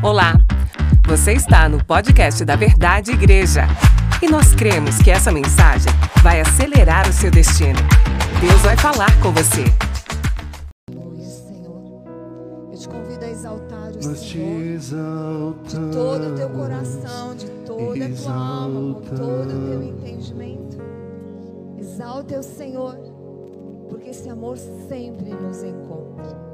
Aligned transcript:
Olá, 0.00 0.34
você 1.08 1.32
está 1.32 1.68
no 1.68 1.84
podcast 1.84 2.44
da 2.44 2.54
Verdade 2.54 3.10
Igreja 3.10 3.62
e 4.22 4.28
nós 4.28 4.54
cremos 4.54 4.98
que 4.98 5.10
essa 5.10 5.32
mensagem 5.32 5.92
vai 6.22 6.40
acelerar 6.40 7.08
o 7.08 7.12
seu 7.12 7.32
destino. 7.32 7.80
Deus 8.40 8.60
vai 8.62 8.76
falar 8.76 9.10
com 9.20 9.32
você. 9.32 9.64
Senhor. 11.20 12.70
Eu 12.72 12.78
te 12.78 12.88
convido 12.88 13.24
a 13.24 13.28
exaltar 13.28 13.90
o 13.90 14.06
Nós 14.06 14.22
te 14.22 14.38
Senhor 14.78 15.54
de 15.64 15.92
todo 15.92 16.28
o 16.28 16.34
teu 16.36 16.50
coração, 16.50 17.34
de 17.34 17.46
toda 17.66 18.04
a 18.04 18.08
tua 18.08 18.34
alma, 18.34 18.94
com 18.94 19.16
todo 19.16 19.50
o 19.50 19.68
teu 19.68 19.82
entendimento. 19.82 20.78
Exalta 21.76 22.38
o 22.38 22.42
Senhor, 22.44 22.94
porque 23.88 24.10
esse 24.10 24.30
amor 24.30 24.56
sempre 24.56 25.30
nos 25.30 25.64
encontra. 25.64 26.47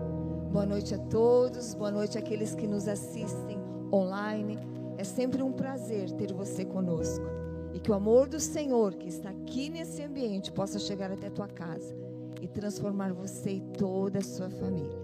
Boa 0.55 0.67
noite 0.67 0.95
a 0.95 0.99
todos, 0.99 1.75
boa 1.75 1.91
noite 1.91 2.17
àqueles 2.17 2.55
que 2.55 2.65
nos 2.65 2.87
assistem 2.87 3.59
online. 3.93 4.57
É 4.97 5.03
sempre 5.03 5.43
um 5.43 5.51
prazer 5.51 6.13
ter 6.13 6.33
você 6.33 6.65
conosco. 6.65 7.25
E 7.73 7.81
que 7.81 7.91
o 7.91 7.95
amor 7.95 8.29
do 8.29 8.39
Senhor 8.39 8.95
que 8.95 9.09
está 9.09 9.31
aqui 9.31 9.69
nesse 9.69 10.01
ambiente 10.01 10.53
possa 10.53 10.79
chegar 10.79 11.11
até 11.11 11.27
a 11.27 11.31
tua 11.33 11.49
casa 11.49 11.93
e 12.41 12.47
transformar 12.47 13.13
você 13.13 13.55
e 13.55 13.61
toda 13.77 14.21
a 14.21 14.23
sua 14.23 14.49
família. 14.49 14.97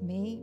Amém? 0.00 0.42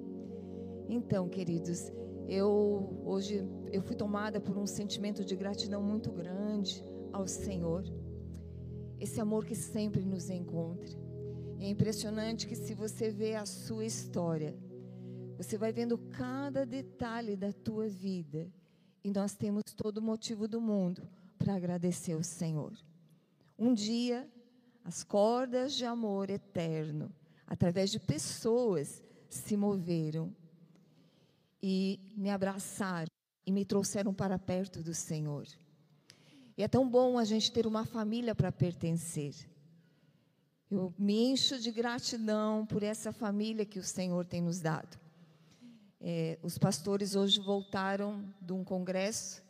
Então, 0.87 1.27
queridos, 1.27 1.91
eu 2.29 3.01
hoje 3.03 3.43
eu 3.71 3.81
fui 3.81 3.95
tomada 3.95 4.39
por 4.39 4.59
um 4.59 4.67
sentimento 4.67 5.25
de 5.25 5.35
gratidão 5.35 5.81
muito 5.81 6.11
grande 6.11 6.85
ao 7.11 7.25
Senhor. 7.25 7.83
Esse 8.99 9.19
amor 9.19 9.43
que 9.43 9.55
sempre 9.55 10.05
nos 10.05 10.29
encontra. 10.29 11.04
É 11.59 11.67
impressionante 11.69 12.47
que 12.47 12.55
se 12.55 12.73
você 12.73 13.09
vê 13.09 13.35
a 13.35 13.45
sua 13.45 13.85
história, 13.85 14.55
você 15.37 15.57
vai 15.57 15.71
vendo 15.71 15.97
cada 15.97 16.65
detalhe 16.65 17.35
da 17.35 17.51
tua 17.51 17.87
vida. 17.87 18.51
E 19.03 19.11
nós 19.11 19.33
temos 19.33 19.63
todo 19.75 19.99
o 19.99 20.01
motivo 20.01 20.47
do 20.47 20.59
mundo 20.59 21.07
para 21.37 21.55
agradecer 21.55 22.13
ao 22.13 22.23
Senhor. 22.23 22.73
Um 23.57 23.73
dia, 23.73 24.29
as 24.83 25.03
cordas 25.03 25.73
de 25.73 25.85
amor 25.85 26.29
eterno, 26.29 27.11
através 27.47 27.91
de 27.91 27.99
pessoas, 27.99 29.03
se 29.29 29.55
moveram 29.55 30.35
e 31.61 31.99
me 32.15 32.29
abraçaram 32.29 33.09
e 33.45 33.51
me 33.51 33.63
trouxeram 33.63 34.13
para 34.13 34.39
perto 34.39 34.81
do 34.81 34.93
Senhor. 34.93 35.47
E 36.57 36.63
é 36.63 36.67
tão 36.67 36.89
bom 36.89 37.17
a 37.17 37.23
gente 37.23 37.51
ter 37.51 37.67
uma 37.67 37.85
família 37.85 38.33
para 38.33 38.51
pertencer. 38.51 39.35
Eu 40.69 40.93
me 40.97 41.31
encho 41.31 41.59
de 41.59 41.71
gratidão 41.71 42.65
por 42.65 42.81
essa 42.81 43.11
família 43.11 43.65
que 43.65 43.77
o 43.77 43.83
Senhor 43.83 44.25
tem 44.25 44.41
nos 44.41 44.59
dado. 44.59 44.99
É, 46.01 46.39
os 46.41 46.57
pastores 46.57 47.15
hoje 47.15 47.39
voltaram 47.39 48.33
de 48.41 48.51
um 48.51 48.63
congresso 48.63 49.43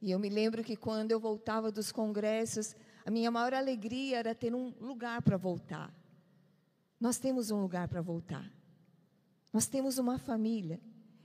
e 0.00 0.10
eu 0.10 0.18
me 0.18 0.28
lembro 0.28 0.62
que 0.62 0.76
quando 0.76 1.12
eu 1.12 1.20
voltava 1.20 1.72
dos 1.72 1.90
congressos, 1.90 2.76
a 3.06 3.10
minha 3.10 3.30
maior 3.30 3.54
alegria 3.54 4.18
era 4.18 4.34
ter 4.34 4.54
um 4.54 4.74
lugar 4.80 5.22
para 5.22 5.36
voltar. 5.36 5.90
Nós 7.00 7.18
temos 7.18 7.50
um 7.50 7.60
lugar 7.60 7.88
para 7.88 8.02
voltar. 8.02 8.50
Nós 9.52 9.66
temos 9.66 9.98
uma 9.98 10.18
família. 10.18 10.80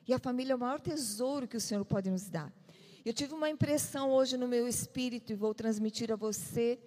E 0.08 0.14
a 0.14 0.18
família 0.20 0.53
é 0.53 0.56
o 0.56 0.59
maior 0.59 0.80
tesouro 0.80 1.48
que 1.48 1.58
o 1.58 1.62
Senhor 1.62 1.84
pode 1.86 2.09
nos 2.09 2.30
dar. 2.30 2.53
Eu 3.06 3.14
tive 3.14 3.34
uma 3.34 3.50
impressão 3.50 4.12
hoje 4.12 4.38
no 4.38 4.48
meu 4.48 4.68
espírito 4.68 5.31
e 5.31 5.36
vou 5.36 5.53
transmitir 5.53 6.12
a 6.12 6.16
você 6.16 6.80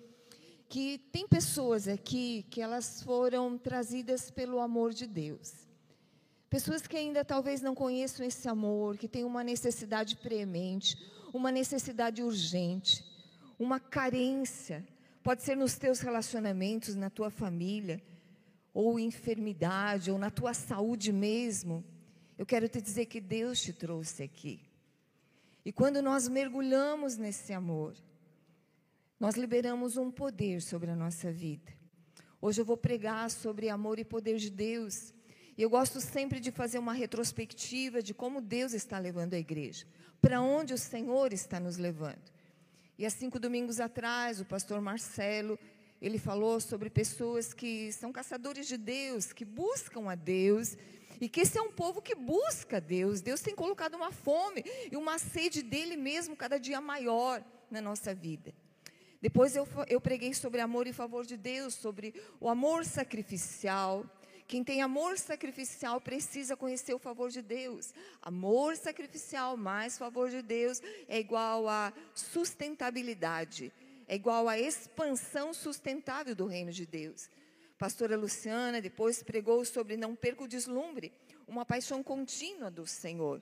que 0.72 0.96
tem 1.12 1.28
pessoas 1.28 1.86
aqui 1.86 2.46
que 2.48 2.62
elas 2.62 3.02
foram 3.02 3.58
trazidas 3.58 4.30
pelo 4.30 4.58
amor 4.58 4.94
de 4.94 5.06
Deus. 5.06 5.68
Pessoas 6.48 6.86
que 6.86 6.96
ainda 6.96 7.22
talvez 7.22 7.60
não 7.60 7.74
conheçam 7.74 8.24
esse 8.24 8.48
amor, 8.48 8.96
que 8.96 9.06
têm 9.06 9.22
uma 9.22 9.44
necessidade 9.44 10.16
premente, 10.16 10.96
uma 11.30 11.52
necessidade 11.52 12.22
urgente, 12.22 13.04
uma 13.58 13.78
carência. 13.78 14.82
Pode 15.22 15.42
ser 15.42 15.58
nos 15.58 15.76
teus 15.76 16.00
relacionamentos, 16.00 16.94
na 16.94 17.10
tua 17.10 17.28
família, 17.28 18.02
ou 18.72 18.98
enfermidade, 18.98 20.10
ou 20.10 20.18
na 20.18 20.30
tua 20.30 20.54
saúde 20.54 21.12
mesmo. 21.12 21.84
Eu 22.38 22.46
quero 22.46 22.66
te 22.66 22.80
dizer 22.80 23.04
que 23.04 23.20
Deus 23.20 23.60
te 23.60 23.74
trouxe 23.74 24.22
aqui. 24.22 24.58
E 25.66 25.70
quando 25.70 26.00
nós 26.00 26.28
mergulhamos 26.28 27.18
nesse 27.18 27.52
amor, 27.52 27.94
nós 29.22 29.36
liberamos 29.36 29.96
um 29.96 30.10
poder 30.10 30.60
sobre 30.60 30.90
a 30.90 30.96
nossa 30.96 31.30
vida. 31.30 31.72
Hoje 32.40 32.60
eu 32.60 32.64
vou 32.64 32.76
pregar 32.76 33.30
sobre 33.30 33.68
amor 33.68 34.00
e 34.00 34.04
poder 34.04 34.36
de 34.36 34.50
Deus. 34.50 35.14
E 35.56 35.62
eu 35.62 35.70
gosto 35.70 36.00
sempre 36.00 36.40
de 36.40 36.50
fazer 36.50 36.80
uma 36.80 36.92
retrospectiva 36.92 38.02
de 38.02 38.12
como 38.12 38.40
Deus 38.40 38.72
está 38.72 38.98
levando 38.98 39.34
a 39.34 39.38
igreja, 39.38 39.86
para 40.20 40.40
onde 40.40 40.74
o 40.74 40.76
Senhor 40.76 41.32
está 41.32 41.60
nos 41.60 41.76
levando. 41.76 42.32
E 42.98 43.06
há 43.06 43.10
cinco 43.10 43.38
domingos 43.38 43.78
atrás, 43.78 44.40
o 44.40 44.44
pastor 44.44 44.80
Marcelo, 44.80 45.56
ele 46.00 46.18
falou 46.18 46.58
sobre 46.58 46.90
pessoas 46.90 47.54
que 47.54 47.92
são 47.92 48.10
caçadores 48.10 48.66
de 48.66 48.76
Deus, 48.76 49.32
que 49.32 49.44
buscam 49.44 50.10
a 50.10 50.16
Deus, 50.16 50.76
e 51.20 51.28
que 51.28 51.42
esse 51.42 51.56
é 51.56 51.62
um 51.62 51.70
povo 51.70 52.02
que 52.02 52.16
busca 52.16 52.80
Deus. 52.80 53.20
Deus 53.20 53.40
tem 53.40 53.54
colocado 53.54 53.94
uma 53.94 54.10
fome 54.10 54.64
e 54.90 54.96
uma 54.96 55.16
sede 55.16 55.62
dele 55.62 55.96
mesmo 55.96 56.34
cada 56.34 56.58
dia 56.58 56.80
maior 56.80 57.40
na 57.70 57.80
nossa 57.80 58.12
vida. 58.12 58.52
Depois 59.22 59.54
eu, 59.54 59.68
eu 59.88 60.00
preguei 60.00 60.34
sobre 60.34 60.60
amor 60.60 60.88
e 60.88 60.92
favor 60.92 61.24
de 61.24 61.36
Deus, 61.36 61.74
sobre 61.74 62.12
o 62.40 62.48
amor 62.48 62.84
sacrificial. 62.84 64.04
Quem 64.48 64.64
tem 64.64 64.82
amor 64.82 65.16
sacrificial 65.16 66.00
precisa 66.00 66.56
conhecer 66.56 66.92
o 66.92 66.98
favor 66.98 67.30
de 67.30 67.40
Deus. 67.40 67.94
Amor 68.20 68.76
sacrificial 68.76 69.56
mais 69.56 69.96
favor 69.96 70.28
de 70.28 70.42
Deus 70.42 70.82
é 71.08 71.20
igual 71.20 71.68
a 71.68 71.92
sustentabilidade, 72.12 73.72
é 74.08 74.16
igual 74.16 74.48
a 74.48 74.58
expansão 74.58 75.54
sustentável 75.54 76.34
do 76.34 76.46
reino 76.46 76.72
de 76.72 76.84
Deus. 76.84 77.30
Pastora 77.78 78.16
Luciana 78.16 78.80
depois 78.80 79.22
pregou 79.22 79.64
sobre 79.64 79.96
não 79.96 80.16
perca 80.16 80.42
o 80.42 80.48
deslumbre, 80.48 81.12
uma 81.46 81.64
paixão 81.64 82.02
contínua 82.02 82.72
do 82.72 82.88
Senhor. 82.88 83.40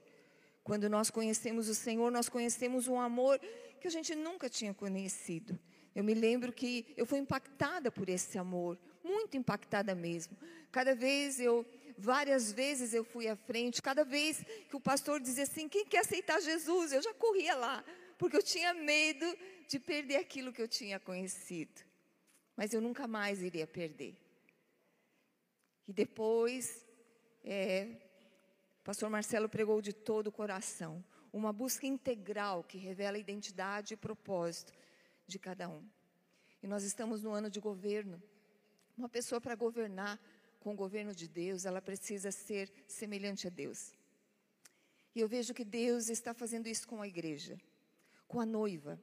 Quando 0.62 0.90
nós 0.90 1.08
conhecemos 1.08 1.70
o 1.70 1.74
Senhor, 1.74 2.12
nós 2.12 2.28
conhecemos 2.28 2.86
um 2.86 3.00
amor 3.00 3.40
que 3.80 3.88
a 3.88 3.90
gente 3.90 4.14
nunca 4.14 4.48
tinha 4.48 4.74
conhecido. 4.74 5.58
Eu 5.94 6.04
me 6.04 6.14
lembro 6.14 6.52
que 6.52 6.86
eu 6.96 7.04
fui 7.04 7.18
impactada 7.18 7.90
por 7.90 8.08
esse 8.08 8.38
amor, 8.38 8.78
muito 9.02 9.36
impactada 9.36 9.94
mesmo. 9.94 10.36
Cada 10.70 10.94
vez 10.94 11.40
eu, 11.40 11.66
várias 11.98 12.52
vezes 12.52 12.94
eu 12.94 13.02
fui 13.02 13.26
à 13.26 13.34
frente, 13.34 13.82
cada 13.82 14.04
vez 14.04 14.44
que 14.68 14.76
o 14.76 14.80
pastor 14.80 15.20
dizia 15.20 15.44
assim: 15.44 15.68
quem 15.68 15.84
quer 15.84 16.00
aceitar 16.00 16.40
Jesus? 16.40 16.92
Eu 16.92 17.02
já 17.02 17.12
corria 17.14 17.56
lá, 17.56 17.84
porque 18.18 18.36
eu 18.36 18.42
tinha 18.42 18.72
medo 18.72 19.26
de 19.66 19.78
perder 19.78 20.16
aquilo 20.16 20.52
que 20.52 20.62
eu 20.62 20.68
tinha 20.68 21.00
conhecido. 21.00 21.82
Mas 22.56 22.72
eu 22.72 22.80
nunca 22.80 23.08
mais 23.08 23.42
iria 23.42 23.66
perder. 23.66 24.16
E 25.88 25.92
depois, 25.92 26.86
é, 27.42 27.88
o 28.80 28.84
pastor 28.84 29.10
Marcelo 29.10 29.48
pregou 29.48 29.82
de 29.82 29.92
todo 29.92 30.28
o 30.28 30.32
coração, 30.32 31.04
uma 31.32 31.52
busca 31.52 31.86
integral 31.86 32.62
que 32.62 32.78
revela 32.78 33.18
identidade 33.18 33.94
e 33.94 33.96
propósito 33.96 34.72
de 35.30 35.38
cada 35.38 35.68
um. 35.68 35.82
E 36.62 36.66
nós 36.66 36.82
estamos 36.82 37.22
no 37.22 37.30
ano 37.30 37.48
de 37.48 37.60
governo. 37.60 38.22
Uma 38.98 39.08
pessoa 39.08 39.40
para 39.40 39.54
governar 39.54 40.20
com 40.58 40.72
o 40.72 40.76
governo 40.76 41.14
de 41.14 41.26
Deus, 41.26 41.64
ela 41.64 41.80
precisa 41.80 42.30
ser 42.30 42.70
semelhante 42.86 43.46
a 43.46 43.50
Deus. 43.50 43.94
E 45.14 45.20
eu 45.20 45.28
vejo 45.28 45.54
que 45.54 45.64
Deus 45.64 46.08
está 46.08 46.34
fazendo 46.34 46.66
isso 46.68 46.86
com 46.86 47.00
a 47.00 47.08
igreja, 47.08 47.58
com 48.28 48.40
a 48.40 48.46
noiva. 48.46 49.00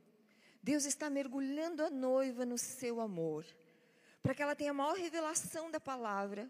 Deus 0.62 0.86
está 0.86 1.10
mergulhando 1.10 1.84
a 1.84 1.90
noiva 1.90 2.46
no 2.46 2.58
seu 2.58 3.02
amor, 3.02 3.46
para 4.22 4.36
que 4.36 4.42
ela 4.42 4.56
tenha 4.56 4.74
maior 4.74 4.96
revelação 4.96 5.72
da 5.72 5.80
palavra 5.80 6.50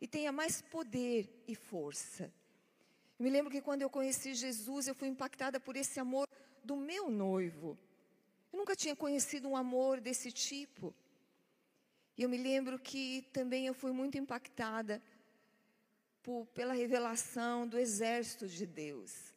e 0.00 0.06
tenha 0.06 0.30
mais 0.30 0.62
poder 0.62 1.42
e 1.48 1.54
força. 1.54 2.32
Eu 3.18 3.24
me 3.24 3.30
lembro 3.30 3.50
que 3.50 3.62
quando 3.62 3.82
eu 3.82 3.90
conheci 3.90 4.34
Jesus, 4.34 4.86
eu 4.86 4.94
fui 4.94 5.08
impactada 5.08 5.58
por 5.58 5.76
esse 5.76 5.98
amor 5.98 6.28
do 6.62 6.76
meu 6.76 7.10
noivo. 7.10 7.78
Eu 8.54 8.58
nunca 8.58 8.76
tinha 8.76 8.94
conhecido 8.94 9.48
um 9.48 9.56
amor 9.56 10.00
desse 10.00 10.30
tipo. 10.30 10.94
E 12.16 12.22
eu 12.22 12.28
me 12.28 12.38
lembro 12.38 12.78
que 12.78 13.28
também 13.32 13.66
eu 13.66 13.74
fui 13.74 13.90
muito 13.90 14.16
impactada 14.16 15.02
por, 16.22 16.46
pela 16.54 16.72
revelação 16.72 17.66
do 17.66 17.76
exército 17.76 18.46
de 18.46 18.64
Deus. 18.64 19.34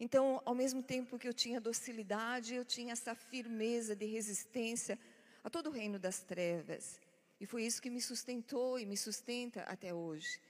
Então, 0.00 0.40
ao 0.46 0.54
mesmo 0.54 0.82
tempo 0.82 1.18
que 1.18 1.28
eu 1.28 1.34
tinha 1.34 1.60
docilidade, 1.60 2.54
eu 2.54 2.64
tinha 2.64 2.94
essa 2.94 3.14
firmeza 3.14 3.94
de 3.94 4.06
resistência 4.06 4.98
a 5.44 5.50
todo 5.50 5.66
o 5.66 5.70
reino 5.70 5.98
das 5.98 6.22
trevas. 6.22 6.98
E 7.38 7.44
foi 7.44 7.64
isso 7.64 7.82
que 7.82 7.90
me 7.90 8.00
sustentou 8.00 8.78
e 8.78 8.86
me 8.86 8.96
sustenta 8.96 9.60
até 9.64 9.92
hoje. 9.92 10.40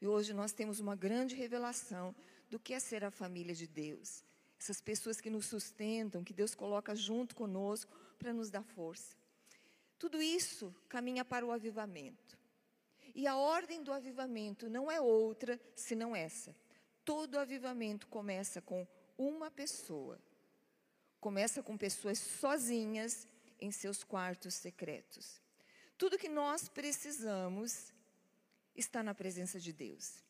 E 0.00 0.06
hoje 0.06 0.32
nós 0.32 0.52
temos 0.52 0.78
uma 0.78 0.94
grande 0.94 1.34
revelação 1.34 2.14
do 2.48 2.60
que 2.60 2.72
é 2.72 2.78
ser 2.78 3.02
a 3.02 3.10
família 3.10 3.52
de 3.52 3.66
Deus. 3.66 4.27
Essas 4.58 4.80
pessoas 4.80 5.20
que 5.20 5.30
nos 5.30 5.46
sustentam, 5.46 6.24
que 6.24 6.32
Deus 6.32 6.54
coloca 6.54 6.94
junto 6.94 7.34
conosco 7.36 7.96
para 8.18 8.32
nos 8.32 8.50
dar 8.50 8.62
força. 8.62 9.16
Tudo 9.98 10.20
isso 10.20 10.74
caminha 10.88 11.24
para 11.24 11.46
o 11.46 11.52
avivamento. 11.52 12.38
E 13.14 13.26
a 13.26 13.36
ordem 13.36 13.82
do 13.82 13.92
avivamento 13.92 14.68
não 14.68 14.90
é 14.90 15.00
outra 15.00 15.60
senão 15.74 16.14
essa. 16.14 16.54
todo 17.04 17.38
avivamento 17.38 18.06
começa 18.08 18.60
com 18.60 18.86
uma 19.16 19.50
pessoa. 19.50 20.20
Começa 21.18 21.62
com 21.62 21.76
pessoas 21.76 22.18
sozinhas 22.18 23.26
em 23.58 23.70
seus 23.70 24.04
quartos 24.04 24.54
secretos. 24.54 25.40
Tudo 25.96 26.18
que 26.18 26.28
nós 26.28 26.68
precisamos 26.68 27.94
está 28.76 29.02
na 29.02 29.14
presença 29.14 29.58
de 29.58 29.72
Deus. 29.72 30.22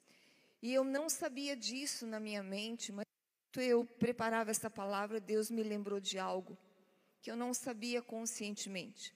E 0.62 0.72
eu 0.72 0.84
não 0.84 1.08
sabia 1.08 1.56
disso 1.56 2.06
na 2.06 2.20
minha 2.20 2.42
mente, 2.42 2.92
mas 2.92 3.07
eu 3.56 3.84
preparava 3.84 4.50
essa 4.50 4.68
palavra, 4.68 5.20
Deus 5.20 5.50
me 5.50 5.62
lembrou 5.62 6.00
de 6.00 6.18
algo 6.18 6.56
que 7.20 7.30
eu 7.30 7.36
não 7.36 7.52
sabia 7.54 8.00
conscientemente. 8.02 9.14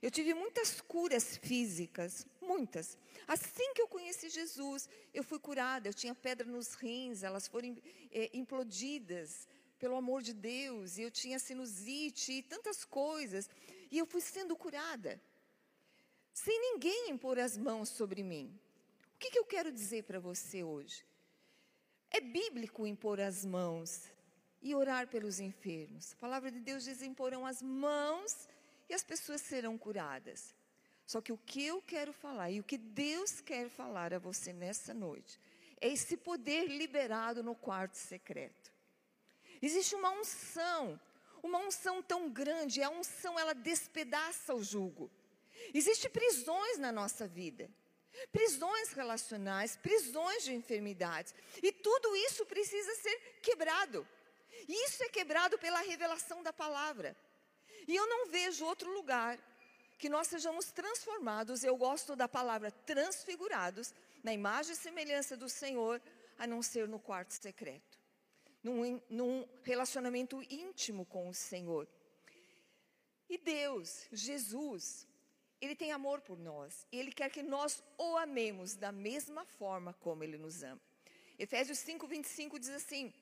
Eu 0.00 0.10
tive 0.10 0.34
muitas 0.34 0.80
curas 0.80 1.36
físicas, 1.36 2.26
muitas. 2.40 2.98
Assim 3.26 3.72
que 3.72 3.80
eu 3.80 3.86
conheci 3.86 4.28
Jesus, 4.30 4.88
eu 5.14 5.22
fui 5.22 5.38
curada. 5.38 5.88
Eu 5.88 5.94
tinha 5.94 6.14
pedra 6.14 6.46
nos 6.46 6.74
rins, 6.74 7.22
elas 7.22 7.46
foram 7.46 7.76
é, 8.10 8.28
implodidas 8.34 9.46
pelo 9.78 9.94
amor 9.94 10.22
de 10.22 10.32
Deus. 10.32 10.98
E 10.98 11.02
eu 11.02 11.10
tinha 11.10 11.38
sinusite 11.38 12.32
e 12.32 12.42
tantas 12.42 12.84
coisas. 12.84 13.48
E 13.92 13.98
eu 13.98 14.06
fui 14.06 14.20
sendo 14.20 14.56
curada, 14.56 15.20
sem 16.32 16.58
ninguém 16.60 17.10
impor 17.10 17.38
as 17.38 17.56
mãos 17.56 17.88
sobre 17.88 18.24
mim. 18.24 18.52
O 19.14 19.18
que, 19.18 19.30
que 19.30 19.38
eu 19.38 19.44
quero 19.44 19.70
dizer 19.70 20.02
para 20.02 20.18
você 20.18 20.64
hoje? 20.64 21.04
É 22.12 22.20
bíblico 22.20 22.86
impor 22.86 23.20
as 23.20 23.44
mãos 23.44 24.10
e 24.60 24.74
orar 24.74 25.08
pelos 25.08 25.40
enfermos. 25.40 26.12
A 26.12 26.16
palavra 26.16 26.50
de 26.50 26.60
Deus 26.60 26.84
diz: 26.84 27.02
imporão 27.02 27.46
as 27.46 27.62
mãos 27.62 28.48
e 28.88 28.94
as 28.94 29.02
pessoas 29.02 29.40
serão 29.40 29.78
curadas. 29.78 30.54
Só 31.06 31.20
que 31.20 31.32
o 31.32 31.38
que 31.38 31.64
eu 31.64 31.82
quero 31.82 32.12
falar 32.12 32.50
e 32.50 32.60
o 32.60 32.64
que 32.64 32.78
Deus 32.78 33.40
quer 33.40 33.68
falar 33.68 34.14
a 34.14 34.18
você 34.18 34.52
nessa 34.52 34.94
noite 34.94 35.40
é 35.80 35.88
esse 35.88 36.16
poder 36.16 36.68
liberado 36.68 37.42
no 37.42 37.54
quarto 37.54 37.96
secreto. 37.96 38.70
Existe 39.60 39.94
uma 39.94 40.10
unção, 40.10 41.00
uma 41.42 41.58
unção 41.58 42.02
tão 42.02 42.30
grande, 42.30 42.82
a 42.82 42.90
unção 42.90 43.38
ela 43.38 43.52
despedaça 43.52 44.54
o 44.54 44.62
jugo. 44.62 45.10
Existem 45.74 46.10
prisões 46.10 46.78
na 46.78 46.92
nossa 46.92 47.26
vida, 47.26 47.70
prisões 48.30 48.92
relacionais, 48.92 49.76
prisões 49.76 50.44
de 50.44 50.52
enfermidades, 50.52 51.34
e 51.62 51.72
tudo 51.72 52.14
isso 52.16 52.44
precisa 52.46 52.94
ser 52.96 53.16
quebrado. 53.42 54.06
E 54.68 54.86
isso 54.86 55.02
é 55.02 55.08
quebrado 55.08 55.58
pela 55.58 55.80
revelação 55.80 56.42
da 56.42 56.52
palavra. 56.52 57.16
E 57.88 57.96
eu 57.96 58.06
não 58.06 58.28
vejo 58.28 58.64
outro 58.64 58.92
lugar 58.92 59.38
que 59.98 60.08
nós 60.08 60.26
sejamos 60.28 60.72
transformados, 60.72 61.62
eu 61.62 61.76
gosto 61.76 62.16
da 62.16 62.28
palavra 62.28 62.70
transfigurados, 62.70 63.94
na 64.22 64.32
imagem 64.32 64.72
e 64.72 64.76
semelhança 64.76 65.36
do 65.36 65.48
Senhor, 65.48 66.00
a 66.38 66.46
não 66.46 66.62
ser 66.62 66.88
no 66.88 66.98
quarto 66.98 67.32
secreto, 67.32 67.98
num, 68.62 69.00
num 69.08 69.48
relacionamento 69.62 70.42
íntimo 70.50 71.04
com 71.06 71.28
o 71.28 71.34
Senhor. 71.34 71.88
E 73.28 73.38
Deus, 73.38 74.06
Jesus, 74.12 75.06
Ele 75.62 75.76
tem 75.76 75.92
amor 75.92 76.20
por 76.20 76.36
nós, 76.36 76.84
e 76.90 76.98
Ele 76.98 77.12
quer 77.12 77.30
que 77.30 77.40
nós 77.40 77.80
o 77.96 78.16
amemos 78.16 78.74
da 78.74 78.90
mesma 78.90 79.44
forma 79.44 79.94
como 80.00 80.24
Ele 80.24 80.36
nos 80.36 80.64
ama. 80.64 80.80
Efésios 81.38 81.78
5, 81.78 82.04
25 82.04 82.58
diz 82.58 82.70
assim: 82.70 83.14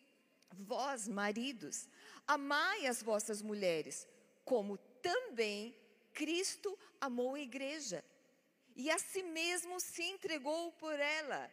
Vós, 0.55 1.07
maridos, 1.07 1.87
amai 2.27 2.87
as 2.87 3.03
vossas 3.03 3.43
mulheres, 3.43 4.09
como 4.43 4.79
também 5.03 5.77
Cristo 6.15 6.79
amou 6.99 7.35
a 7.35 7.41
igreja 7.41 8.03
e 8.75 8.91
a 8.91 8.99
si 8.99 9.23
mesmo 9.23 9.79
se 9.79 10.03
entregou 10.03 10.73
por 10.73 10.99
ela. 10.99 11.51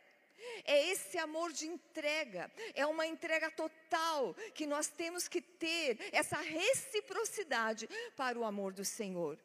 É 0.63 0.89
esse 0.89 1.17
amor 1.17 1.51
de 1.51 1.67
entrega, 1.67 2.49
é 2.73 2.85
uma 2.85 3.05
entrega 3.05 3.51
total 3.51 4.33
que 4.53 4.65
nós 4.65 4.87
temos 4.87 5.27
que 5.27 5.41
ter, 5.41 5.97
essa 6.13 6.37
reciprocidade 6.37 7.89
para 8.15 8.39
o 8.39 8.45
amor 8.45 8.71
do 8.71 8.85
Senhor. 8.85 9.37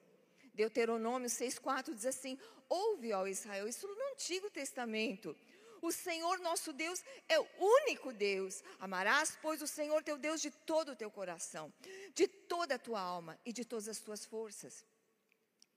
Deuteronômio 0.54 1.28
6,4 1.28 1.94
diz 1.94 2.06
assim: 2.06 2.38
Ouve, 2.68 3.12
ó 3.12 3.26
Israel, 3.26 3.68
isso 3.68 3.86
no 3.86 4.12
Antigo 4.12 4.50
Testamento. 4.50 5.36
O 5.80 5.90
Senhor 5.90 6.38
nosso 6.38 6.72
Deus 6.72 7.02
é 7.28 7.40
o 7.40 7.46
único 7.58 8.12
Deus. 8.12 8.62
Amarás, 8.78 9.36
pois, 9.42 9.60
o 9.60 9.66
Senhor 9.66 10.02
teu 10.04 10.16
Deus 10.16 10.40
de 10.40 10.50
todo 10.50 10.92
o 10.92 10.96
teu 10.96 11.10
coração, 11.10 11.72
de 12.14 12.28
toda 12.28 12.76
a 12.76 12.78
tua 12.78 13.00
alma 13.00 13.38
e 13.44 13.52
de 13.52 13.64
todas 13.64 13.88
as 13.88 13.98
tuas 13.98 14.24
forças. 14.24 14.84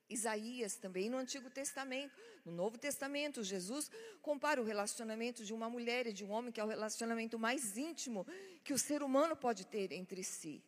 Isaías 0.08 0.76
também 0.76 1.10
no 1.10 1.18
Antigo 1.18 1.50
Testamento, 1.50 2.16
no 2.46 2.52
Novo 2.52 2.78
Testamento, 2.78 3.44
Jesus 3.44 3.90
compara 4.22 4.62
o 4.62 4.64
relacionamento 4.64 5.44
de 5.44 5.52
uma 5.52 5.68
mulher 5.68 6.06
e 6.06 6.14
de 6.14 6.24
um 6.24 6.30
homem, 6.30 6.52
que 6.52 6.62
é 6.62 6.64
o 6.64 6.68
relacionamento 6.68 7.40
mais 7.40 7.76
íntimo 7.76 8.26
que 8.64 8.72
o 8.72 8.78
ser 8.78 9.02
humano 9.02 9.36
pode 9.36 9.66
ter 9.66 9.92
entre 9.92 10.24
si. 10.24 10.64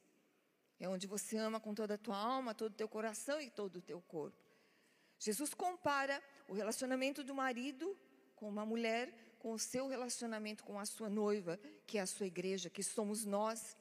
É 0.80 0.88
onde 0.88 1.08
você 1.08 1.38
ama 1.38 1.60
com 1.60 1.74
toda 1.74 1.96
a 1.96 1.98
tua 1.98 2.18
alma, 2.18 2.54
todo 2.54 2.72
o 2.72 2.76
teu 2.76 2.88
coração 2.88 3.42
e 3.42 3.50
todo 3.50 3.78
o 3.78 3.82
teu 3.82 4.02
corpo. 4.02 4.38
Jesus 5.20 5.54
compara 5.54 6.22
o 6.48 6.54
relacionamento 6.54 7.24
do 7.24 7.34
marido 7.34 7.98
com 8.36 8.48
uma 8.48 8.66
mulher 8.66 9.12
com 9.40 9.54
o 9.54 9.60
seu 9.60 9.88
relacionamento 9.88 10.64
com 10.64 10.80
a 10.80 10.86
sua 10.86 11.10
noiva, 11.10 11.60
que 11.86 11.98
é 11.98 12.02
a 12.02 12.06
sua 12.06 12.26
igreja, 12.26 12.70
que 12.70 12.84
somos 12.84 13.26
nós. 13.26 13.78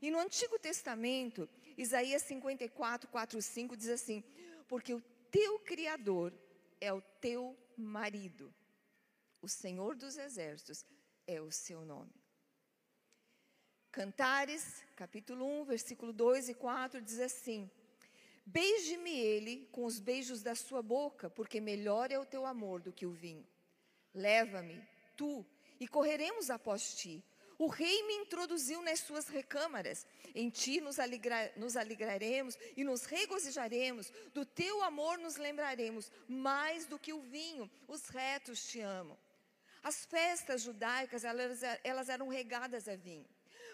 E 0.00 0.10
no 0.10 0.18
Antigo 0.18 0.58
Testamento, 0.58 1.48
Isaías 1.76 2.22
54, 2.22 3.08
4, 3.08 3.42
5 3.42 3.76
diz 3.76 3.88
assim: 3.88 4.24
Porque 4.68 4.94
o 4.94 5.02
teu 5.30 5.58
Criador 5.60 6.32
é 6.80 6.92
o 6.92 7.00
teu 7.20 7.56
marido, 7.76 8.52
o 9.42 9.48
Senhor 9.48 9.94
dos 9.94 10.16
Exércitos 10.16 10.84
é 11.26 11.40
o 11.40 11.50
seu 11.50 11.84
nome. 11.84 12.19
Cantares, 13.92 14.84
capítulo 14.94 15.44
1, 15.62 15.64
versículo 15.64 16.12
2 16.12 16.50
e 16.50 16.54
4 16.54 17.02
diz 17.02 17.18
assim: 17.18 17.68
Beije-me 18.46 19.18
ele 19.18 19.68
com 19.72 19.84
os 19.84 19.98
beijos 19.98 20.42
da 20.42 20.54
sua 20.54 20.80
boca, 20.80 21.28
porque 21.28 21.60
melhor 21.60 22.12
é 22.12 22.18
o 22.18 22.24
teu 22.24 22.46
amor 22.46 22.80
do 22.80 22.92
que 22.92 23.04
o 23.04 23.10
vinho. 23.10 23.44
Leva-me 24.14 24.80
tu, 25.16 25.44
e 25.80 25.88
correremos 25.88 26.50
após 26.50 26.94
ti. 26.94 27.24
O 27.58 27.66
rei 27.66 28.06
me 28.06 28.14
introduziu 28.14 28.80
nas 28.80 29.00
suas 29.00 29.26
recâmaras. 29.26 30.06
Em 30.36 30.48
ti 30.48 30.80
nos, 30.80 31.00
alegra, 31.00 31.52
nos 31.56 31.76
alegraremos 31.76 32.56
e 32.76 32.84
nos 32.84 33.04
regozijaremos. 33.04 34.12
Do 34.32 34.46
teu 34.46 34.84
amor 34.84 35.18
nos 35.18 35.36
lembraremos, 35.36 36.12
mais 36.28 36.86
do 36.86 36.98
que 36.98 37.12
o 37.12 37.20
vinho. 37.20 37.68
Os 37.88 38.08
retos 38.08 38.66
te 38.68 38.80
amam. 38.80 39.18
As 39.82 40.06
festas 40.06 40.62
judaicas, 40.62 41.24
elas, 41.24 41.60
elas 41.82 42.08
eram 42.08 42.28
regadas 42.28 42.88
a 42.88 42.94
vinho. 42.94 43.26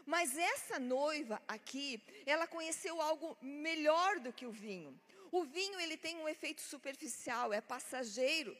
Mas 0.07 0.39
essa 0.39 0.79
noiva 0.79 1.43
aqui, 1.49 2.01
ela 2.25 2.47
conheceu 2.47 3.03
algo 3.03 3.37
melhor 3.43 4.21
do 4.21 4.33
que 4.33 4.47
o 4.47 4.53
vinho. 4.53 4.99
O 5.33 5.43
vinho 5.45 5.81
ele 5.81 5.97
tem 5.97 6.17
um 6.17 6.29
efeito 6.29 6.63
superficial, 6.63 7.53
é 7.53 7.61
passageiro. 7.61 8.57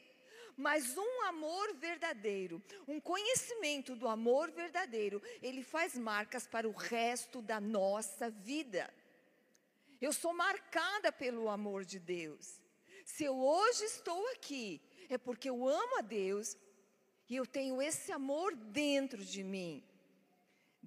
Mas 0.57 0.97
um 0.97 1.21
amor 1.23 1.73
verdadeiro, 1.75 2.61
um 2.87 2.99
conhecimento 2.99 3.95
do 3.95 4.07
amor 4.07 4.51
verdadeiro, 4.51 5.21
ele 5.41 5.63
faz 5.63 5.97
marcas 5.97 6.45
para 6.45 6.67
o 6.67 6.71
resto 6.71 7.41
da 7.41 7.61
nossa 7.61 8.29
vida. 8.29 8.93
Eu 10.01 10.11
sou 10.11 10.33
marcada 10.33 11.11
pelo 11.11 11.47
amor 11.47 11.85
de 11.85 11.99
Deus. 11.99 12.59
Se 13.05 13.23
eu 13.23 13.37
hoje 13.37 13.85
estou 13.85 14.27
aqui, 14.31 14.81
é 15.09 15.17
porque 15.17 15.49
eu 15.49 15.67
amo 15.67 15.99
a 15.99 16.01
Deus 16.01 16.57
e 17.29 17.35
eu 17.35 17.45
tenho 17.45 17.81
esse 17.81 18.11
amor 18.11 18.53
dentro 18.55 19.23
de 19.23 19.43
mim. 19.43 19.86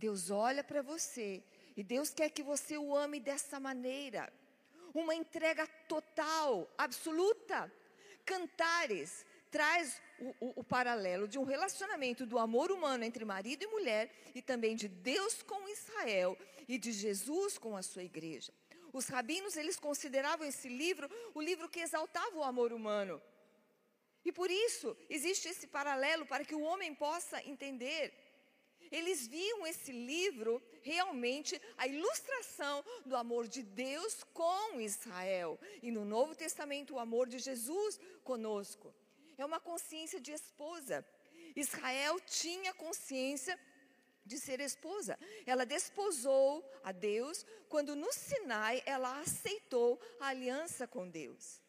Deus 0.00 0.30
olha 0.30 0.64
para 0.64 0.80
você 0.80 1.42
e 1.76 1.83
Deus 1.85 2.09
quer 2.19 2.30
que 2.30 2.42
você 2.42 2.78
o 2.78 2.97
ame 2.97 3.21
dessa 3.21 3.61
maneira. 3.61 4.33
Uma 4.95 5.14
entrega 5.14 5.66
total, 5.87 6.69
absoluta. 6.76 7.71
Cantares, 8.25 9.26
traz 9.50 10.00
o, 10.19 10.28
o, 10.47 10.52
o, 10.61 10.64
paralelo 10.64 11.28
de 11.28 11.38
um 11.38 11.45
relacionamento 11.45 12.25
do 12.25 12.38
amor 12.38 12.73
humano 12.73 13.04
entre 13.04 13.26
marido 13.26 13.62
e 13.62 13.66
mulher 13.66 14.11
e 14.35 14.40
também 14.40 14.75
de 14.75 14.88
Deus 14.88 15.42
com 15.42 15.69
Israel 15.69 16.37
e 16.66 16.78
de 16.78 16.92
Jesus 16.92 17.59
com 17.59 17.76
a 17.76 17.83
sua 17.83 18.02
igreja. 18.02 18.52
Os 18.92 19.07
rabinos, 19.07 19.57
eles 19.57 19.78
consideravam 19.78 20.47
esse 20.47 20.69
livro 20.69 21.09
o 21.35 21.42
livro 21.42 21.69
que 21.69 21.80
exaltava 21.80 22.37
o 22.38 22.42
amor 22.42 22.73
humano. 22.73 23.21
E 24.25 24.33
por 24.33 24.50
isso 24.50 24.97
existe 25.09 25.49
esse 25.49 25.66
paralelo 25.66 26.25
para 26.25 26.45
que 26.45 26.54
o 26.54 26.62
homem 26.62 26.95
possa 26.95 27.42
entender. 27.45 28.29
Eles 28.90 29.26
viam 29.26 29.66
esse 29.66 29.92
livro 29.92 30.62
realmente 30.82 31.61
a 31.76 31.87
ilustração 31.87 32.85
do 33.06 33.16
amor 33.16 33.47
de 33.47 33.62
Deus 33.62 34.25
com 34.35 34.80
Israel. 34.80 35.59
E 35.82 35.90
no 35.90 36.04
Novo 36.04 36.35
Testamento, 36.35 36.94
o 36.94 36.99
amor 36.99 37.28
de 37.28 37.38
Jesus 37.38 38.00
conosco 38.25 38.92
é 39.38 39.44
uma 39.44 39.61
consciência 39.61 40.20
de 40.20 40.32
esposa. 40.32 41.04
Israel 41.56 42.20
tinha 42.20 42.75
consciência 42.75 43.59
de 44.25 44.38
ser 44.38 44.61
esposa. 44.61 45.18
Ela 45.47 45.64
desposou 45.64 46.64
a 46.85 46.92
Deus 46.92 47.44
quando 47.68 47.97
no 47.97 48.12
Sinai 48.12 48.82
ela 48.85 49.20
aceitou 49.20 50.00
a 50.20 50.28
aliança 50.28 50.87
com 50.87 51.09
Deus. 51.09 51.61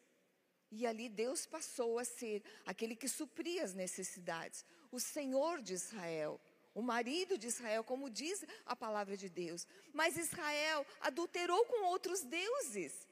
E 0.70 0.86
ali 0.86 1.08
Deus 1.08 1.46
passou 1.46 1.98
a 1.98 2.04
ser 2.04 2.42
aquele 2.64 2.96
que 2.96 3.08
supria 3.08 3.62
as 3.62 3.74
necessidades, 3.74 4.64
o 4.90 4.98
Senhor 4.98 5.60
de 5.60 5.74
Israel, 5.74 6.40
o 6.74 6.82
marido 6.82 7.36
de 7.36 7.46
Israel, 7.46 7.84
como 7.84 8.10
diz 8.10 8.44
a 8.64 8.74
palavra 8.74 9.16
de 9.16 9.28
Deus. 9.28 9.66
Mas 9.92 10.16
Israel 10.16 10.86
adulterou 11.00 11.64
com 11.66 11.84
outros 11.86 12.22
deuses. 12.22 13.06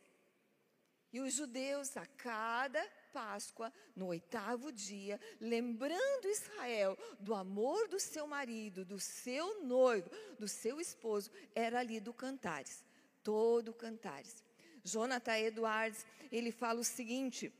E 1.12 1.21
os 1.21 1.35
judeus, 1.35 1.97
a 1.97 2.07
cada 2.07 2.83
Páscoa, 3.12 3.73
no 3.97 4.07
oitavo 4.07 4.71
dia, 4.71 5.21
lembrando 5.40 6.29
Israel 6.29 6.97
do 7.19 7.35
amor 7.35 7.88
do 7.88 7.99
seu 7.99 8.26
marido, 8.26 8.85
do 8.85 9.00
seu 9.00 9.64
noivo, 9.64 10.09
do 10.38 10.47
seu 10.47 10.81
esposo, 10.81 11.31
era 11.52 11.81
ali 11.81 11.99
do 11.99 12.12
Cantares, 12.12 12.85
todo 13.25 13.75
Cantares. 13.75 14.45
Jonathan 14.85 15.37
Edwards, 15.37 16.07
ele 16.31 16.52
fala 16.52 16.81
o 16.81 16.85
seguinte, 16.85 17.52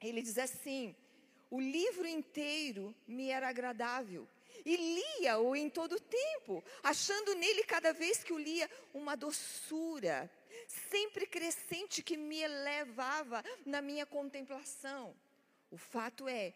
ele 0.00 0.20
diz 0.20 0.36
assim, 0.36 0.96
o 1.48 1.60
livro 1.60 2.06
inteiro 2.06 2.94
me 3.06 3.28
era 3.28 3.48
agradável, 3.48 4.28
e 4.64 4.76
lia-o 4.76 5.54
em 5.54 5.68
todo 5.68 5.94
o 5.96 6.00
tempo, 6.00 6.64
achando 6.82 7.34
nele 7.34 7.64
cada 7.64 7.92
vez 7.92 8.22
que 8.22 8.32
o 8.32 8.38
lia 8.38 8.70
uma 8.92 9.16
doçura, 9.16 10.30
sempre 10.66 11.26
crescente 11.26 12.02
que 12.02 12.16
me 12.16 12.40
elevava 12.40 13.42
na 13.64 13.80
minha 13.80 14.06
contemplação. 14.06 15.14
O 15.70 15.76
fato 15.76 16.28
é 16.28 16.52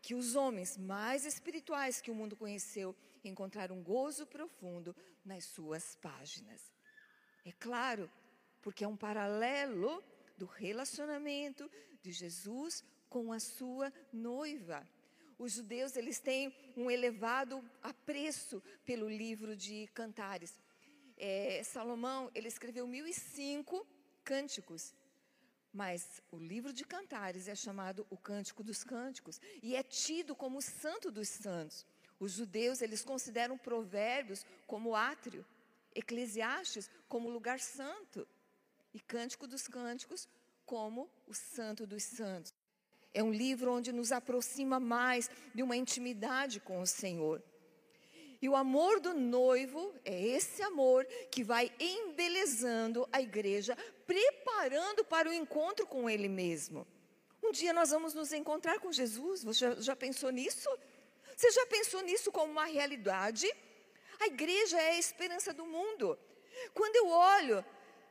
que 0.00 0.14
os 0.14 0.36
homens 0.36 0.76
mais 0.76 1.24
espirituais 1.24 2.00
que 2.00 2.10
o 2.10 2.14
mundo 2.14 2.36
conheceu 2.36 2.94
encontraram 3.24 3.76
um 3.76 3.82
gozo 3.82 4.26
profundo 4.26 4.94
nas 5.24 5.44
suas 5.44 5.96
páginas. 5.96 6.62
É 7.44 7.52
claro, 7.52 8.10
porque 8.62 8.84
é 8.84 8.88
um 8.88 8.96
paralelo 8.96 10.02
do 10.36 10.46
relacionamento 10.46 11.70
de 12.02 12.12
Jesus 12.12 12.84
com 13.08 13.32
a 13.32 13.40
sua 13.40 13.92
noiva. 14.12 14.86
Os 15.38 15.52
judeus, 15.52 15.96
eles 15.96 16.18
têm 16.18 16.54
um 16.76 16.90
elevado 16.90 17.62
apreço 17.82 18.62
pelo 18.84 19.08
livro 19.08 19.54
de 19.54 19.86
Cantares. 19.88 20.58
É, 21.16 21.62
Salomão, 21.62 22.30
ele 22.34 22.48
escreveu 22.48 22.86
1005 22.86 23.86
cânticos, 24.24 24.94
mas 25.72 26.22
o 26.30 26.38
livro 26.38 26.72
de 26.72 26.84
Cantares 26.84 27.48
é 27.48 27.54
chamado 27.54 28.06
o 28.08 28.16
Cântico 28.16 28.62
dos 28.62 28.82
Cânticos 28.82 29.38
e 29.62 29.76
é 29.76 29.82
tido 29.82 30.34
como 30.34 30.58
o 30.58 30.62
santo 30.62 31.10
dos 31.10 31.28
santos. 31.28 31.86
Os 32.18 32.32
judeus, 32.32 32.80
eles 32.80 33.04
consideram 33.04 33.58
provérbios 33.58 34.44
como 34.66 34.96
átrio, 34.96 35.44
Eclesiastes 35.94 36.90
como 37.08 37.30
lugar 37.30 37.60
santo 37.60 38.26
e 38.92 39.00
Cântico 39.00 39.46
dos 39.46 39.68
Cânticos 39.68 40.26
como 40.64 41.10
o 41.26 41.34
santo 41.34 41.86
dos 41.86 42.02
santos. 42.02 42.54
É 43.16 43.22
um 43.22 43.32
livro 43.32 43.72
onde 43.72 43.92
nos 43.92 44.12
aproxima 44.12 44.78
mais 44.78 45.30
de 45.54 45.62
uma 45.62 45.74
intimidade 45.74 46.60
com 46.60 46.82
o 46.82 46.86
Senhor. 46.86 47.42
E 48.42 48.46
o 48.46 48.54
amor 48.54 49.00
do 49.00 49.14
noivo 49.14 49.94
é 50.04 50.22
esse 50.22 50.62
amor 50.62 51.06
que 51.30 51.42
vai 51.42 51.72
embelezando 51.80 53.08
a 53.10 53.22
igreja, 53.22 53.74
preparando 54.06 55.02
para 55.02 55.30
o 55.30 55.32
encontro 55.32 55.86
com 55.86 56.10
Ele 56.10 56.28
mesmo. 56.28 56.86
Um 57.42 57.50
dia 57.52 57.72
nós 57.72 57.88
vamos 57.88 58.12
nos 58.12 58.34
encontrar 58.34 58.80
com 58.80 58.92
Jesus. 58.92 59.42
Você 59.42 59.60
já, 59.60 59.74
já 59.80 59.96
pensou 59.96 60.28
nisso? 60.28 60.68
Você 61.34 61.50
já 61.52 61.64
pensou 61.68 62.02
nisso 62.02 62.30
como 62.30 62.52
uma 62.52 62.66
realidade? 62.66 63.50
A 64.20 64.26
igreja 64.26 64.78
é 64.78 64.90
a 64.90 64.98
esperança 64.98 65.54
do 65.54 65.64
mundo. 65.64 66.18
Quando 66.74 66.96
eu 66.96 67.08
olho 67.08 67.64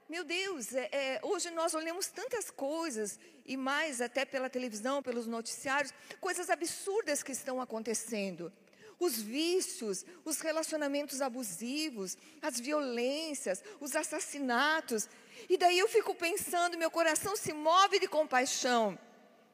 meu 0.08 0.24
Deus, 0.24 0.74
é, 0.74 0.90
é, 0.92 1.20
hoje 1.24 1.50
nós 1.50 1.74
olhamos 1.74 2.08
tantas 2.08 2.52
coisas, 2.52 3.20
e 3.46 3.58
mais 3.58 4.02
até 4.02 4.24
pela 4.24 4.50
televisão, 4.50 5.02
pelos 5.02 5.26
noticiários, 5.26 5.94
coisas 6.20 6.50
absurdas 6.50 7.24
que 7.24 7.32
estão 7.32 7.60
acontecendo. 7.60 8.54
Os 9.00 9.22
vícios, 9.22 10.06
os 10.24 10.40
relacionamentos 10.40 11.22
abusivos, 11.22 12.18
as 12.42 12.60
violências, 12.60 13.64
os 13.80 13.96
assassinatos. 13.96 15.10
E 15.50 15.58
daí 15.58 15.78
eu 15.78 15.88
fico 15.88 16.16
pensando, 16.16 16.78
meu 16.78 16.90
coração 16.90 17.36
se 17.36 17.52
move 17.52 18.00
de 18.00 18.08
compaixão, 18.08 18.98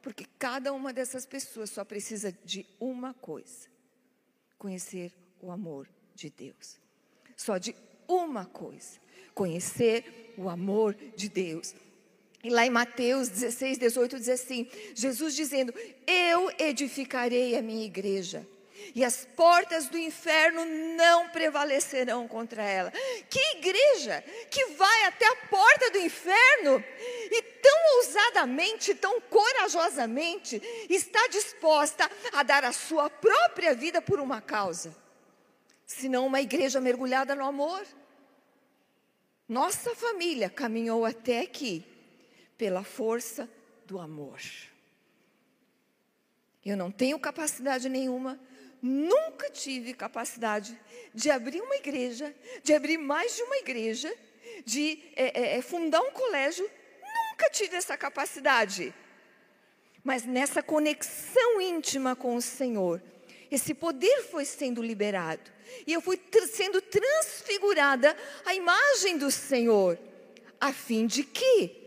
porque 0.00 0.26
cada 0.38 0.72
uma 0.72 0.92
dessas 0.92 1.26
pessoas 1.26 1.70
só 1.70 1.84
precisa 1.84 2.30
de 2.44 2.66
uma 2.78 3.14
coisa: 3.14 3.68
conhecer 4.58 5.12
o 5.40 5.50
amor 5.50 5.88
de 6.14 6.30
Deus. 6.30 6.78
Só 7.36 7.58
de 7.58 7.74
uma 8.06 8.46
coisa: 8.46 9.01
conhecer 9.34 10.34
o 10.36 10.48
amor 10.48 10.96
de 11.16 11.28
Deus. 11.28 11.74
E 12.44 12.50
lá 12.50 12.66
em 12.66 12.70
Mateus 12.70 13.28
16, 13.28 13.78
18 13.78 14.18
diz 14.18 14.28
assim: 14.28 14.68
Jesus 14.94 15.34
dizendo: 15.34 15.72
Eu 16.06 16.50
edificarei 16.58 17.56
a 17.56 17.62
minha 17.62 17.84
igreja, 17.84 18.46
e 18.94 19.04
as 19.04 19.24
portas 19.36 19.86
do 19.86 19.96
inferno 19.96 20.64
não 20.96 21.28
prevalecerão 21.28 22.26
contra 22.26 22.62
ela. 22.62 22.92
Que 23.30 23.38
igreja 23.58 24.24
que 24.50 24.66
vai 24.74 25.04
até 25.04 25.26
a 25.28 25.36
porta 25.48 25.90
do 25.92 25.98
inferno 25.98 26.84
e 27.30 27.42
tão 27.42 27.96
ousadamente, 27.98 28.94
tão 28.96 29.20
corajosamente 29.20 30.60
está 30.90 31.28
disposta 31.28 32.10
a 32.32 32.42
dar 32.42 32.64
a 32.64 32.72
sua 32.72 33.08
própria 33.08 33.72
vida 33.72 34.02
por 34.02 34.18
uma 34.18 34.40
causa, 34.40 34.92
senão 35.86 36.26
uma 36.26 36.40
igreja 36.40 36.80
mergulhada 36.80 37.36
no 37.36 37.44
amor. 37.44 37.86
Nossa 39.52 39.94
família 39.94 40.48
caminhou 40.48 41.04
até 41.04 41.40
aqui 41.40 41.84
pela 42.56 42.82
força 42.82 43.46
do 43.86 43.98
amor. 44.00 44.40
Eu 46.64 46.74
não 46.74 46.90
tenho 46.90 47.18
capacidade 47.18 47.86
nenhuma, 47.90 48.40
nunca 48.80 49.50
tive 49.50 49.92
capacidade 49.92 50.74
de 51.12 51.30
abrir 51.30 51.60
uma 51.60 51.76
igreja, 51.76 52.34
de 52.64 52.72
abrir 52.72 52.96
mais 52.96 53.36
de 53.36 53.42
uma 53.42 53.58
igreja, 53.58 54.10
de 54.64 54.98
é, 55.14 55.38
é, 55.38 55.58
é 55.58 55.60
fundar 55.60 56.00
um 56.00 56.12
colégio, 56.12 56.64
nunca 57.02 57.50
tive 57.50 57.76
essa 57.76 57.94
capacidade. 57.94 58.94
Mas 60.02 60.24
nessa 60.24 60.62
conexão 60.62 61.60
íntima 61.60 62.16
com 62.16 62.36
o 62.36 62.40
Senhor, 62.40 63.02
esse 63.50 63.74
poder 63.74 64.22
foi 64.30 64.46
sendo 64.46 64.82
liberado. 64.82 65.51
E 65.86 65.92
eu 65.92 66.00
fui 66.00 66.20
sendo 66.50 66.80
transfigurada 66.80 68.16
à 68.44 68.54
imagem 68.54 69.18
do 69.18 69.30
Senhor, 69.30 69.98
a 70.60 70.72
fim 70.72 71.06
de 71.06 71.24
que 71.24 71.82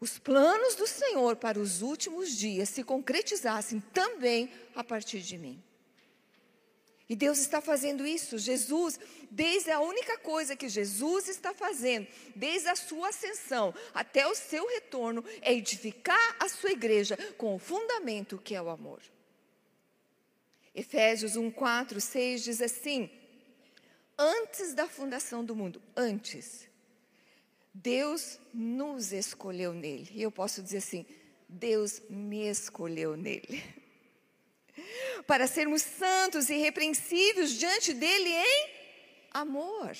os 0.00 0.18
planos 0.18 0.74
do 0.74 0.86
Senhor 0.86 1.36
para 1.36 1.58
os 1.58 1.82
últimos 1.82 2.36
dias 2.36 2.68
se 2.68 2.84
concretizassem 2.84 3.80
também 3.92 4.50
a 4.74 4.84
partir 4.84 5.20
de 5.20 5.36
mim. 5.36 5.62
E 7.08 7.16
Deus 7.16 7.38
está 7.38 7.60
fazendo 7.60 8.06
isso. 8.06 8.36
Jesus, 8.36 9.00
desde 9.30 9.70
a 9.70 9.80
única 9.80 10.18
coisa 10.18 10.54
que 10.54 10.68
Jesus 10.68 11.28
está 11.28 11.54
fazendo, 11.54 12.06
desde 12.36 12.68
a 12.68 12.76
sua 12.76 13.08
ascensão 13.08 13.74
até 13.94 14.26
o 14.26 14.34
seu 14.34 14.68
retorno, 14.68 15.24
é 15.40 15.54
edificar 15.54 16.36
a 16.38 16.48
sua 16.48 16.70
igreja 16.70 17.16
com 17.38 17.54
o 17.54 17.58
fundamento 17.58 18.38
que 18.38 18.54
é 18.54 18.60
o 18.60 18.68
amor. 18.68 19.00
Efésios 20.78 21.34
1, 21.34 21.50
4, 21.50 22.00
6 22.00 22.44
diz 22.44 22.62
assim: 22.62 23.10
Antes 24.16 24.74
da 24.74 24.86
fundação 24.86 25.44
do 25.44 25.56
mundo, 25.56 25.82
antes, 25.96 26.68
Deus 27.74 28.38
nos 28.54 29.10
escolheu 29.12 29.72
nele. 29.72 30.08
E 30.12 30.22
eu 30.22 30.30
posso 30.30 30.62
dizer 30.62 30.76
assim: 30.76 31.04
Deus 31.48 32.00
me 32.08 32.48
escolheu 32.48 33.16
nele. 33.16 33.60
Para 35.26 35.48
sermos 35.48 35.82
santos 35.82 36.48
e 36.48 36.54
irrepreensíveis 36.54 37.54
diante 37.54 37.92
dele 37.92 38.30
em 38.30 38.70
amor. 39.32 39.96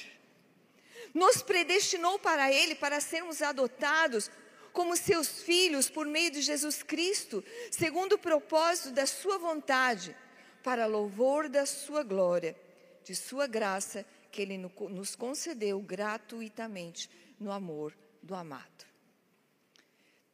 Nos 1.12 1.42
predestinou 1.42 2.20
para 2.20 2.52
ele 2.52 2.76
para 2.76 3.00
sermos 3.00 3.42
adotados 3.42 4.30
como 4.73 4.97
seus 4.97 5.42
filhos 5.42 5.90
por 5.90 6.06
meio 6.06 6.30
de 6.30 6.40
Jesus 6.40 6.85
Cristo, 6.85 7.42
segundo 7.68 8.12
o 8.12 8.18
propósito 8.18 8.92
da 8.92 9.06
sua 9.06 9.38
vontade 9.38 10.14
para 10.62 10.86
louvor 10.86 11.48
da 11.48 11.66
sua 11.66 12.02
glória, 12.02 12.56
de 13.04 13.14
sua 13.14 13.46
graça, 13.46 14.04
que 14.30 14.42
ele 14.42 14.58
nos 14.58 15.16
concedeu 15.16 15.80
gratuitamente 15.80 17.10
no 17.38 17.50
amor 17.50 17.94
do 18.22 18.34
amado. 18.34 18.86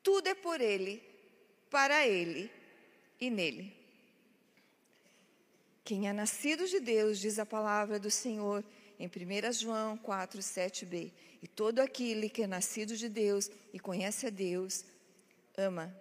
Tudo 0.02 0.28
é 0.28 0.34
por 0.34 0.60
ele, 0.60 1.02
para 1.70 2.06
ele 2.06 2.50
e 3.20 3.30
nele. 3.30 3.74
Quem 5.84 6.08
é 6.08 6.12
nascido 6.12 6.66
de 6.66 6.80
Deus, 6.80 7.18
diz 7.18 7.38
a 7.38 7.46
palavra 7.46 7.98
do 7.98 8.10
Senhor 8.10 8.64
em 8.98 9.06
1 9.06 9.52
João 9.52 9.96
4, 9.98 10.40
7b. 10.40 11.12
E 11.42 11.46
todo 11.46 11.80
aquele 11.80 12.28
que 12.28 12.42
é 12.42 12.46
nascido 12.46 12.96
de 12.96 13.08
Deus 13.08 13.50
e 13.72 13.78
conhece 13.78 14.26
a 14.26 14.30
Deus, 14.30 14.84
ama. 15.56 15.94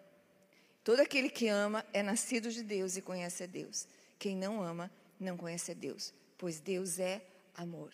Todo 0.83 0.99
aquele 1.01 1.29
que 1.29 1.47
ama 1.47 1.85
é 1.91 2.01
nascido 2.01 2.49
de 2.49 2.63
Deus 2.63 2.97
e 2.97 3.01
conhece 3.01 3.43
a 3.43 3.45
Deus. 3.45 3.87
Quem 4.23 4.37
não 4.37 4.63
ama 4.63 4.89
não 5.19 5.35
conhece 5.35 5.75
Deus, 5.75 6.13
pois 6.37 6.61
Deus 6.61 6.97
é 6.97 7.21
amor. 7.53 7.91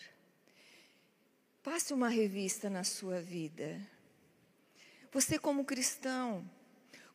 Passe 1.64 1.92
uma 1.92 2.08
revista 2.08 2.70
na 2.70 2.84
sua 2.84 3.20
vida. 3.20 3.82
Você, 5.12 5.40
como 5.40 5.66
cristão, 5.66 6.48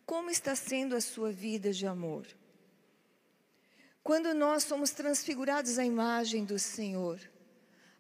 como 0.05 0.31
está 0.31 0.57
sendo 0.57 0.97
a 0.97 1.01
sua 1.01 1.31
vida 1.31 1.73
de 1.73 1.87
amor? 1.87 2.27
Quando 4.03 4.35
nós 4.35 4.65
somos 4.65 4.91
transfigurados 4.91 5.79
à 5.79 5.85
imagem 5.85 6.45
do 6.45 6.59
Senhor, 6.59 7.21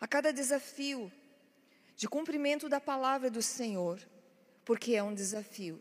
a 0.00 0.09
cada 0.09 0.33
desafio 0.33 1.12
de 1.94 2.09
cumprimento 2.09 2.68
da 2.68 2.80
palavra 2.80 3.30
do 3.30 3.40
Senhor, 3.40 4.00
porque 4.64 4.97
é 4.97 5.02
um 5.04 5.14
desafio, 5.14 5.80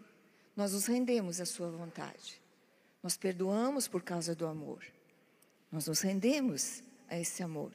nós 0.55 0.73
nos 0.73 0.85
rendemos 0.85 1.41
à 1.41 1.45
Sua 1.47 1.71
vontade. 1.71 2.39
Nós 3.01 3.17
perdoamos 3.17 3.87
por 3.87 4.03
causa 4.03 4.35
do 4.35 4.45
amor. 4.45 4.85
Nós 5.73 5.87
nos 5.87 6.01
rendemos 6.01 6.83
a 7.09 7.19
esse 7.19 7.41
amor. 7.41 7.71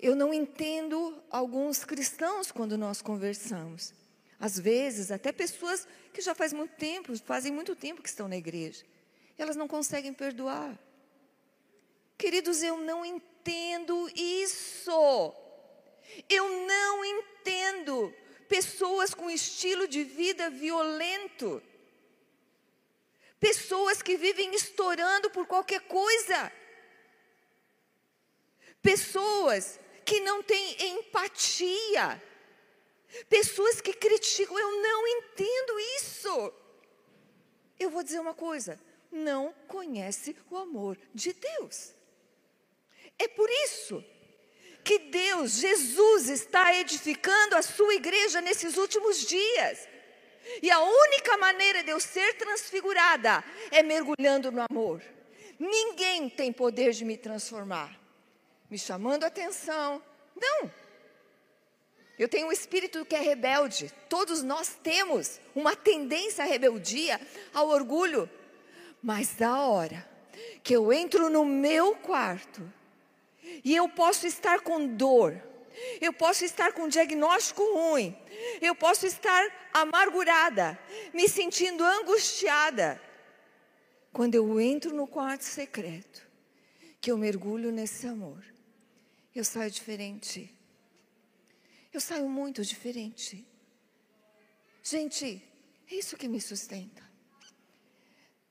Eu 0.00 0.16
não 0.16 0.32
entendo 0.32 1.22
alguns 1.30 1.84
cristãos 1.84 2.50
quando 2.50 2.78
nós 2.78 3.02
conversamos. 3.02 3.92
Às 4.40 4.58
vezes, 4.58 5.10
até 5.10 5.32
pessoas 5.32 5.86
que 6.14 6.22
já 6.22 6.34
faz 6.34 6.50
muito 6.54 6.74
tempo, 6.76 7.14
fazem 7.26 7.52
muito 7.52 7.76
tempo 7.76 8.00
que 8.00 8.08
estão 8.08 8.26
na 8.26 8.38
igreja, 8.38 8.86
elas 9.36 9.54
não 9.54 9.68
conseguem 9.68 10.14
perdoar. 10.14 10.78
Queridos, 12.16 12.62
eu 12.62 12.78
não 12.78 13.04
entendo 13.04 14.08
isso. 14.16 15.34
Eu 16.26 16.66
não 16.66 17.04
entendo 17.04 18.14
pessoas 18.48 19.12
com 19.12 19.28
estilo 19.28 19.86
de 19.86 20.04
vida 20.04 20.48
violento. 20.48 21.62
Pessoas 23.38 24.00
que 24.00 24.16
vivem 24.16 24.54
estourando 24.54 25.28
por 25.28 25.46
qualquer 25.46 25.82
coisa. 25.82 26.50
Pessoas 28.82 29.78
que 30.04 30.20
não 30.20 30.42
têm 30.42 30.96
empatia. 30.96 32.20
Pessoas 33.28 33.80
que 33.80 33.92
criticam. 33.92 34.58
Eu 34.58 34.82
não 34.82 35.06
entendo 35.06 35.78
isso. 35.96 36.52
Eu 37.78 37.90
vou 37.90 38.02
dizer 38.02 38.20
uma 38.20 38.34
coisa: 38.34 38.78
não 39.10 39.54
conhece 39.68 40.36
o 40.50 40.56
amor 40.56 40.98
de 41.14 41.32
Deus. 41.32 41.94
É 43.18 43.28
por 43.28 43.48
isso 43.48 44.04
que 44.82 44.98
Deus, 44.98 45.52
Jesus, 45.52 46.28
está 46.28 46.74
edificando 46.74 47.56
a 47.56 47.62
sua 47.62 47.94
igreja 47.94 48.40
nesses 48.40 48.76
últimos 48.76 49.24
dias. 49.24 49.88
E 50.60 50.70
a 50.70 50.80
única 50.80 51.36
maneira 51.36 51.84
de 51.84 51.90
eu 51.90 52.00
ser 52.00 52.34
transfigurada 52.34 53.44
é 53.70 53.82
mergulhando 53.82 54.50
no 54.50 54.64
amor. 54.68 55.00
Ninguém 55.58 56.28
tem 56.28 56.52
poder 56.52 56.90
de 56.92 57.04
me 57.04 57.16
transformar, 57.16 57.96
me 58.72 58.78
chamando 58.78 59.24
a 59.24 59.26
atenção. 59.26 60.02
Não. 60.34 60.70
Eu 62.18 62.26
tenho 62.26 62.46
um 62.46 62.52
espírito 62.52 63.04
que 63.04 63.14
é 63.14 63.20
rebelde. 63.20 63.92
Todos 64.08 64.42
nós 64.42 64.78
temos 64.82 65.38
uma 65.54 65.76
tendência 65.76 66.42
à 66.42 66.46
rebeldia, 66.46 67.20
ao 67.52 67.68
orgulho. 67.68 68.30
Mas 69.02 69.34
da 69.34 69.60
hora 69.60 70.08
que 70.62 70.74
eu 70.74 70.90
entro 70.90 71.28
no 71.28 71.44
meu 71.44 71.96
quarto, 71.96 72.62
e 73.62 73.76
eu 73.76 73.90
posso 73.90 74.26
estar 74.26 74.60
com 74.60 74.86
dor, 74.86 75.38
eu 76.00 76.14
posso 76.14 76.42
estar 76.42 76.72
com 76.72 76.84
um 76.84 76.88
diagnóstico 76.88 77.62
ruim, 77.74 78.16
eu 78.62 78.74
posso 78.74 79.04
estar 79.04 79.68
amargurada, 79.74 80.78
me 81.12 81.28
sentindo 81.28 81.84
angustiada. 81.84 82.98
Quando 84.14 84.34
eu 84.34 84.58
entro 84.58 84.94
no 84.94 85.06
quarto 85.06 85.42
secreto, 85.42 86.26
que 87.02 87.10
eu 87.10 87.18
mergulho 87.18 87.70
nesse 87.70 88.06
amor, 88.06 88.51
eu 89.34 89.44
saio 89.44 89.70
diferente. 89.70 90.54
Eu 91.92 92.00
saio 92.00 92.28
muito 92.28 92.62
diferente. 92.64 93.46
Gente, 94.82 95.42
é 95.90 95.94
isso 95.94 96.16
que 96.16 96.28
me 96.28 96.40
sustenta. 96.40 97.02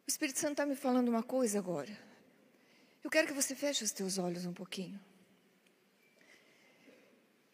O 0.08 0.10
Espírito 0.10 0.40
Santo 0.40 0.54
está 0.54 0.66
me 0.66 0.76
falando 0.76 1.10
uma 1.10 1.24
coisa 1.24 1.60
agora. 1.60 1.96
Eu 3.04 3.10
quero 3.10 3.28
que 3.28 3.34
você 3.34 3.56
feche 3.56 3.84
os 3.84 3.92
teus 3.92 4.18
olhos 4.18 4.46
um 4.46 4.54
pouquinho. 4.54 5.00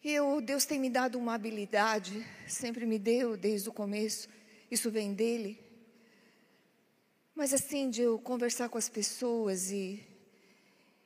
Eu, 0.02 0.40
Deus 0.40 0.64
tem 0.64 0.78
me 0.78 0.88
dado 0.88 1.18
uma 1.18 1.34
habilidade, 1.34 2.24
sempre 2.46 2.86
me 2.86 2.98
deu 2.98 3.36
desde 3.36 3.68
o 3.68 3.72
começo, 3.72 4.28
isso 4.70 4.90
vem 4.90 5.12
dele. 5.12 5.62
Mas 7.34 7.52
assim, 7.52 7.90
de 7.90 8.02
eu 8.02 8.18
conversar 8.18 8.68
com 8.68 8.78
as 8.78 8.88
pessoas 8.88 9.70
e 9.70 10.07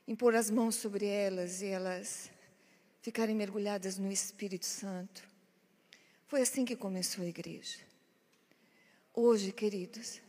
impor 0.07 0.35
as 0.35 0.49
mãos 0.49 0.75
sobre 0.75 1.05
elas 1.05 1.61
e 1.61 1.67
elas 1.67 2.29
ficarem 3.01 3.35
mergulhadas 3.35 3.97
no 3.97 4.11
Espírito 4.11 4.65
Santo. 4.65 5.23
Foi 6.27 6.41
assim 6.41 6.65
que 6.65 6.75
começou 6.75 7.23
a 7.23 7.27
igreja. 7.27 7.79
Hoje, 9.13 9.51
queridos, 9.51 10.21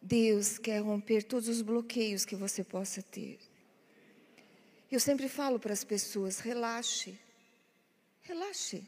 Deus 0.00 0.58
quer 0.58 0.80
romper 0.80 1.22
todos 1.22 1.48
os 1.48 1.62
bloqueios 1.62 2.24
que 2.24 2.34
você 2.34 2.64
possa 2.64 3.02
ter. 3.02 3.38
Eu 4.90 4.98
sempre 4.98 5.28
falo 5.28 5.60
para 5.60 5.72
as 5.72 5.84
pessoas: 5.84 6.40
relaxe, 6.40 7.18
relaxe, 8.22 8.84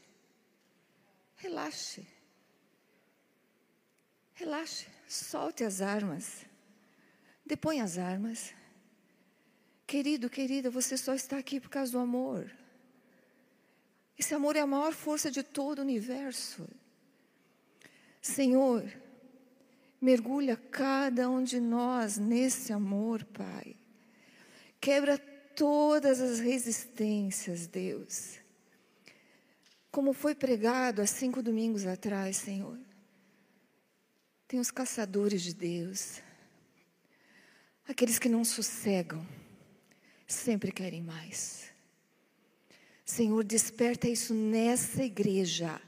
relaxe, 1.37 2.05
relaxe, 4.33 4.87
solte 5.07 5.63
as 5.63 5.81
armas, 5.81 6.45
depõe 7.45 7.79
as 7.81 7.97
armas. 7.97 8.53
Querido, 9.87 10.29
querida, 10.29 10.69
você 10.69 10.97
só 10.97 11.13
está 11.13 11.37
aqui 11.37 11.59
por 11.59 11.69
causa 11.69 11.91
do 11.91 11.99
amor. 11.99 12.51
Esse 14.17 14.33
amor 14.33 14.55
é 14.55 14.61
a 14.61 14.67
maior 14.67 14.93
força 14.93 15.29
de 15.29 15.43
todo 15.43 15.79
o 15.79 15.81
universo. 15.81 16.67
Senhor, 18.21 18.83
Mergulha 20.05 20.55
cada 20.55 21.29
um 21.29 21.43
de 21.43 21.59
nós 21.59 22.17
nesse 22.17 22.71
amor, 22.71 23.23
Pai. 23.25 23.75
Quebra 24.79 25.17
todas 25.17 26.21
as 26.21 26.39
resistências, 26.39 27.65
Deus. 27.65 28.37
Como 29.89 30.13
foi 30.13 30.35
pregado 30.35 31.01
há 31.01 31.07
cinco 31.07 31.41
domingos 31.41 31.87
atrás, 31.87 32.37
Senhor. 32.37 32.77
Tem 34.47 34.59
os 34.59 34.69
caçadores 34.69 35.41
de 35.41 35.55
Deus, 35.55 36.21
aqueles 37.87 38.19
que 38.19 38.29
não 38.29 38.45
sossegam, 38.45 39.25
sempre 40.27 40.71
querem 40.71 41.01
mais. 41.01 41.65
Senhor, 43.03 43.43
desperta 43.43 44.07
isso 44.07 44.33
nessa 44.33 45.03
igreja, 45.03 45.79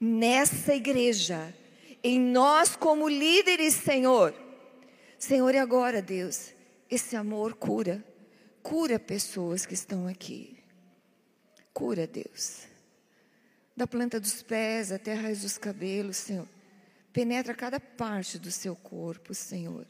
nessa 0.00 0.74
igreja 0.74 1.54
em 2.04 2.20
nós 2.20 2.76
como 2.76 3.08
líderes, 3.08 3.72
Senhor. 3.72 4.34
Senhor, 5.18 5.54
e 5.54 5.58
agora, 5.58 6.02
Deus, 6.02 6.52
esse 6.90 7.16
amor 7.16 7.54
cura, 7.54 8.04
cura 8.62 8.98
pessoas 8.98 9.64
que 9.64 9.72
estão 9.72 10.06
aqui. 10.06 10.58
Cura, 11.72 12.06
Deus. 12.06 12.66
Da 13.74 13.86
planta 13.86 14.20
dos 14.20 14.42
pés 14.42 14.92
até 14.92 15.14
a 15.14 15.20
raiz 15.22 15.40
dos 15.40 15.56
cabelos, 15.56 16.18
Senhor. 16.18 16.46
Penetra 17.10 17.54
cada 17.54 17.80
parte 17.80 18.38
do 18.38 18.52
seu 18.52 18.76
corpo, 18.76 19.32
Senhor. 19.32 19.86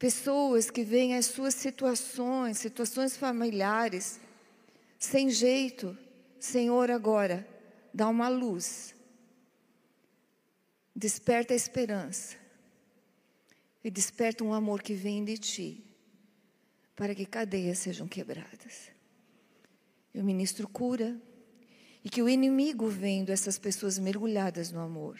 Pessoas 0.00 0.68
que 0.68 0.82
veem 0.82 1.14
as 1.14 1.26
suas 1.26 1.54
situações, 1.54 2.58
situações 2.58 3.16
familiares, 3.16 4.18
sem 4.98 5.30
jeito, 5.30 5.96
Senhor, 6.40 6.90
agora, 6.90 7.46
dá 7.94 8.08
uma 8.08 8.28
luz 8.28 8.94
Desperta 11.00 11.54
a 11.54 11.56
esperança. 11.56 12.36
E 13.82 13.90
desperta 13.90 14.44
um 14.44 14.52
amor 14.52 14.82
que 14.82 14.92
vem 14.92 15.24
de 15.24 15.38
ti. 15.38 15.84
Para 16.94 17.14
que 17.14 17.24
cadeias 17.24 17.78
sejam 17.78 18.06
quebradas. 18.06 18.90
Eu 20.12 20.22
ministro 20.22 20.68
cura. 20.68 21.18
E 22.04 22.10
que 22.10 22.22
o 22.22 22.28
inimigo 22.28 22.86
vendo 22.88 23.30
essas 23.30 23.58
pessoas 23.58 23.98
mergulhadas 23.98 24.70
no 24.70 24.80
amor. 24.80 25.18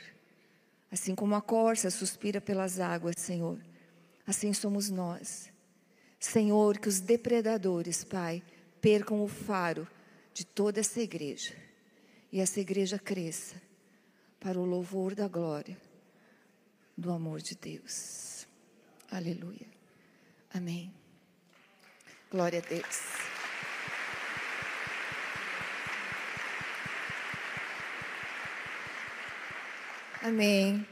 Assim 0.90 1.14
como 1.14 1.34
a 1.34 1.40
corça 1.40 1.90
suspira 1.90 2.42
pelas 2.42 2.78
águas, 2.78 3.14
Senhor. 3.16 3.58
Assim 4.26 4.52
somos 4.52 4.90
nós. 4.90 5.50
Senhor, 6.18 6.78
que 6.78 6.88
os 6.88 7.00
depredadores, 7.00 8.04
Pai, 8.04 8.42
percam 8.80 9.22
o 9.22 9.28
faro 9.28 9.88
de 10.32 10.44
toda 10.44 10.80
essa 10.80 11.00
igreja. 11.00 11.54
E 12.32 12.40
essa 12.40 12.60
igreja 12.60 12.98
cresça 12.98 13.60
para 14.38 14.58
o 14.58 14.64
louvor 14.64 15.14
da 15.14 15.26
glória 15.26 15.76
do 16.96 17.10
amor 17.10 17.40
de 17.40 17.56
Deus. 17.56 18.46
Aleluia. 19.10 19.66
Amém. 20.52 20.92
Glória 22.30 22.60
a 22.60 22.68
Deus. 22.68 23.30
Amém. 30.22 30.86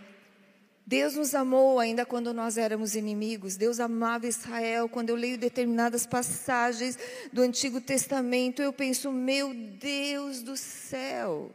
Deus 0.89 1.17
nos 1.17 1.35
amou 1.35 1.79
ainda 1.79 2.07
quando 2.07 2.33
nós 2.33 2.57
éramos 2.57 2.97
inimigos. 2.97 3.59
Deus 3.59 3.79
amava 3.79 4.27
Israel. 4.27 4.89
Quando 4.89 5.11
eu 5.11 5.17
leio 5.17 5.37
determinadas 5.37 6.07
passagens 6.07 6.99
do 7.31 7.43
Antigo 7.43 7.79
Testamento, 7.79 8.63
eu 8.63 8.73
penso, 8.73 9.13
meu 9.13 9.53
Deus 9.53 10.41
do 10.43 10.57
céu. 10.57 11.53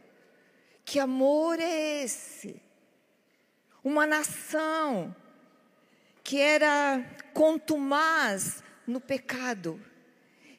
Que 0.84 1.00
amor 1.00 1.58
é 1.58 2.04
esse? 2.04 2.62
Uma 3.82 4.06
nação 4.06 5.12
que 6.22 6.38
era 6.38 7.04
contumaz 7.32 8.62
no 8.86 9.00
pecado. 9.00 9.82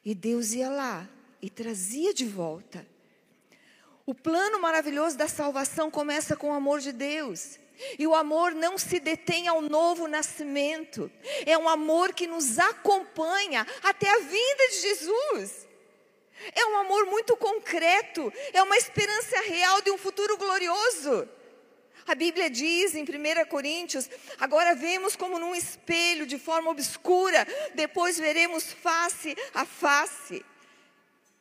E 0.04 0.14
Deus 0.14 0.52
ia 0.52 0.68
lá 0.68 1.08
e 1.40 1.48
trazia 1.48 2.12
de 2.12 2.26
volta. 2.26 2.86
O 4.06 4.14
plano 4.14 4.60
maravilhoso 4.60 5.18
da 5.18 5.26
salvação 5.26 5.90
começa 5.90 6.36
com 6.36 6.50
o 6.50 6.54
amor 6.54 6.78
de 6.78 6.92
Deus. 6.92 7.58
E 7.98 8.06
o 8.06 8.14
amor 8.14 8.54
não 8.54 8.78
se 8.78 9.00
detém 9.00 9.48
ao 9.48 9.60
novo 9.60 10.06
nascimento. 10.06 11.10
É 11.44 11.58
um 11.58 11.68
amor 11.68 12.14
que 12.14 12.26
nos 12.26 12.56
acompanha 12.56 13.66
até 13.82 14.08
a 14.08 14.18
vinda 14.20 14.68
de 14.70 14.80
Jesus. 14.80 15.66
É 16.54 16.64
um 16.66 16.78
amor 16.78 17.06
muito 17.06 17.36
concreto, 17.36 18.32
é 18.52 18.62
uma 18.62 18.76
esperança 18.76 19.40
real 19.40 19.82
de 19.82 19.90
um 19.90 19.98
futuro 19.98 20.36
glorioso. 20.36 21.28
A 22.06 22.14
Bíblia 22.14 22.48
diz 22.48 22.94
em 22.94 23.02
1 23.02 23.46
Coríntios: 23.48 24.08
agora 24.38 24.74
vemos 24.74 25.16
como 25.16 25.38
num 25.40 25.54
espelho, 25.54 26.26
de 26.26 26.38
forma 26.38 26.70
obscura, 26.70 27.44
depois 27.74 28.18
veremos 28.18 28.72
face 28.72 29.36
a 29.52 29.64
face. 29.64 30.44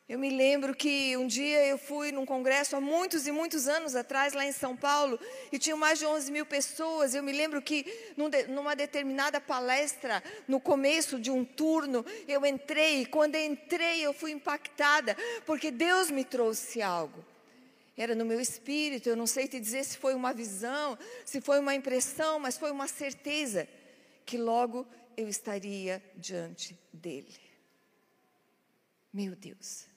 Eu 0.07 0.19
me 0.19 0.29
lembro 0.29 0.75
que 0.75 1.17
um 1.17 1.25
dia 1.25 1.65
eu 1.65 1.79
fui 1.79 2.11
num 2.11 2.27
congresso 2.27 2.75
há 2.75 2.81
muitos 2.81 3.25
e 3.25 3.31
muitos 3.31 3.67
anos 3.67 3.95
atrás, 3.95 4.33
lá 4.33 4.45
em 4.45 4.51
São 4.51 4.77
Paulo, 4.77 5.19
e 5.51 5.57
tinha 5.57 5.75
mais 5.75 5.97
de 5.97 6.05
11 6.05 6.31
mil 6.31 6.45
pessoas. 6.45 7.15
Eu 7.15 7.23
me 7.23 7.31
lembro 7.31 7.59
que 7.59 7.83
numa 8.47 8.75
determinada 8.75 9.41
palestra, 9.41 10.23
no 10.47 10.59
começo 10.59 11.19
de 11.19 11.31
um 11.31 11.43
turno, 11.43 12.05
eu 12.27 12.45
entrei, 12.45 13.01
e 13.01 13.05
quando 13.07 13.33
entrei 13.33 14.01
eu 14.01 14.13
fui 14.13 14.31
impactada, 14.31 15.17
porque 15.43 15.71
Deus 15.71 16.11
me 16.11 16.23
trouxe 16.23 16.83
algo. 16.83 17.25
Era 17.97 18.13
no 18.13 18.25
meu 18.25 18.39
espírito, 18.39 19.09
eu 19.09 19.15
não 19.15 19.25
sei 19.25 19.47
te 19.47 19.59
dizer 19.59 19.83
se 19.85 19.97
foi 19.97 20.13
uma 20.13 20.33
visão, 20.33 20.99
se 21.25 21.41
foi 21.41 21.57
uma 21.57 21.73
impressão, 21.73 22.37
mas 22.37 22.57
foi 22.57 22.69
uma 22.69 22.87
certeza 22.87 23.67
que 24.23 24.37
logo 24.37 24.85
eu 25.17 25.27
estaria 25.27 26.03
diante 26.15 26.77
dele. 26.93 27.33
Meu 29.11 29.35
Deus. 29.35 29.94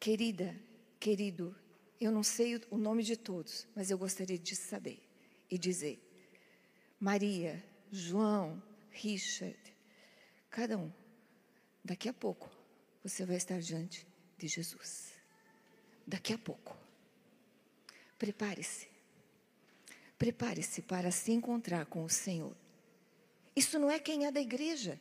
Querida, 0.00 0.58
querido, 0.98 1.54
eu 2.00 2.10
não 2.10 2.22
sei 2.22 2.58
o 2.70 2.78
nome 2.78 3.02
de 3.02 3.18
todos, 3.18 3.68
mas 3.76 3.90
eu 3.90 3.98
gostaria 3.98 4.38
de 4.38 4.56
saber 4.56 4.98
e 5.50 5.58
dizer: 5.58 6.00
Maria, 6.98 7.62
João, 7.92 8.62
Richard, 8.90 9.60
cada 10.48 10.78
um, 10.78 10.90
daqui 11.84 12.08
a 12.08 12.14
pouco 12.14 12.50
você 13.04 13.26
vai 13.26 13.36
estar 13.36 13.60
diante 13.60 14.06
de 14.38 14.48
Jesus. 14.48 15.12
Daqui 16.06 16.32
a 16.32 16.38
pouco. 16.38 16.74
Prepare-se. 18.18 18.88
Prepare-se 20.18 20.80
para 20.80 21.10
se 21.10 21.30
encontrar 21.30 21.84
com 21.84 22.02
o 22.04 22.08
Senhor. 22.08 22.56
Isso 23.54 23.78
não 23.78 23.90
é 23.90 23.98
quem 23.98 24.24
é 24.24 24.32
da 24.32 24.40
igreja 24.40 24.98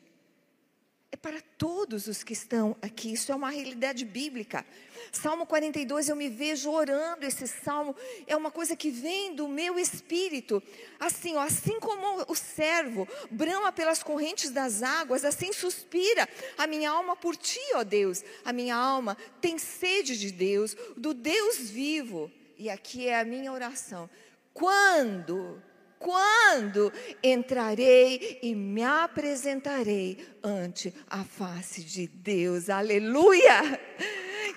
é 1.12 1.18
para 1.18 1.42
todos 1.58 2.08
os 2.08 2.24
que 2.24 2.34
estão 2.34 2.76
aqui. 2.82 3.14
Isso 3.14 3.32
é 3.32 3.36
uma 3.36 3.50
realidade 3.50 4.06
bíblica. 4.06 4.64
Salmo 5.12 5.46
42, 5.46 6.10
eu 6.10 6.16
me 6.16 6.30
vejo 6.30 6.70
orando 6.70 7.26
esse 7.26 7.48
salmo, 7.48 7.96
é 8.28 8.36
uma 8.36 8.52
coisa 8.52 8.76
que 8.76 8.92
vem 8.92 9.34
do 9.34 9.48
meu 9.48 9.80
espírito. 9.80 10.62
Assim, 11.00 11.36
ó, 11.36 11.40
assim 11.40 11.80
como 11.80 12.26
o 12.28 12.36
servo 12.36 13.08
brama 13.32 13.72
pelas 13.72 14.04
correntes 14.04 14.52
das 14.52 14.84
águas, 14.84 15.26
assim 15.26 15.52
suspira 15.52 16.30
a 16.58 16.68
minha 16.68 16.92
alma 16.92 17.16
por 17.16 17.36
ti, 17.36 17.60
ó 17.74 17.84
Deus. 17.84 18.24
A 18.46 18.54
minha 18.54 18.76
alma 18.76 19.18
tem 19.42 19.58
sede 19.58 20.16
de 20.18 20.32
Deus, 20.32 20.76
do 20.96 21.14
Deus 21.14 21.58
vivo. 21.58 22.32
E 22.56 22.70
aqui 22.70 23.08
é 23.08 23.20
a 23.20 23.26
minha 23.26 23.52
oração. 23.52 24.08
Quando 24.54 25.60
quando 26.00 26.92
entrarei 27.22 28.40
e 28.42 28.56
me 28.56 28.84
apresentarei 28.84 30.18
ante 30.42 30.94
a 31.08 31.24
face 31.26 31.84
de 31.84 32.08
Deus. 32.08 32.70
Aleluia! 32.70 33.62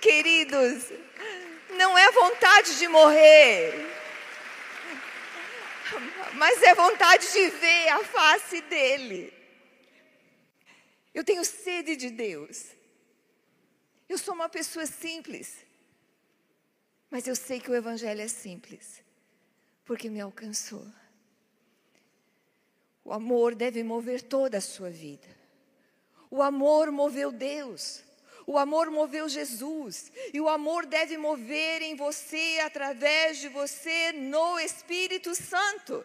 Queridos, 0.01 0.91
não 1.77 1.99
é 1.99 2.11
vontade 2.13 2.79
de 2.79 2.89
morrer, 2.89 3.75
mas 6.35 6.63
é 6.63 6.75
vontade 6.75 7.31
de 7.33 7.51
ver 7.51 7.89
a 7.89 8.05
face 8.05 8.61
dele. 8.63 9.33
Eu 11.13 11.25
tenho 11.25 11.45
sede 11.45 11.95
de 11.97 12.09
Deus. 12.11 12.67
Eu 14.09 14.17
sou 14.19 14.35
uma 14.35 14.49
pessoa 14.49 14.87
simples, 14.87 15.57
mas 17.11 17.27
eu 17.27 17.37
sei 17.37 17.61
que 17.61 17.71
o 17.71 17.75
Evangelho 17.75 18.21
é 18.21 18.29
simples, 18.29 19.03
porque 19.85 20.09
me 20.09 20.21
alcançou. 20.21 20.87
O 23.05 23.13
amor 23.13 23.55
deve 23.55 23.83
mover 23.83 24.23
toda 24.23 24.59
a 24.59 24.61
sua 24.61 24.91
vida. 24.91 25.29
O 26.31 26.41
amor 26.41 26.91
moveu 26.91 27.33
Deus. 27.33 28.03
O 28.47 28.57
amor 28.57 28.91
moveu 28.91 29.29
Jesus. 29.29 30.11
E 30.33 30.41
o 30.41 30.49
amor 30.49 30.87
deve 30.87 31.17
mover 31.17 31.83
em 31.83 31.95
você, 31.97 32.61
através 32.65 33.39
de 33.39 33.49
você, 33.49 34.13
no 34.13 34.59
Espírito 34.59 35.35
Santo. 35.35 36.05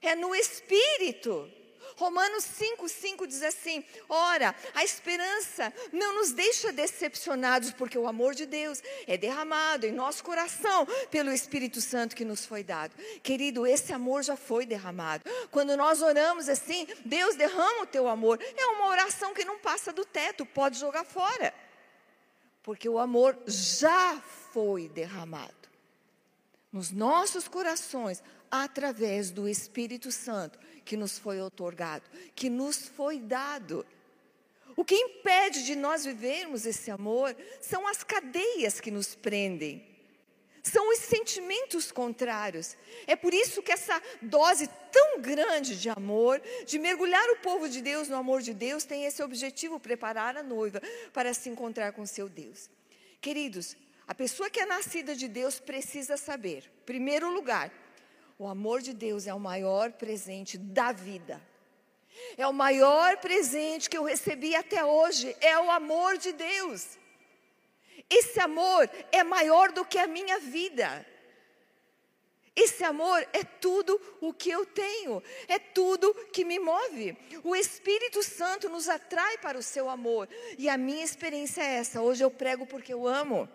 É 0.00 0.14
no 0.14 0.34
Espírito. 0.34 1.50
Romanos 1.98 2.44
5, 2.44 2.88
5 2.88 3.26
diz 3.26 3.42
assim: 3.42 3.84
Ora, 4.08 4.54
a 4.72 4.84
esperança 4.84 5.72
não 5.92 6.14
nos 6.14 6.30
deixa 6.30 6.70
decepcionados, 6.70 7.72
porque 7.72 7.98
o 7.98 8.06
amor 8.06 8.36
de 8.36 8.46
Deus 8.46 8.80
é 9.04 9.16
derramado 9.16 9.84
em 9.84 9.90
nosso 9.90 10.22
coração 10.22 10.86
pelo 11.10 11.32
Espírito 11.32 11.80
Santo 11.80 12.14
que 12.14 12.24
nos 12.24 12.46
foi 12.46 12.62
dado. 12.62 12.94
Querido, 13.20 13.66
esse 13.66 13.92
amor 13.92 14.22
já 14.22 14.36
foi 14.36 14.64
derramado. 14.64 15.28
Quando 15.50 15.76
nós 15.76 16.00
oramos 16.00 16.48
assim, 16.48 16.86
Deus 17.04 17.34
derrama 17.34 17.82
o 17.82 17.86
teu 17.86 18.06
amor. 18.06 18.40
É 18.56 18.66
uma 18.66 18.86
oração 18.86 19.34
que 19.34 19.44
não 19.44 19.58
passa 19.58 19.92
do 19.92 20.04
teto, 20.04 20.46
pode 20.46 20.78
jogar 20.78 21.04
fora. 21.04 21.52
Porque 22.62 22.88
o 22.88 23.00
amor 23.00 23.36
já 23.44 24.20
foi 24.52 24.88
derramado 24.88 25.58
nos 26.72 26.90
nossos 26.92 27.48
corações 27.48 28.22
através 28.50 29.30
do 29.30 29.48
Espírito 29.48 30.10
Santo 30.10 30.58
que 30.84 30.96
nos 30.96 31.18
foi 31.18 31.40
otorgado, 31.40 32.04
que 32.34 32.48
nos 32.48 32.88
foi 32.88 33.18
dado. 33.18 33.84
O 34.74 34.84
que 34.84 34.94
impede 34.94 35.64
de 35.64 35.74
nós 35.74 36.04
vivermos 36.04 36.64
esse 36.64 36.90
amor 36.90 37.36
são 37.60 37.86
as 37.86 38.02
cadeias 38.02 38.80
que 38.80 38.90
nos 38.90 39.14
prendem. 39.14 39.86
São 40.62 40.90
os 40.90 40.98
sentimentos 40.98 41.90
contrários. 41.90 42.76
É 43.06 43.16
por 43.16 43.32
isso 43.32 43.62
que 43.62 43.72
essa 43.72 44.00
dose 44.20 44.68
tão 44.92 45.20
grande 45.20 45.78
de 45.78 45.88
amor, 45.88 46.40
de 46.66 46.78
mergulhar 46.78 47.28
o 47.30 47.38
povo 47.38 47.68
de 47.68 47.80
Deus 47.80 48.08
no 48.08 48.16
amor 48.16 48.42
de 48.42 48.52
Deus, 48.52 48.84
tem 48.84 49.04
esse 49.04 49.22
objetivo: 49.22 49.80
preparar 49.80 50.36
a 50.36 50.42
noiva 50.42 50.80
para 51.12 51.32
se 51.32 51.48
encontrar 51.48 51.92
com 51.92 52.04
seu 52.04 52.28
Deus. 52.28 52.70
Queridos, 53.20 53.76
a 54.06 54.14
pessoa 54.14 54.50
que 54.50 54.60
é 54.60 54.66
nascida 54.66 55.14
de 55.14 55.28
Deus 55.28 55.58
precisa 55.58 56.16
saber, 56.16 56.70
primeiro 56.86 57.30
lugar, 57.30 57.72
o 58.38 58.46
amor 58.46 58.80
de 58.80 58.92
Deus 58.92 59.26
é 59.26 59.34
o 59.34 59.40
maior 59.40 59.92
presente 59.92 60.56
da 60.56 60.92
vida. 60.92 61.42
É 62.36 62.46
o 62.46 62.52
maior 62.52 63.16
presente 63.18 63.90
que 63.90 63.98
eu 63.98 64.04
recebi 64.04 64.54
até 64.54 64.84
hoje, 64.84 65.36
é 65.40 65.58
o 65.58 65.70
amor 65.70 66.16
de 66.16 66.32
Deus. 66.32 66.98
Esse 68.08 68.40
amor 68.40 68.88
é 69.10 69.24
maior 69.24 69.72
do 69.72 69.84
que 69.84 69.98
a 69.98 70.06
minha 70.06 70.38
vida. 70.38 71.04
Esse 72.54 72.82
amor 72.82 73.24
é 73.32 73.44
tudo 73.44 74.00
o 74.20 74.32
que 74.32 74.50
eu 74.50 74.66
tenho, 74.66 75.22
é 75.46 75.58
tudo 75.58 76.12
que 76.32 76.44
me 76.44 76.58
move. 76.58 77.16
O 77.44 77.54
Espírito 77.54 78.20
Santo 78.22 78.68
nos 78.68 78.88
atrai 78.88 79.38
para 79.38 79.58
o 79.58 79.62
seu 79.62 79.88
amor. 79.88 80.28
E 80.56 80.68
a 80.68 80.76
minha 80.76 81.04
experiência 81.04 81.62
é 81.62 81.76
essa. 81.76 82.02
Hoje 82.02 82.24
eu 82.24 82.30
prego 82.30 82.66
porque 82.66 82.92
eu 82.92 83.06
amo. 83.06 83.48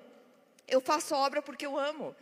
Eu 0.65 0.79
faço 0.79 1.15
obra 1.15 1.41
porque 1.41 1.65
eu 1.65 1.77
amo. 1.77 2.15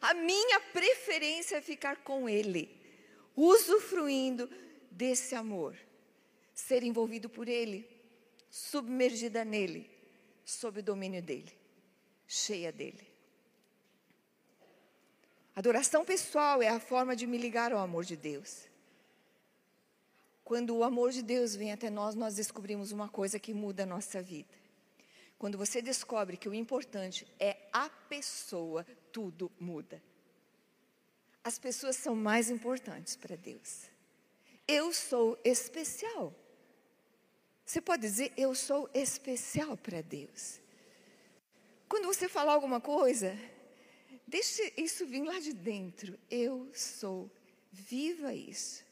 A 0.00 0.14
minha 0.14 0.60
preferência 0.60 1.56
é 1.56 1.60
ficar 1.60 1.96
com 1.98 2.28
Ele, 2.28 2.70
usufruindo 3.34 4.50
desse 4.90 5.34
amor, 5.34 5.76
ser 6.54 6.82
envolvido 6.82 7.28
por 7.28 7.48
Ele, 7.48 7.88
submergida 8.50 9.44
nele, 9.44 9.90
sob 10.44 10.80
o 10.80 10.82
domínio 10.82 11.22
dele, 11.22 11.52
cheia 12.26 12.72
dele. 12.72 13.06
Adoração 15.54 16.04
pessoal 16.04 16.62
é 16.62 16.68
a 16.68 16.78
forma 16.78 17.16
de 17.16 17.26
me 17.26 17.38
ligar 17.38 17.72
ao 17.72 17.78
amor 17.78 18.04
de 18.04 18.16
Deus. 18.16 18.66
Quando 20.44 20.76
o 20.76 20.84
amor 20.84 21.10
de 21.10 21.22
Deus 21.22 21.56
vem 21.56 21.72
até 21.72 21.90
nós, 21.90 22.14
nós 22.14 22.36
descobrimos 22.36 22.92
uma 22.92 23.08
coisa 23.08 23.38
que 23.38 23.52
muda 23.52 23.82
a 23.82 23.86
nossa 23.86 24.22
vida. 24.22 24.65
Quando 25.38 25.58
você 25.58 25.82
descobre 25.82 26.36
que 26.36 26.48
o 26.48 26.54
importante 26.54 27.26
é 27.38 27.68
a 27.72 27.88
pessoa, 27.88 28.86
tudo 29.12 29.52
muda. 29.60 30.02
As 31.44 31.58
pessoas 31.58 31.96
são 31.96 32.16
mais 32.16 32.50
importantes 32.50 33.14
para 33.16 33.36
Deus. 33.36 33.84
Eu 34.66 34.92
sou 34.92 35.38
especial. 35.44 36.34
Você 37.64 37.80
pode 37.80 38.02
dizer, 38.02 38.32
eu 38.36 38.54
sou 38.54 38.88
especial 38.94 39.76
para 39.76 40.00
Deus. 40.00 40.60
Quando 41.88 42.06
você 42.06 42.28
falar 42.28 42.52
alguma 42.54 42.80
coisa, 42.80 43.38
deixe 44.26 44.72
isso 44.76 45.06
vir 45.06 45.22
lá 45.22 45.38
de 45.38 45.52
dentro. 45.52 46.18
Eu 46.30 46.68
sou. 46.74 47.30
Viva 47.70 48.32
isso. 48.32 48.84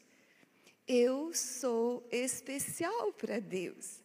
Eu 0.87 1.33
sou 1.33 2.07
especial 2.11 3.11
para 3.13 3.39
Deus. 3.39 4.04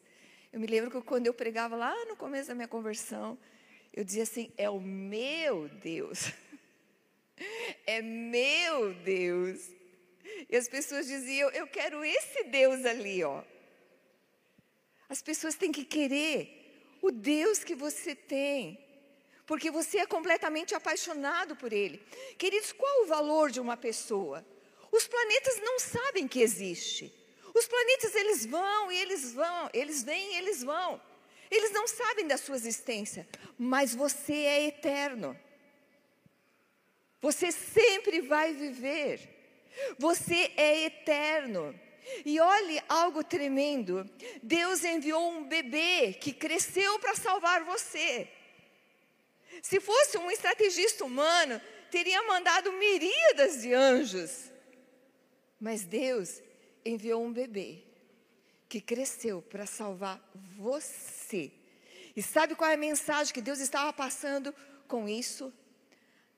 Eu 0.52 0.58
me 0.58 0.66
lembro 0.66 0.90
que 0.90 1.00
quando 1.06 1.26
eu 1.26 1.34
pregava 1.34 1.76
lá 1.76 1.94
no 2.06 2.16
começo 2.16 2.48
da 2.48 2.54
minha 2.54 2.66
conversão, 2.68 3.38
eu 3.92 4.02
dizia 4.02 4.24
assim: 4.24 4.52
é 4.56 4.68
o 4.68 4.80
meu 4.80 5.68
Deus. 5.68 6.32
É 7.86 8.02
meu 8.02 8.92
Deus. 8.92 9.70
E 10.46 10.54
as 10.54 10.68
pessoas 10.68 11.06
diziam: 11.06 11.48
eu 11.50 11.66
quero 11.66 12.04
esse 12.04 12.44
Deus 12.44 12.84
ali, 12.84 13.24
ó. 13.24 13.42
As 15.08 15.22
pessoas 15.22 15.54
têm 15.54 15.72
que 15.72 15.86
querer 15.86 16.98
o 17.00 17.10
Deus 17.10 17.64
que 17.64 17.74
você 17.74 18.14
tem, 18.14 18.78
porque 19.46 19.70
você 19.70 20.00
é 20.00 20.06
completamente 20.06 20.74
apaixonado 20.74 21.56
por 21.56 21.72
Ele. 21.72 21.98
Queridos, 22.38 22.72
qual 22.72 23.04
o 23.04 23.06
valor 23.06 23.50
de 23.50 23.58
uma 23.58 23.76
pessoa? 23.76 24.44
Os 24.92 25.08
planetas 25.08 25.58
não 25.60 25.78
sabem 25.78 26.28
que 26.28 26.42
existe. 26.42 27.10
Os 27.54 27.66
planetas 27.66 28.14
eles 28.14 28.46
vão 28.46 28.92
e 28.92 28.96
eles 28.96 29.32
vão, 29.32 29.70
eles 29.72 30.02
vêm 30.02 30.34
e 30.34 30.38
eles 30.38 30.62
vão. 30.62 31.00
Eles 31.50 31.72
não 31.72 31.86
sabem 31.88 32.26
da 32.26 32.36
sua 32.36 32.54
existência, 32.54 33.28
mas 33.58 33.94
você 33.94 34.32
é 34.32 34.66
eterno. 34.68 35.38
Você 37.20 37.50
sempre 37.50 38.20
vai 38.20 38.54
viver. 38.54 39.28
Você 39.98 40.52
é 40.56 40.84
eterno. 40.84 41.78
E 42.24 42.40
olhe 42.40 42.80
algo 42.88 43.22
tremendo. 43.22 44.08
Deus 44.42 44.84
enviou 44.84 45.30
um 45.30 45.44
bebê 45.44 46.12
que 46.14 46.32
cresceu 46.32 46.98
para 46.98 47.14
salvar 47.14 47.64
você. 47.64 48.28
Se 49.62 49.80
fosse 49.80 50.16
um 50.16 50.30
estrategista 50.30 51.04
humano, 51.04 51.60
teria 51.90 52.22
mandado 52.22 52.72
miríadas 52.72 53.60
de 53.60 53.74
anjos. 53.74 54.50
Mas 55.60 55.82
Deus 55.84 56.40
enviou 56.84 57.24
um 57.24 57.32
bebê 57.32 57.82
que 58.68 58.80
cresceu 58.80 59.42
para 59.42 59.66
salvar 59.66 60.20
você. 60.56 61.52
E 62.14 62.22
sabe 62.22 62.54
qual 62.54 62.70
é 62.70 62.74
a 62.74 62.78
mensagem 62.78 63.32
que 63.32 63.42
Deus 63.42 63.58
estava 63.58 63.92
passando 63.92 64.54
com 64.86 65.08
isso? 65.08 65.52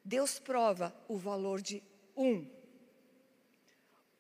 Deus 0.05 0.39
prova 0.39 0.95
o 1.09 1.17
valor 1.17 1.61
de 1.61 1.83
um. 2.17 2.47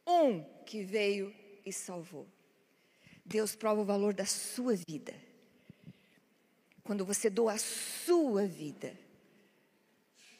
Um 0.06 0.42
que 0.64 0.82
veio 0.82 1.34
e 1.64 1.72
salvou. 1.72 2.26
Deus 3.24 3.54
prova 3.54 3.80
o 3.80 3.84
valor 3.84 4.12
da 4.12 4.26
sua 4.26 4.74
vida. 4.76 5.14
Quando 6.84 7.04
você 7.04 7.30
doa 7.30 7.52
a 7.52 7.58
sua 7.58 8.46
vida, 8.46 8.98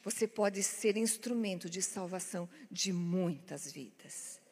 você 0.03 0.27
pode 0.27 0.61
ser 0.61 0.97
instrumento 0.97 1.69
de 1.69 1.81
salvação 1.81 2.49
de 2.69 2.91
muitas 2.91 3.71
vidas. 3.71 4.42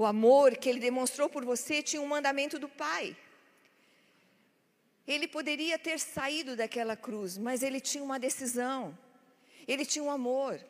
O 0.00 0.04
amor 0.04 0.58
que 0.58 0.68
ele 0.68 0.78
demonstrou 0.78 1.26
por 1.26 1.42
você 1.42 1.82
tinha 1.82 2.02
um 2.02 2.06
mandamento 2.06 2.58
do 2.58 2.68
Pai. 2.68 3.16
Ele 5.08 5.26
poderia 5.26 5.78
ter 5.78 5.98
saído 5.98 6.54
daquela 6.54 6.94
cruz, 6.94 7.38
mas 7.38 7.62
ele 7.62 7.80
tinha 7.80 8.04
uma 8.04 8.18
decisão. 8.18 8.96
Ele 9.66 9.86
tinha 9.86 10.04
um 10.04 10.10
amor. 10.10 10.60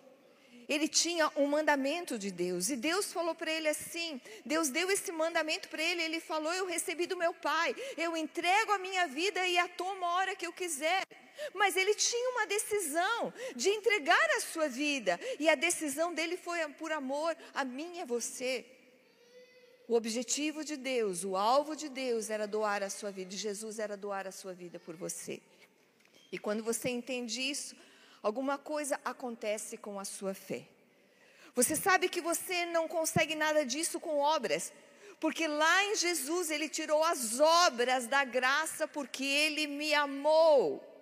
Ele 0.68 0.86
tinha 0.86 1.28
um 1.34 1.48
mandamento 1.48 2.16
de 2.16 2.30
Deus. 2.30 2.70
E 2.70 2.76
Deus 2.76 3.12
falou 3.12 3.34
para 3.34 3.50
ele 3.50 3.66
assim: 3.66 4.20
Deus 4.44 4.68
deu 4.68 4.88
esse 4.92 5.10
mandamento 5.10 5.68
para 5.68 5.82
ele. 5.82 6.02
Ele 6.02 6.20
falou: 6.20 6.52
Eu 6.54 6.66
recebi 6.66 7.04
do 7.04 7.16
meu 7.16 7.34
pai. 7.34 7.74
Eu 7.96 8.16
entrego 8.16 8.70
a 8.70 8.78
minha 8.78 9.08
vida 9.08 9.44
e 9.44 9.58
a 9.58 9.66
tomo 9.66 10.04
a 10.04 10.14
hora 10.18 10.36
que 10.36 10.46
eu 10.46 10.52
quiser. 10.52 11.02
Mas 11.52 11.76
ele 11.76 11.96
tinha 11.96 12.30
uma 12.30 12.46
decisão 12.46 13.34
de 13.56 13.70
entregar 13.70 14.30
a 14.36 14.40
sua 14.40 14.68
vida. 14.68 15.18
E 15.40 15.48
a 15.48 15.56
decisão 15.56 16.14
dele 16.14 16.36
foi 16.36 16.60
por 16.74 16.92
amor 16.92 17.36
a 17.52 17.64
mim 17.64 17.96
e 17.96 18.02
a 18.02 18.04
você. 18.04 18.75
O 19.88 19.94
objetivo 19.94 20.64
de 20.64 20.76
Deus, 20.76 21.22
o 21.22 21.36
alvo 21.36 21.76
de 21.76 21.88
Deus 21.88 22.28
era 22.28 22.46
doar 22.46 22.82
a 22.82 22.90
sua 22.90 23.12
vida, 23.12 23.36
Jesus 23.36 23.78
era 23.78 23.96
doar 23.96 24.26
a 24.26 24.32
sua 24.32 24.52
vida 24.52 24.80
por 24.80 24.96
você. 24.96 25.40
E 26.32 26.38
quando 26.38 26.62
você 26.62 26.88
entende 26.88 27.40
isso, 27.40 27.76
alguma 28.20 28.58
coisa 28.58 29.00
acontece 29.04 29.76
com 29.76 30.00
a 30.00 30.04
sua 30.04 30.34
fé. 30.34 30.66
Você 31.54 31.76
sabe 31.76 32.08
que 32.08 32.20
você 32.20 32.66
não 32.66 32.88
consegue 32.88 33.34
nada 33.34 33.64
disso 33.64 34.00
com 34.00 34.18
obras, 34.18 34.72
porque 35.20 35.46
lá 35.46 35.84
em 35.84 35.96
Jesus 35.96 36.50
ele 36.50 36.68
tirou 36.68 37.02
as 37.04 37.38
obras 37.40 38.06
da 38.08 38.24
graça 38.24 38.88
porque 38.88 39.24
ele 39.24 39.66
me 39.68 39.94
amou. 39.94 40.95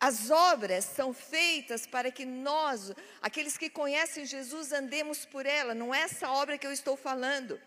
As 0.00 0.30
obras 0.30 0.84
são 0.84 1.12
feitas 1.12 1.86
para 1.86 2.10
que 2.10 2.24
nós, 2.24 2.92
aqueles 3.20 3.56
que 3.56 3.70
conhecem 3.70 4.26
Jesus, 4.26 4.72
andemos 4.72 5.24
por 5.24 5.46
ela. 5.46 5.74
Não 5.74 5.94
é 5.94 6.02
essa 6.02 6.30
obra 6.30 6.58
que 6.58 6.66
eu 6.66 6.72
estou 6.72 6.96
falando, 6.96 7.60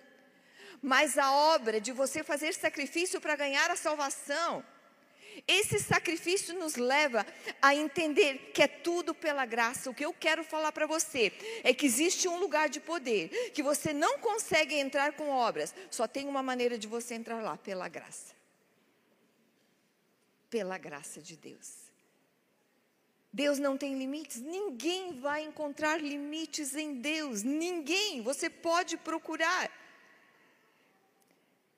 mas 0.81 1.17
a 1.17 1.31
obra 1.31 1.79
de 1.79 1.91
você 1.91 2.23
fazer 2.23 2.53
sacrifício 2.53 3.21
para 3.21 3.35
ganhar 3.35 3.71
a 3.71 3.75
salvação. 3.75 4.63
Esse 5.47 5.79
sacrifício 5.79 6.57
nos 6.57 6.75
leva 6.75 7.25
a 7.61 7.75
entender 7.75 8.51
que 8.53 8.61
é 8.61 8.67
tudo 8.67 9.13
pela 9.13 9.45
graça. 9.45 9.89
O 9.89 9.93
que 9.93 10.05
eu 10.05 10.13
quero 10.13 10.43
falar 10.43 10.71
para 10.71 10.88
você 10.88 11.33
é 11.63 11.73
que 11.73 11.85
existe 11.85 12.27
um 12.27 12.38
lugar 12.39 12.69
de 12.69 12.79
poder 12.79 13.51
que 13.51 13.61
você 13.61 13.93
não 13.93 14.19
consegue 14.19 14.75
entrar 14.75 15.13
com 15.13 15.29
obras, 15.29 15.73
só 15.91 16.07
tem 16.07 16.27
uma 16.27 16.41
maneira 16.41 16.77
de 16.77 16.88
você 16.88 17.15
entrar 17.15 17.41
lá, 17.41 17.57
pela 17.57 17.88
graça. 17.88 18.33
Pela 20.49 20.77
graça 20.77 21.21
de 21.21 21.35
Deus. 21.35 21.85
Deus 23.36 23.60
não 23.60 23.78
tem 23.78 23.98
limites, 23.98 24.39
ninguém 24.41 25.19
vai 25.19 25.43
encontrar 25.43 26.02
limites 26.02 26.74
em 26.74 26.93
Deus, 26.93 27.43
ninguém, 27.43 28.21
você 28.21 28.50
pode 28.50 28.95
procurar. 28.95 29.69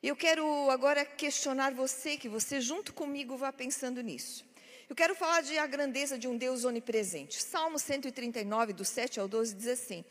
Eu 0.04 0.16
quero 0.16 0.46
agora 0.70 1.04
questionar 1.04 1.74
você, 1.74 2.16
que 2.16 2.30
você 2.30 2.62
junto 2.62 2.94
comigo 2.94 3.36
vá 3.36 3.52
pensando 3.52 4.02
nisso. 4.02 4.46
Eu 4.88 4.96
quero 4.96 5.16
falar 5.16 5.42
de 5.42 5.58
a 5.58 5.66
grandeza 5.66 6.16
de 6.16 6.28
um 6.28 6.38
Deus 6.38 6.64
onipresente. 6.64 7.42
Salmo 7.42 7.80
139, 7.80 8.74
do 8.74 8.86
7 8.86 9.20
ao 9.20 9.28
12, 9.28 9.56
diz 9.56 9.68
assim: 9.68 10.06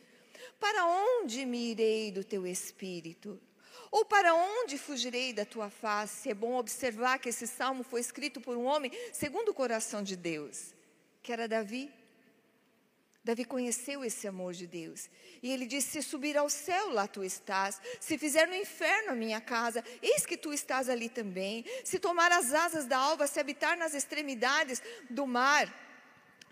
Para 0.59 0.85
onde 0.85 1.47
me 1.47 1.71
irei 1.71 2.11
do 2.11 2.25
teu 2.25 2.45
espírito? 2.45 3.41
Ou 3.93 4.05
para 4.05 4.35
onde 4.35 4.77
fugirei 4.77 5.33
da 5.33 5.45
tua 5.45 5.71
face? 5.71 6.29
É 6.29 6.35
bom 6.35 6.57
observar 6.57 7.21
que 7.21 7.29
esse 7.29 7.47
salmo 7.47 7.85
foi 7.85 8.01
escrito 8.01 8.41
por 8.41 8.57
um 8.57 8.65
homem 8.65 8.91
segundo 9.13 9.51
o 9.51 9.55
coração 9.55 10.03
de 10.03 10.17
Deus 10.17 10.75
que 11.27 11.33
era 11.33 11.49
Davi. 11.49 11.93
Davi 13.25 13.45
conheceu 13.45 14.05
esse 14.05 14.29
amor 14.29 14.53
de 14.53 14.65
Deus. 14.65 15.11
E 15.43 15.51
ele 15.51 15.67
disse: 15.67 15.91
Se 15.91 16.03
subir 16.09 16.37
ao 16.37 16.49
céu, 16.49 16.91
lá 16.91 17.09
tu 17.09 17.25
estás. 17.25 17.81
Se 17.99 18.17
fizer 18.17 18.47
no 18.47 18.55
inferno 18.55 19.11
a 19.11 19.17
minha 19.17 19.41
casa, 19.41 19.83
eis 20.01 20.25
que 20.25 20.37
tu 20.37 20.53
estás 20.53 20.89
ali 20.89 21.09
também. 21.09 21.65
Se 21.83 21.99
tomar 21.99 22.31
as 22.31 22.55
asas 22.55 22.87
da 22.87 22.97
alva, 22.97 23.27
se 23.27 23.41
habitar 23.41 23.77
nas 23.77 23.93
extremidades 23.93 24.81
do 25.11 25.27
mar, 25.27 25.67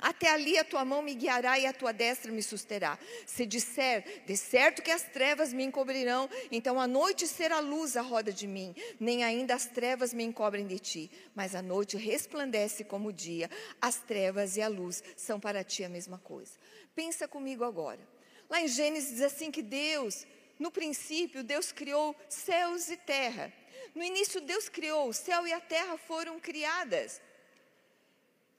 até 0.01 0.31
ali 0.31 0.59
a 0.59 0.65
tua 0.65 0.85
mão 0.85 1.01
me 1.03 1.15
guiará 1.15 1.59
e 1.59 1.67
a 1.67 1.73
tua 1.73 1.93
destra 1.93 2.31
me 2.31 2.43
susterá. 2.43 2.99
Se 3.27 3.47
disser, 3.47 4.23
de 4.27 4.37
certo 4.37 4.83
que 4.83 4.91
as 4.91 5.03
trevas 5.03 5.53
me 5.53 5.65
encobrirão, 5.65 6.29
então 6.51 6.81
a 6.81 6.87
noite 6.87 7.27
será 7.27 7.59
luz 7.61 7.97
à 7.97 8.03
roda 8.03 8.33
de 8.33 8.47
mim, 8.47 8.75
nem 9.01 9.25
ainda 9.25 9.55
as 9.55 9.67
trevas 9.67 10.13
me 10.13 10.25
encobrem 10.25 10.67
de 10.67 10.79
ti. 10.79 11.11
Mas 11.35 11.55
a 11.55 11.63
noite 11.63 11.97
resplandece 11.97 12.85
como 12.85 13.09
o 13.09 13.13
dia, 13.13 13.51
as 13.81 13.97
trevas 13.97 14.57
e 14.57 14.63
a 14.63 14.69
luz 14.69 15.03
são 15.17 15.41
para 15.41 15.65
ti 15.65 15.85
a 15.85 15.89
mesma 15.89 16.19
coisa. 16.19 16.53
Pensa 16.95 17.27
comigo 17.27 17.65
agora. 17.65 18.01
Lá 18.49 18.61
em 18.61 18.69
Gênesis 18.69 19.11
diz 19.11 19.23
assim 19.23 19.51
que 19.51 19.63
Deus, 19.63 20.27
no 20.59 20.71
princípio, 20.71 21.43
Deus 21.43 21.73
criou 21.73 22.15
céus 22.29 22.89
e 22.89 22.97
terra. 22.97 23.53
No 23.95 24.03
início, 24.03 24.41
Deus 24.41 24.69
criou, 24.69 25.09
o 25.09 25.15
céu 25.15 25.47
e 25.47 25.53
a 25.53 25.61
terra 25.61 25.97
foram 25.97 26.39
criadas. 26.39 27.21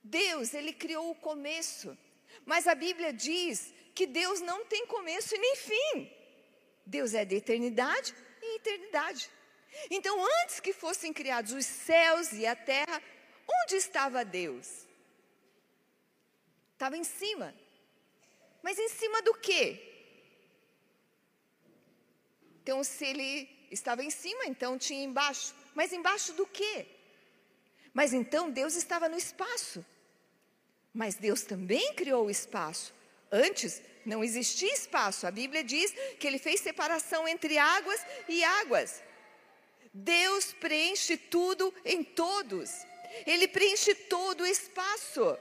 Deus, 0.06 0.54
ele 0.54 0.72
criou 0.72 1.10
o 1.10 1.16
começo. 1.16 1.98
Mas 2.46 2.68
a 2.68 2.76
Bíblia 2.76 3.12
diz 3.12 3.74
que 3.96 4.06
Deus 4.06 4.40
não 4.40 4.66
tem 4.66 4.86
começo 4.86 5.34
e 5.34 5.38
nem 5.38 5.56
fim. 5.56 6.12
Deus 6.86 7.14
é 7.16 7.26
de 7.26 7.36
eternidade 7.36 8.14
e 8.42 8.58
eternidade. 8.58 9.30
Então, 9.90 10.16
antes 10.42 10.60
que 10.60 10.74
fossem 10.74 11.12
criados 11.12 11.52
os 11.54 11.66
céus 11.66 12.32
e 12.34 12.46
a 12.46 12.56
terra, 12.56 13.02
onde 13.48 13.76
estava 13.76 14.24
Deus? 14.24 14.86
Estava 16.74 16.96
em 16.96 17.04
cima. 17.04 17.54
Mas 18.62 18.78
em 18.78 18.90
cima 18.90 19.22
do 19.24 19.34
quê? 19.34 19.82
Então, 22.62 22.84
se 22.84 23.06
ele 23.06 23.50
estava 23.72 24.04
em 24.04 24.12
cima, 24.12 24.46
então 24.46 24.78
tinha 24.78 25.04
embaixo. 25.04 25.54
Mas 25.74 25.92
embaixo 25.92 26.34
do 26.34 26.46
quê? 26.46 26.86
Mas 27.92 28.14
então 28.14 28.52
Deus 28.52 28.76
estava 28.76 29.10
no 29.10 29.18
espaço. 29.18 29.84
Mas 30.96 31.16
Deus 31.16 31.42
também 31.42 31.94
criou 31.94 32.26
o 32.26 32.32
espaço. 32.32 32.94
Antes 33.30 33.82
não 34.06 34.24
existia 34.24 34.74
espaço. 34.74 35.28
A 35.28 35.32
Bíblia 35.32 35.62
diz 35.62 35.94
que 36.18 36.26
ele 36.26 36.40
fez 36.40 36.62
separação 36.62 37.28
entre 37.28 37.58
águas 37.58 38.00
e 38.30 38.42
águas. 38.46 39.04
Deus 39.94 40.54
preenche 40.54 41.18
tudo 41.18 41.74
em 41.84 42.02
todos. 42.02 42.72
Ele 43.28 43.46
preenche 43.46 43.94
todo 43.94 44.42
o 44.42 44.48
espaço. 44.48 45.38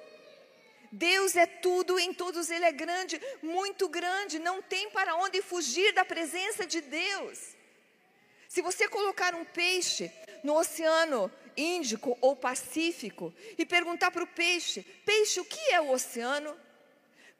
Deus 0.90 1.36
é 1.36 1.46
tudo 1.46 1.98
em 1.98 2.14
todos, 2.14 2.50
Ele 2.50 2.64
é 2.64 2.70
grande, 2.70 3.20
muito 3.42 3.88
grande, 3.88 4.38
não 4.38 4.62
tem 4.62 4.88
para 4.90 5.16
onde 5.16 5.42
fugir 5.42 5.92
da 5.92 6.04
presença 6.04 6.64
de 6.64 6.80
Deus. 6.80 7.56
Se 8.48 8.62
você 8.62 8.88
colocar 8.88 9.34
um 9.34 9.44
peixe 9.44 10.08
no 10.44 10.54
oceano 10.56 11.28
Índico 11.56 12.16
ou 12.20 12.34
Pacífico 12.34 13.32
e 13.56 13.64
perguntar 13.64 14.10
para 14.10 14.24
o 14.24 14.26
peixe: 14.26 14.82
peixe, 15.04 15.40
o 15.40 15.44
que 15.44 15.72
é 15.72 15.80
o 15.80 15.90
oceano? 15.90 16.56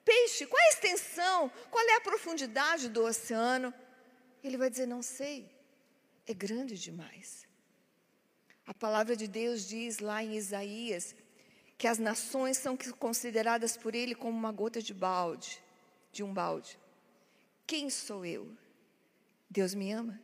Peixe, 0.04 0.46
qual 0.46 0.60
é 0.62 0.66
a 0.66 0.70
extensão? 0.70 1.50
Qual 1.70 1.88
é 1.88 1.96
a 1.96 2.00
profundidade 2.00 2.88
do 2.88 3.04
oceano? 3.04 3.72
Ele 4.42 4.56
vai 4.56 4.68
dizer: 4.68 4.86
não 4.86 5.02
sei, 5.02 5.50
é 6.26 6.34
grande 6.34 6.78
demais. 6.78 7.46
A 8.66 8.72
palavra 8.72 9.14
de 9.16 9.26
Deus 9.26 9.66
diz 9.66 9.98
lá 9.98 10.22
em 10.22 10.36
Isaías 10.36 11.14
que 11.76 11.86
as 11.86 11.98
nações 11.98 12.56
são 12.56 12.76
consideradas 12.98 13.76
por 13.76 13.94
ele 13.94 14.14
como 14.14 14.36
uma 14.36 14.52
gota 14.52 14.80
de 14.80 14.94
balde, 14.94 15.62
de 16.12 16.22
um 16.22 16.32
balde. 16.32 16.78
Quem 17.66 17.90
sou 17.90 18.24
eu? 18.24 18.50
Deus 19.50 19.74
me 19.74 19.92
ama. 19.92 20.20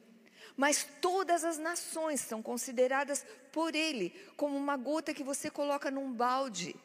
Mas 0.63 0.87
todas 1.01 1.43
as 1.43 1.57
nações 1.57 2.21
são 2.21 2.43
consideradas 2.43 3.25
por 3.51 3.75
ele 3.75 4.11
como 4.37 4.59
uma 4.59 4.77
gota 4.77 5.15
que 5.15 5.25
você 5.25 5.49
coloca 5.51 5.91
num 5.91 6.13
balde. 6.13 6.77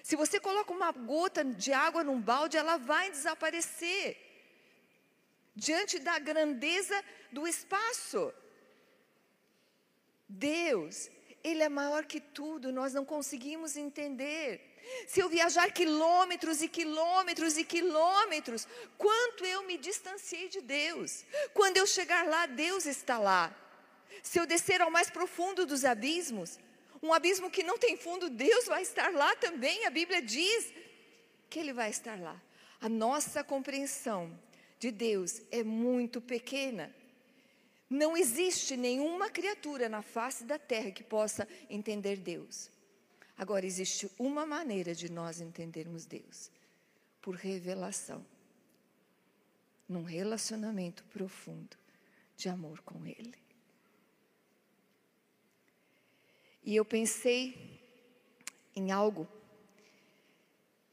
Se 0.00 0.14
você 0.14 0.38
coloca 0.38 0.72
uma 0.72 0.92
gota 0.92 1.44
de 1.44 1.72
água 1.72 2.04
num 2.04 2.20
balde, 2.20 2.56
ela 2.56 2.76
vai 2.76 3.10
desaparecer 3.10 4.16
diante 5.56 5.98
da 5.98 6.20
grandeza 6.20 6.96
do 7.32 7.48
espaço. 7.48 8.32
Deus 10.28 11.10
ele 11.42 11.64
é 11.64 11.68
maior 11.68 12.04
que 12.06 12.20
tudo, 12.20 12.72
nós 12.72 12.94
não 12.94 13.04
conseguimos 13.04 13.76
entender. 13.76 14.48
Se 15.06 15.20
eu 15.20 15.28
viajar 15.28 15.70
quilômetros 15.72 16.62
e 16.62 16.68
quilômetros 16.68 17.56
e 17.56 17.64
quilômetros, 17.64 18.66
quanto 18.98 19.44
eu 19.44 19.62
me 19.64 19.76
distanciei 19.78 20.48
de 20.48 20.60
Deus. 20.60 21.24
Quando 21.52 21.76
eu 21.76 21.86
chegar 21.86 22.26
lá, 22.26 22.46
Deus 22.46 22.86
está 22.86 23.18
lá. 23.18 23.54
Se 24.22 24.38
eu 24.38 24.46
descer 24.46 24.80
ao 24.80 24.90
mais 24.90 25.10
profundo 25.10 25.66
dos 25.66 25.84
abismos, 25.84 26.58
um 27.02 27.12
abismo 27.12 27.50
que 27.50 27.62
não 27.62 27.76
tem 27.76 27.96
fundo, 27.96 28.30
Deus 28.30 28.66
vai 28.66 28.82
estar 28.82 29.12
lá 29.12 29.34
também. 29.36 29.84
A 29.84 29.90
Bíblia 29.90 30.22
diz 30.22 30.72
que 31.50 31.58
Ele 31.58 31.72
vai 31.72 31.90
estar 31.90 32.18
lá. 32.18 32.40
A 32.80 32.88
nossa 32.88 33.44
compreensão 33.44 34.38
de 34.78 34.90
Deus 34.90 35.42
é 35.50 35.62
muito 35.62 36.20
pequena. 36.20 36.94
Não 37.88 38.16
existe 38.16 38.76
nenhuma 38.76 39.30
criatura 39.30 39.88
na 39.88 40.02
face 40.02 40.44
da 40.44 40.58
terra 40.58 40.90
que 40.90 41.04
possa 41.04 41.46
entender 41.68 42.16
Deus. 42.16 42.70
Agora, 43.36 43.66
existe 43.66 44.10
uma 44.18 44.46
maneira 44.46 44.94
de 44.94 45.10
nós 45.10 45.40
entendermos 45.40 46.06
Deus: 46.06 46.50
por 47.20 47.34
revelação, 47.34 48.24
num 49.88 50.02
relacionamento 50.02 51.04
profundo 51.04 51.76
de 52.36 52.48
amor 52.48 52.80
com 52.82 53.06
Ele. 53.06 53.34
E 56.62 56.74
eu 56.74 56.84
pensei 56.84 57.80
em 58.74 58.90
algo 58.90 59.28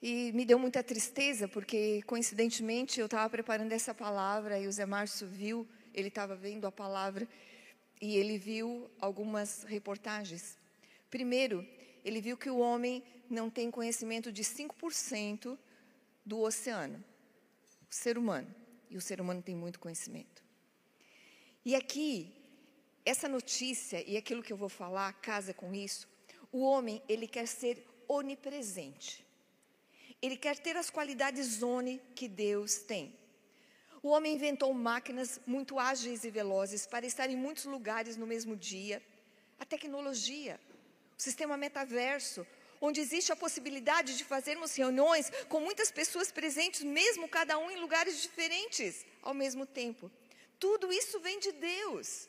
e 0.01 0.31
me 0.33 0.45
deu 0.45 0.59
muita 0.59 0.83
tristeza, 0.83 1.47
porque 1.47 2.01
coincidentemente 2.03 2.99
eu 2.99 3.05
estava 3.05 3.29
preparando 3.29 3.71
essa 3.71 3.93
palavra 3.93 4.59
e 4.59 4.67
o 4.67 4.71
Zé 4.71 4.85
Márcio 4.85 5.27
viu 5.27 5.67
ele 5.93 6.07
estava 6.07 6.35
vendo 6.35 6.65
a 6.65 6.71
palavra 6.71 7.27
e 7.99 8.15
ele 8.15 8.37
viu 8.37 8.89
algumas 8.99 9.63
reportagens. 9.63 10.57
Primeiro, 11.09 11.67
ele 12.03 12.21
viu 12.21 12.37
que 12.37 12.49
o 12.49 12.57
homem 12.57 13.03
não 13.29 13.49
tem 13.49 13.71
conhecimento 13.71 14.31
de 14.31 14.43
5% 14.43 15.57
do 16.25 16.39
oceano, 16.39 17.03
o 17.89 17.93
ser 17.93 18.17
humano. 18.17 18.53
E 18.89 18.97
o 18.97 19.01
ser 19.01 19.21
humano 19.21 19.41
tem 19.41 19.55
muito 19.55 19.79
conhecimento. 19.79 20.43
E 21.63 21.75
aqui, 21.75 22.33
essa 23.05 23.27
notícia 23.27 24.03
e 24.05 24.17
aquilo 24.17 24.43
que 24.43 24.51
eu 24.51 24.57
vou 24.57 24.67
falar 24.67 25.13
casa 25.13 25.53
com 25.53 25.73
isso. 25.73 26.09
O 26.51 26.61
homem, 26.61 27.01
ele 27.07 27.27
quer 27.27 27.47
ser 27.47 27.85
onipresente. 28.07 29.25
Ele 30.21 30.35
quer 30.35 30.57
ter 30.59 30.75
as 30.75 30.89
qualidades 30.89 31.63
oni 31.63 32.01
que 32.13 32.27
Deus 32.27 32.79
tem. 32.79 33.15
O 34.03 34.09
homem 34.09 34.33
inventou 34.33 34.73
máquinas 34.73 35.39
muito 35.45 35.79
ágeis 35.79 36.23
e 36.23 36.29
velozes 36.29 36.85
para 36.85 37.05
estar 37.05 37.29
em 37.29 37.35
muitos 37.35 37.65
lugares 37.65 38.17
no 38.17 38.27
mesmo 38.27 38.55
dia. 38.55 39.01
A 39.59 39.65
tecnologia, 39.65 40.59
sistema 41.21 41.55
metaverso, 41.55 42.45
onde 42.79 42.99
existe 42.99 43.31
a 43.31 43.35
possibilidade 43.35 44.17
de 44.17 44.23
fazermos 44.23 44.75
reuniões 44.75 45.31
com 45.47 45.59
muitas 45.59 45.91
pessoas 45.91 46.31
presentes, 46.31 46.81
mesmo 46.83 47.29
cada 47.29 47.57
um 47.59 47.69
em 47.69 47.79
lugares 47.79 48.21
diferentes 48.21 49.05
ao 49.21 49.33
mesmo 49.33 49.65
tempo. 49.65 50.11
Tudo 50.59 50.91
isso 50.91 51.19
vem 51.19 51.39
de 51.39 51.51
Deus. 51.51 52.27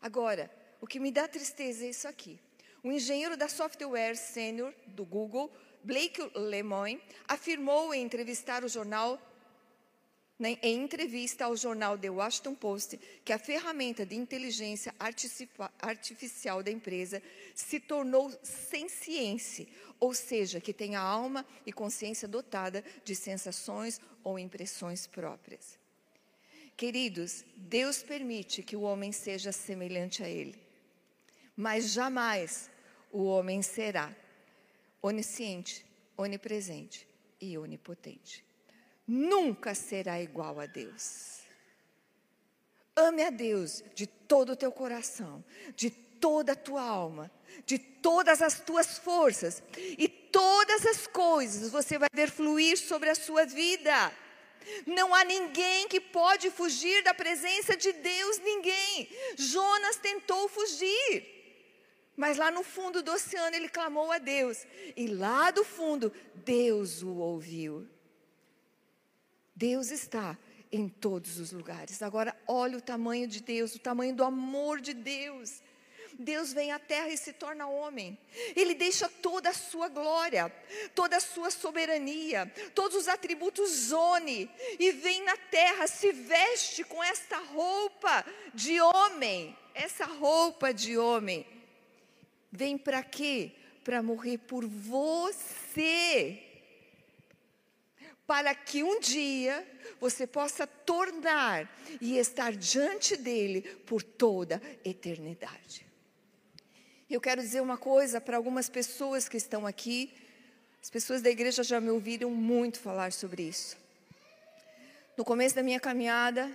Agora, 0.00 0.50
o 0.80 0.86
que 0.86 0.98
me 0.98 1.12
dá 1.12 1.28
tristeza 1.28 1.84
é 1.84 1.90
isso 1.90 2.08
aqui. 2.08 2.40
O 2.82 2.90
engenheiro 2.90 3.36
da 3.36 3.48
software 3.48 4.16
sênior 4.16 4.72
do 4.86 5.04
Google, 5.04 5.52
Blake 5.84 6.20
Lemoine, 6.34 7.02
afirmou 7.28 7.92
em 7.92 8.02
entrevistar 8.02 8.64
o 8.64 8.68
jornal 8.68 9.20
em 10.38 10.58
entrevista 10.62 11.46
ao 11.46 11.56
jornal 11.56 11.96
The 11.96 12.10
Washington 12.10 12.54
Post 12.54 12.98
que 13.24 13.32
a 13.32 13.38
ferramenta 13.38 14.04
de 14.04 14.14
inteligência 14.14 14.94
artificial 15.80 16.62
da 16.62 16.70
empresa 16.70 17.22
se 17.54 17.80
tornou 17.80 18.30
senciente, 18.42 19.66
ou 19.98 20.12
seja, 20.12 20.60
que 20.60 20.74
tem 20.74 20.94
a 20.94 21.00
alma 21.00 21.46
e 21.64 21.72
consciência 21.72 22.28
dotada 22.28 22.84
de 23.02 23.14
sensações 23.14 24.00
ou 24.22 24.38
impressões 24.38 25.06
próprias. 25.06 25.78
Queridos, 26.76 27.42
Deus 27.56 28.02
permite 28.02 28.62
que 28.62 28.76
o 28.76 28.82
homem 28.82 29.12
seja 29.12 29.50
semelhante 29.52 30.22
a 30.22 30.28
Ele, 30.28 30.60
mas 31.56 31.92
jamais 31.92 32.70
o 33.10 33.24
homem 33.24 33.62
será 33.62 34.14
onisciente, 35.00 35.86
onipresente 36.18 37.08
e 37.40 37.56
onipotente 37.56 38.44
nunca 39.06 39.74
será 39.74 40.20
igual 40.20 40.60
a 40.60 40.66
Deus. 40.66 41.40
Ame 42.94 43.22
a 43.22 43.30
Deus 43.30 43.84
de 43.94 44.06
todo 44.06 44.52
o 44.52 44.56
teu 44.56 44.72
coração, 44.72 45.44
de 45.74 45.90
toda 45.90 46.52
a 46.52 46.56
tua 46.56 46.82
alma, 46.82 47.30
de 47.64 47.78
todas 47.78 48.40
as 48.40 48.60
tuas 48.60 48.98
forças 48.98 49.62
e 49.76 50.08
todas 50.08 50.86
as 50.86 51.06
coisas 51.06 51.70
você 51.70 51.98
vai 51.98 52.08
ver 52.12 52.30
fluir 52.30 52.78
sobre 52.78 53.10
a 53.10 53.14
sua 53.14 53.44
vida. 53.44 54.12
Não 54.86 55.14
há 55.14 55.24
ninguém 55.24 55.86
que 55.86 56.00
pode 56.00 56.50
fugir 56.50 57.02
da 57.04 57.14
presença 57.14 57.76
de 57.76 57.92
Deus, 57.92 58.38
ninguém. 58.38 59.08
Jonas 59.36 59.96
tentou 59.96 60.48
fugir. 60.48 61.34
Mas 62.16 62.38
lá 62.38 62.50
no 62.50 62.62
fundo 62.62 63.02
do 63.02 63.12
oceano 63.12 63.54
ele 63.54 63.68
clamou 63.68 64.10
a 64.10 64.18
Deus, 64.18 64.66
e 64.96 65.06
lá 65.06 65.50
do 65.50 65.62
fundo 65.62 66.10
Deus 66.34 67.02
o 67.02 67.14
ouviu. 67.16 67.86
Deus 69.56 69.90
está 69.90 70.36
em 70.70 70.86
todos 70.86 71.38
os 71.38 71.50
lugares. 71.50 72.02
Agora, 72.02 72.36
olha 72.46 72.76
o 72.76 72.82
tamanho 72.82 73.26
de 73.26 73.40
Deus, 73.40 73.74
o 73.74 73.78
tamanho 73.78 74.14
do 74.14 74.22
amor 74.22 74.82
de 74.82 74.92
Deus. 74.92 75.62
Deus 76.18 76.52
vem 76.52 76.72
à 76.72 76.78
terra 76.78 77.08
e 77.08 77.16
se 77.16 77.32
torna 77.32 77.66
homem. 77.66 78.18
Ele 78.54 78.74
deixa 78.74 79.08
toda 79.08 79.50
a 79.50 79.54
sua 79.54 79.88
glória, 79.88 80.50
toda 80.94 81.16
a 81.16 81.20
sua 81.20 81.50
soberania, 81.50 82.52
todos 82.74 82.96
os 82.96 83.08
atributos 83.08 83.70
zone 83.70 84.50
e 84.78 84.92
vem 84.92 85.22
na 85.24 85.36
terra, 85.36 85.86
se 85.86 86.12
veste 86.12 86.84
com 86.84 87.02
esta 87.02 87.38
roupa 87.38 88.24
de 88.52 88.80
homem, 88.80 89.56
essa 89.74 90.04
roupa 90.04 90.72
de 90.72 90.98
homem. 90.98 91.46
Vem 92.52 92.76
para 92.76 93.02
quê? 93.02 93.52
Para 93.84 94.02
morrer 94.02 94.38
por 94.38 94.66
você 94.66 96.45
para 98.26 98.54
que 98.54 98.82
um 98.82 98.98
dia 98.98 99.66
você 100.00 100.26
possa 100.26 100.66
tornar 100.66 101.70
e 102.00 102.18
estar 102.18 102.52
diante 102.52 103.16
dele 103.16 103.62
por 103.86 104.02
toda 104.02 104.60
eternidade. 104.84 105.86
Eu 107.08 107.20
quero 107.20 107.40
dizer 107.40 107.62
uma 107.62 107.78
coisa 107.78 108.20
para 108.20 108.36
algumas 108.36 108.68
pessoas 108.68 109.28
que 109.28 109.36
estão 109.36 109.64
aqui. 109.64 110.12
As 110.82 110.90
pessoas 110.90 111.22
da 111.22 111.30
igreja 111.30 111.62
já 111.62 111.80
me 111.80 111.88
ouviram 111.88 112.30
muito 112.30 112.80
falar 112.80 113.12
sobre 113.12 113.44
isso. 113.44 113.76
No 115.16 115.24
começo 115.24 115.54
da 115.54 115.62
minha 115.62 115.78
caminhada, 115.78 116.50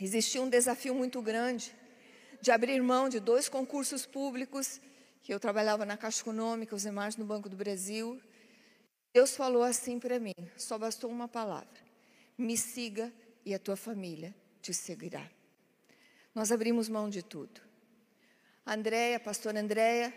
existia 0.00 0.40
um 0.40 0.48
desafio 0.48 0.94
muito 0.94 1.20
grande 1.20 1.74
de 2.40 2.50
abrir 2.50 2.80
mão 2.82 3.08
de 3.08 3.20
dois 3.20 3.50
concursos 3.50 4.06
públicos, 4.06 4.80
que 5.22 5.32
eu 5.32 5.38
trabalhava 5.38 5.84
na 5.84 5.96
Caixa 5.96 6.22
Econômica, 6.22 6.74
os 6.74 6.82
demais 6.82 7.16
no 7.16 7.24
Banco 7.26 7.48
do 7.48 7.56
Brasil, 7.56 8.18
Deus 9.12 9.36
falou 9.36 9.62
assim 9.62 9.98
para 9.98 10.18
mim, 10.18 10.34
só 10.56 10.78
bastou 10.78 11.10
uma 11.10 11.28
palavra: 11.28 11.80
me 12.36 12.56
siga 12.56 13.12
e 13.44 13.54
a 13.54 13.58
tua 13.58 13.76
família 13.76 14.34
te 14.62 14.72
seguirá. 14.72 15.28
Nós 16.34 16.52
abrimos 16.52 16.88
mão 16.88 17.08
de 17.08 17.22
tudo. 17.22 17.60
A 18.64 18.74
Andréia, 18.74 19.16
a 19.16 19.20
pastora 19.20 19.60
Andréia, 19.60 20.14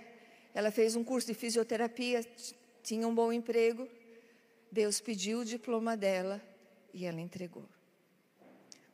ela 0.54 0.70
fez 0.70 0.96
um 0.96 1.04
curso 1.04 1.28
de 1.28 1.34
fisioterapia 1.34 2.22
tinha 2.84 3.08
um 3.08 3.16
bom 3.16 3.32
emprego, 3.32 3.88
Deus 4.70 5.00
pediu 5.00 5.40
o 5.40 5.46
diploma 5.46 5.96
dela 5.96 6.44
e 6.94 7.06
ela 7.06 7.22
entregou. 7.22 7.68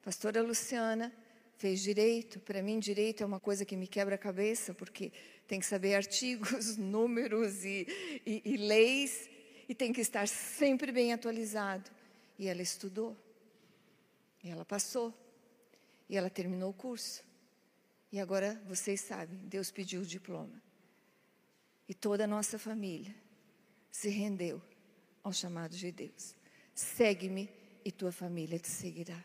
Pastora 0.03 0.41
Luciana 0.43 1.11
fez 1.57 1.81
direito. 1.81 2.39
Para 2.39 2.61
mim, 2.61 2.79
direito 2.79 3.23
é 3.23 3.25
uma 3.25 3.39
coisa 3.39 3.65
que 3.65 3.75
me 3.75 3.87
quebra 3.87 4.15
a 4.15 4.17
cabeça, 4.17 4.73
porque 4.75 5.11
tem 5.47 5.59
que 5.59 5.65
saber 5.65 5.95
artigos, 5.95 6.77
números 6.77 7.65
e, 7.65 7.87
e, 8.25 8.41
e 8.45 8.57
leis, 8.57 9.27
e 9.69 9.75
tem 9.75 9.93
que 9.93 10.01
estar 10.01 10.27
sempre 10.27 10.91
bem 10.91 11.13
atualizado. 11.13 11.91
E 12.39 12.47
ela 12.47 12.61
estudou, 12.61 13.15
e 14.43 14.49
ela 14.49 14.65
passou, 14.65 15.13
e 16.09 16.17
ela 16.17 16.29
terminou 16.29 16.71
o 16.71 16.73
curso. 16.73 17.23
E 18.11 18.19
agora 18.19 18.59
vocês 18.65 18.99
sabem, 18.99 19.37
Deus 19.45 19.69
pediu 19.69 20.01
o 20.01 20.05
diploma. 20.05 20.59
E 21.87 21.93
toda 21.93 22.23
a 22.23 22.27
nossa 22.27 22.57
família 22.57 23.15
se 23.91 24.09
rendeu 24.09 24.59
ao 25.23 25.31
chamado 25.31 25.75
de 25.75 25.91
Deus. 25.91 26.35
Segue-me 26.73 27.47
e 27.85 27.91
tua 27.91 28.11
família 28.11 28.57
te 28.57 28.69
seguirá. 28.69 29.23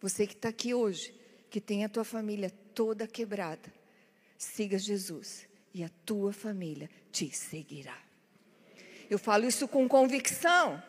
Você 0.00 0.28
que 0.28 0.34
está 0.34 0.50
aqui 0.50 0.72
hoje, 0.72 1.12
que 1.50 1.60
tem 1.60 1.84
a 1.84 1.88
tua 1.88 2.04
família 2.04 2.50
toda 2.72 3.08
quebrada, 3.08 3.72
siga 4.36 4.78
Jesus 4.78 5.48
e 5.74 5.82
a 5.82 5.88
tua 6.04 6.32
família 6.32 6.88
te 7.10 7.34
seguirá. 7.34 8.07
Eu 9.10 9.18
falo 9.18 9.46
isso 9.46 9.66
com 9.66 9.88
convicção. 9.88 10.82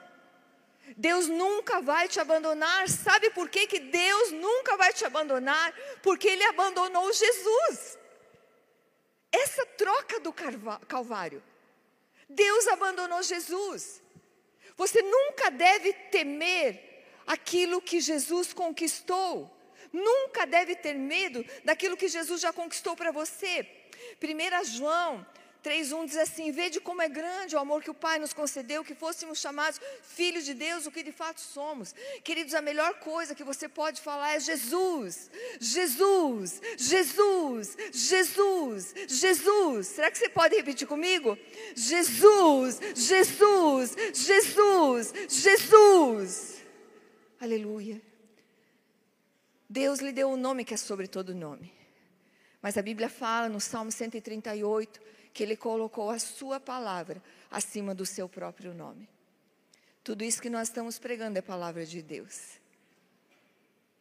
Deus 0.98 1.28
nunca 1.28 1.82
vai 1.82 2.08
te 2.08 2.20
abandonar. 2.20 2.90
Sabe 2.90 3.30
por 3.30 3.50
que, 3.50 3.68
que 3.68 3.80
Deus 3.80 4.32
nunca 4.32 4.76
vai 4.76 4.92
te 4.94 5.06
abandonar? 5.06 5.74
Porque 6.02 6.28
Ele 6.28 6.44
abandonou 6.46 7.12
Jesus. 7.14 7.98
Essa 9.32 9.66
troca 9.66 10.20
do 10.20 10.34
Calvário. 10.34 11.44
Deus 12.28 12.68
abandonou 12.68 13.22
Jesus. 13.24 14.02
Você 14.76 15.02
nunca 15.02 15.50
deve 15.50 15.94
temer 15.94 17.06
aquilo 17.26 17.82
que 17.82 18.00
Jesus 18.00 18.54
conquistou. 18.54 19.50
Nunca 19.92 20.46
deve 20.46 20.76
ter 20.76 20.94
medo 20.94 21.46
daquilo 21.64 21.98
que 21.98 22.08
Jesus 22.08 22.42
já 22.42 22.54
conquistou 22.54 22.96
para 22.96 23.12
você. 23.12 23.68
1 24.22 24.66
João 24.66 25.26
3,1 25.64 26.06
diz 26.06 26.18
assim: 26.18 26.52
Vede 26.52 26.80
como 26.80 27.02
é 27.02 27.10
grande 27.10 27.56
o 27.56 27.60
amor 27.60 27.84
que 27.84 27.92
o 27.92 27.94
Pai 27.94 28.18
nos 28.18 28.34
concedeu, 28.34 28.84
que 28.84 28.96
fôssemos 28.96 29.40
chamados 29.40 29.80
filhos 30.04 30.46
de 30.46 30.54
Deus, 30.54 30.86
o 30.86 30.92
que 30.92 31.04
de 31.04 31.12
fato 31.12 31.42
somos. 31.42 31.94
Queridos, 32.24 32.54
a 32.54 32.62
melhor 32.62 32.94
coisa 33.00 33.36
que 33.36 33.44
você 33.44 33.68
pode 33.68 34.02
falar 34.02 34.36
é 34.36 34.40
Jesus, 34.40 35.30
Jesus, 35.60 36.62
Jesus, 36.78 37.78
Jesus, 37.92 38.94
Jesus. 39.08 39.88
Será 39.88 40.10
que 40.10 40.18
você 40.18 40.30
pode 40.30 40.56
repetir 40.56 40.88
comigo? 40.88 41.38
Jesus, 41.76 42.80
Jesus, 42.96 43.96
Jesus, 44.14 45.14
Jesus. 45.28 46.64
Aleluia. 47.40 48.02
Deus 49.70 50.00
lhe 50.00 50.12
deu 50.12 50.30
um 50.30 50.38
nome 50.38 50.66
que 50.66 50.74
é 50.74 50.78
sobre 50.78 51.08
todo 51.08 51.36
nome. 51.36 51.72
Mas 52.62 52.78
a 52.78 52.82
Bíblia 52.82 53.10
fala 53.10 53.48
no 53.48 53.60
Salmo 53.60 53.92
138 53.92 55.00
que 55.40 55.44
ele 55.44 55.56
colocou 55.56 56.10
a 56.10 56.20
sua 56.20 56.60
palavra 56.60 57.24
acima 57.50 57.96
do 57.96 58.06
seu 58.06 58.28
próprio 58.28 58.74
nome. 58.74 59.08
Tudo 60.04 60.22
isso 60.22 60.42
que 60.42 60.50
nós 60.50 60.68
estamos 60.68 61.00
pregando 61.00 61.40
é 61.40 61.42
palavra 61.42 61.86
de 61.86 62.02
Deus. 62.02 62.60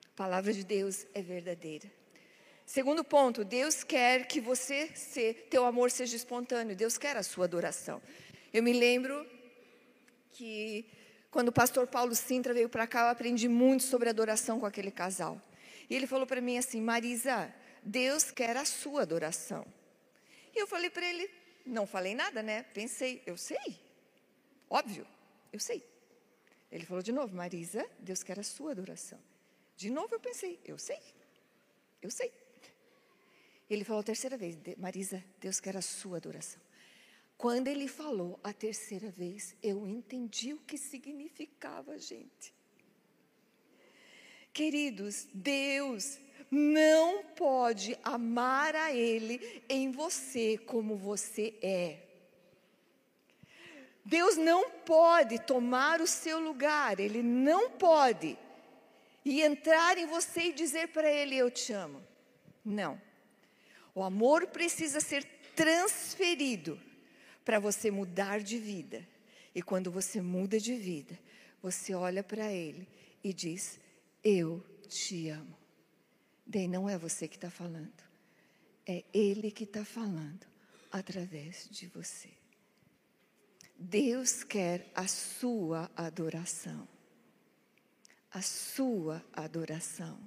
A 0.04 0.16
palavra 0.16 0.52
de 0.52 0.64
Deus 0.64 1.06
é 1.14 1.22
verdadeira. 1.22 1.88
Segundo 2.66 3.04
ponto, 3.04 3.44
Deus 3.44 3.84
quer 3.84 4.26
que 4.26 4.40
você, 4.40 4.90
se, 4.96 5.32
teu 5.32 5.64
amor 5.64 5.92
seja 5.92 6.16
espontâneo. 6.16 6.74
Deus 6.74 6.98
quer 6.98 7.16
a 7.16 7.22
sua 7.22 7.44
adoração. 7.44 8.02
Eu 8.52 8.64
me 8.64 8.72
lembro 8.72 9.24
que 10.32 10.86
quando 11.30 11.50
o 11.50 11.52
pastor 11.52 11.86
Paulo 11.86 12.16
Sintra 12.16 12.52
veio 12.52 12.68
para 12.68 12.84
cá, 12.84 13.02
eu 13.02 13.10
aprendi 13.10 13.46
muito 13.46 13.84
sobre 13.84 14.08
adoração 14.08 14.58
com 14.58 14.66
aquele 14.66 14.90
casal. 14.90 15.40
E 15.88 15.94
ele 15.94 16.08
falou 16.08 16.26
para 16.26 16.40
mim 16.40 16.58
assim: 16.58 16.80
Marisa, 16.80 17.54
Deus 17.80 18.32
quer 18.32 18.56
a 18.56 18.64
sua 18.64 19.02
adoração. 19.02 19.77
Eu 20.58 20.66
falei 20.66 20.90
para 20.90 21.06
ele: 21.06 21.30
não 21.64 21.86
falei 21.86 22.14
nada, 22.14 22.42
né? 22.42 22.62
Pensei, 22.62 23.22
eu 23.26 23.36
sei. 23.36 23.80
Óbvio, 24.68 25.06
eu 25.52 25.60
sei. 25.60 25.84
Ele 26.70 26.84
falou 26.84 27.02
de 27.02 27.12
novo: 27.12 27.34
Marisa, 27.34 27.88
Deus 27.98 28.22
quer 28.22 28.38
a 28.38 28.42
sua 28.42 28.72
adoração. 28.72 29.20
De 29.76 29.90
novo 29.90 30.14
eu 30.14 30.20
pensei: 30.20 30.60
eu 30.64 30.78
sei. 30.78 31.00
Eu 32.02 32.10
sei. 32.10 32.32
Ele 33.70 33.84
falou 33.84 34.00
a 34.00 34.04
terceira 34.04 34.36
vez: 34.36 34.56
Marisa, 34.76 35.24
Deus 35.40 35.60
quer 35.60 35.76
a 35.76 35.82
sua 35.82 36.16
adoração. 36.16 36.60
Quando 37.36 37.68
ele 37.68 37.86
falou 37.86 38.40
a 38.42 38.52
terceira 38.52 39.10
vez, 39.10 39.54
eu 39.62 39.86
entendi 39.86 40.52
o 40.52 40.58
que 40.58 40.76
significava, 40.76 41.96
gente. 41.96 42.52
Queridos, 44.52 45.28
Deus 45.32 46.18
não 46.50 47.22
pode 47.24 47.98
amar 48.02 48.74
a 48.74 48.92
Ele 48.92 49.62
em 49.68 49.90
você 49.90 50.58
como 50.58 50.96
você 50.96 51.54
é. 51.60 51.98
Deus 54.04 54.38
não 54.38 54.70
pode 54.70 55.38
tomar 55.38 56.00
o 56.00 56.06
seu 56.06 56.40
lugar, 56.40 56.98
Ele 56.98 57.22
não 57.22 57.70
pode. 57.70 58.38
E 59.22 59.42
entrar 59.42 59.98
em 59.98 60.06
você 60.06 60.44
e 60.44 60.52
dizer 60.54 60.88
para 60.88 61.10
Ele: 61.10 61.36
Eu 61.36 61.50
te 61.50 61.74
amo. 61.74 62.02
Não. 62.64 63.00
O 63.94 64.02
amor 64.02 64.46
precisa 64.46 65.00
ser 65.00 65.24
transferido 65.54 66.80
para 67.44 67.58
você 67.58 67.90
mudar 67.90 68.40
de 68.40 68.58
vida. 68.58 69.06
E 69.54 69.60
quando 69.60 69.90
você 69.90 70.22
muda 70.22 70.58
de 70.58 70.74
vida, 70.74 71.18
você 71.60 71.94
olha 71.94 72.22
para 72.22 72.50
Ele 72.50 72.88
e 73.22 73.34
diz: 73.34 73.78
Eu 74.24 74.64
te 74.88 75.28
amo. 75.28 75.57
Daí 76.50 76.66
não 76.66 76.88
é 76.88 76.96
você 76.96 77.28
que 77.28 77.36
está 77.36 77.50
falando, 77.50 77.92
é 78.86 79.04
Ele 79.12 79.50
que 79.50 79.64
está 79.64 79.84
falando 79.84 80.46
através 80.90 81.68
de 81.70 81.86
você. 81.88 82.30
Deus 83.78 84.42
quer 84.42 84.90
a 84.94 85.06
sua 85.06 85.90
adoração. 85.94 86.88
A 88.32 88.40
sua 88.40 89.22
adoração. 89.30 90.18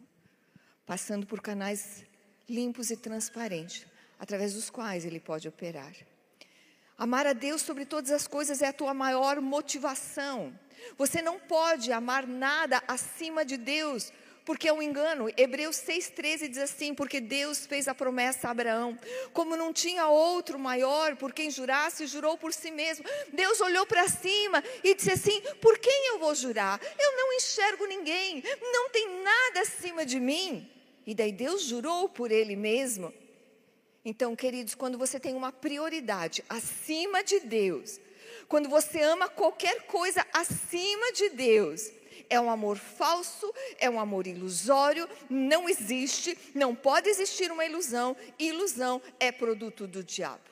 Passando 0.85 1.25
por 1.25 1.41
canais 1.41 2.05
limpos 2.47 2.91
e 2.91 2.97
transparentes, 2.97 3.87
através 4.19 4.53
dos 4.53 4.69
quais 4.69 5.05
Ele 5.05 5.19
pode 5.19 5.47
operar. 5.47 5.95
Amar 6.95 7.25
a 7.25 7.33
Deus 7.33 7.63
sobre 7.63 7.83
todas 7.83 8.11
as 8.11 8.27
coisas 8.27 8.61
é 8.61 8.67
a 8.67 8.73
tua 8.73 8.93
maior 8.93 9.41
motivação. 9.41 10.57
Você 10.99 11.19
não 11.19 11.39
pode 11.39 11.91
amar 11.91 12.27
nada 12.27 12.83
acima 12.87 13.43
de 13.43 13.57
Deus, 13.57 14.13
porque 14.45 14.67
é 14.67 14.73
um 14.73 14.81
engano. 14.81 15.29
Hebreus 15.37 15.77
6,13 15.77 16.47
diz 16.49 16.57
assim: 16.57 16.93
Porque 16.93 17.19
Deus 17.19 17.65
fez 17.65 17.87
a 17.87 17.95
promessa 17.95 18.47
a 18.47 18.51
Abraão, 18.51 18.97
como 19.33 19.55
não 19.55 19.71
tinha 19.71 20.07
outro 20.07 20.57
maior 20.57 21.15
por 21.15 21.33
quem 21.33 21.49
jurasse, 21.49 22.07
jurou 22.07 22.37
por 22.37 22.53
si 22.53 22.71
mesmo. 22.71 23.05
Deus 23.31 23.61
olhou 23.61 23.85
para 23.85 24.07
cima 24.07 24.63
e 24.83 24.95
disse 24.95 25.11
assim: 25.11 25.41
Por 25.61 25.77
quem 25.79 26.09
eu 26.09 26.19
vou 26.19 26.33
jurar? 26.35 26.79
Eu 26.99 27.17
não 27.17 27.33
enxergo 27.33 27.85
ninguém, 27.85 28.43
não 28.61 28.89
tem 28.89 29.21
nada 29.21 29.61
acima 29.61 30.05
de 30.05 30.19
mim. 30.19 30.69
E 31.05 31.15
daí 31.15 31.31
Deus 31.31 31.63
jurou 31.63 32.07
por 32.09 32.31
ele 32.31 32.55
mesmo. 32.55 33.13
Então, 34.03 34.35
queridos, 34.35 34.73
quando 34.73 34.97
você 34.97 35.19
tem 35.19 35.35
uma 35.35 35.51
prioridade 35.51 36.43
acima 36.49 37.23
de 37.23 37.39
Deus, 37.41 37.99
quando 38.47 38.67
você 38.67 39.01
ama 39.01 39.29
qualquer 39.29 39.83
coisa 39.85 40.25
acima 40.33 41.11
de 41.13 41.29
Deus, 41.29 41.91
é 42.31 42.39
um 42.39 42.49
amor 42.49 42.77
falso, 42.77 43.53
é 43.77 43.89
um 43.89 43.99
amor 43.99 44.25
ilusório, 44.25 45.07
não 45.29 45.67
existe, 45.67 46.37
não 46.55 46.73
pode 46.73 47.09
existir 47.09 47.51
uma 47.51 47.65
ilusão, 47.65 48.15
ilusão 48.39 49.01
é 49.19 49.33
produto 49.33 49.85
do 49.85 50.01
diabo. 50.01 50.49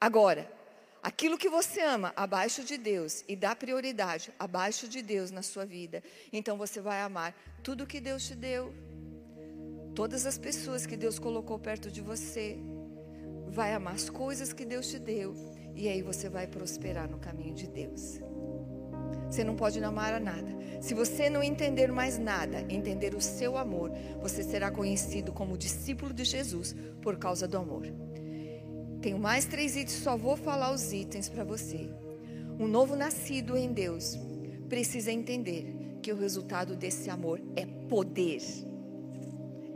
Agora, 0.00 0.48
aquilo 1.02 1.36
que 1.36 1.48
você 1.48 1.80
ama 1.80 2.12
abaixo 2.14 2.62
de 2.62 2.78
Deus 2.78 3.24
e 3.26 3.34
dá 3.34 3.56
prioridade 3.56 4.32
abaixo 4.38 4.86
de 4.86 5.02
Deus 5.02 5.32
na 5.32 5.42
sua 5.42 5.66
vida, 5.66 6.00
então 6.32 6.56
você 6.56 6.80
vai 6.80 7.00
amar 7.02 7.34
tudo 7.64 7.84
que 7.84 8.00
Deus 8.00 8.24
te 8.24 8.36
deu, 8.36 8.72
todas 9.96 10.26
as 10.26 10.38
pessoas 10.38 10.86
que 10.86 10.96
Deus 10.96 11.18
colocou 11.18 11.58
perto 11.58 11.90
de 11.90 12.00
você, 12.00 12.56
vai 13.48 13.74
amar 13.74 13.96
as 13.96 14.08
coisas 14.08 14.52
que 14.52 14.64
Deus 14.64 14.86
te 14.86 15.00
deu, 15.00 15.34
e 15.74 15.88
aí 15.88 16.02
você 16.02 16.28
vai 16.28 16.46
prosperar 16.46 17.10
no 17.10 17.18
caminho 17.18 17.54
de 17.56 17.66
Deus. 17.66 18.20
Você 19.30 19.44
não 19.44 19.54
pode 19.54 19.80
não 19.80 19.88
amar 19.88 20.14
a 20.14 20.20
nada. 20.20 20.56
Se 20.80 20.94
você 20.94 21.28
não 21.28 21.42
entender 21.42 21.90
mais 21.92 22.18
nada, 22.18 22.64
entender 22.68 23.14
o 23.14 23.20
seu 23.20 23.58
amor, 23.58 23.92
você 24.20 24.42
será 24.42 24.70
conhecido 24.70 25.32
como 25.32 25.58
discípulo 25.58 26.12
de 26.12 26.24
Jesus 26.24 26.74
por 27.02 27.16
causa 27.16 27.46
do 27.46 27.58
amor. 27.58 27.86
Tenho 29.00 29.18
mais 29.18 29.44
três 29.44 29.76
itens, 29.76 29.98
só 29.98 30.16
vou 30.16 30.36
falar 30.36 30.72
os 30.72 30.92
itens 30.92 31.28
para 31.28 31.44
você. 31.44 31.90
Um 32.58 32.66
novo 32.66 32.96
nascido 32.96 33.56
em 33.56 33.72
Deus 33.72 34.18
precisa 34.68 35.12
entender 35.12 35.98
que 36.02 36.12
o 36.12 36.16
resultado 36.16 36.76
desse 36.76 37.10
amor 37.10 37.40
é 37.54 37.66
poder 37.88 38.40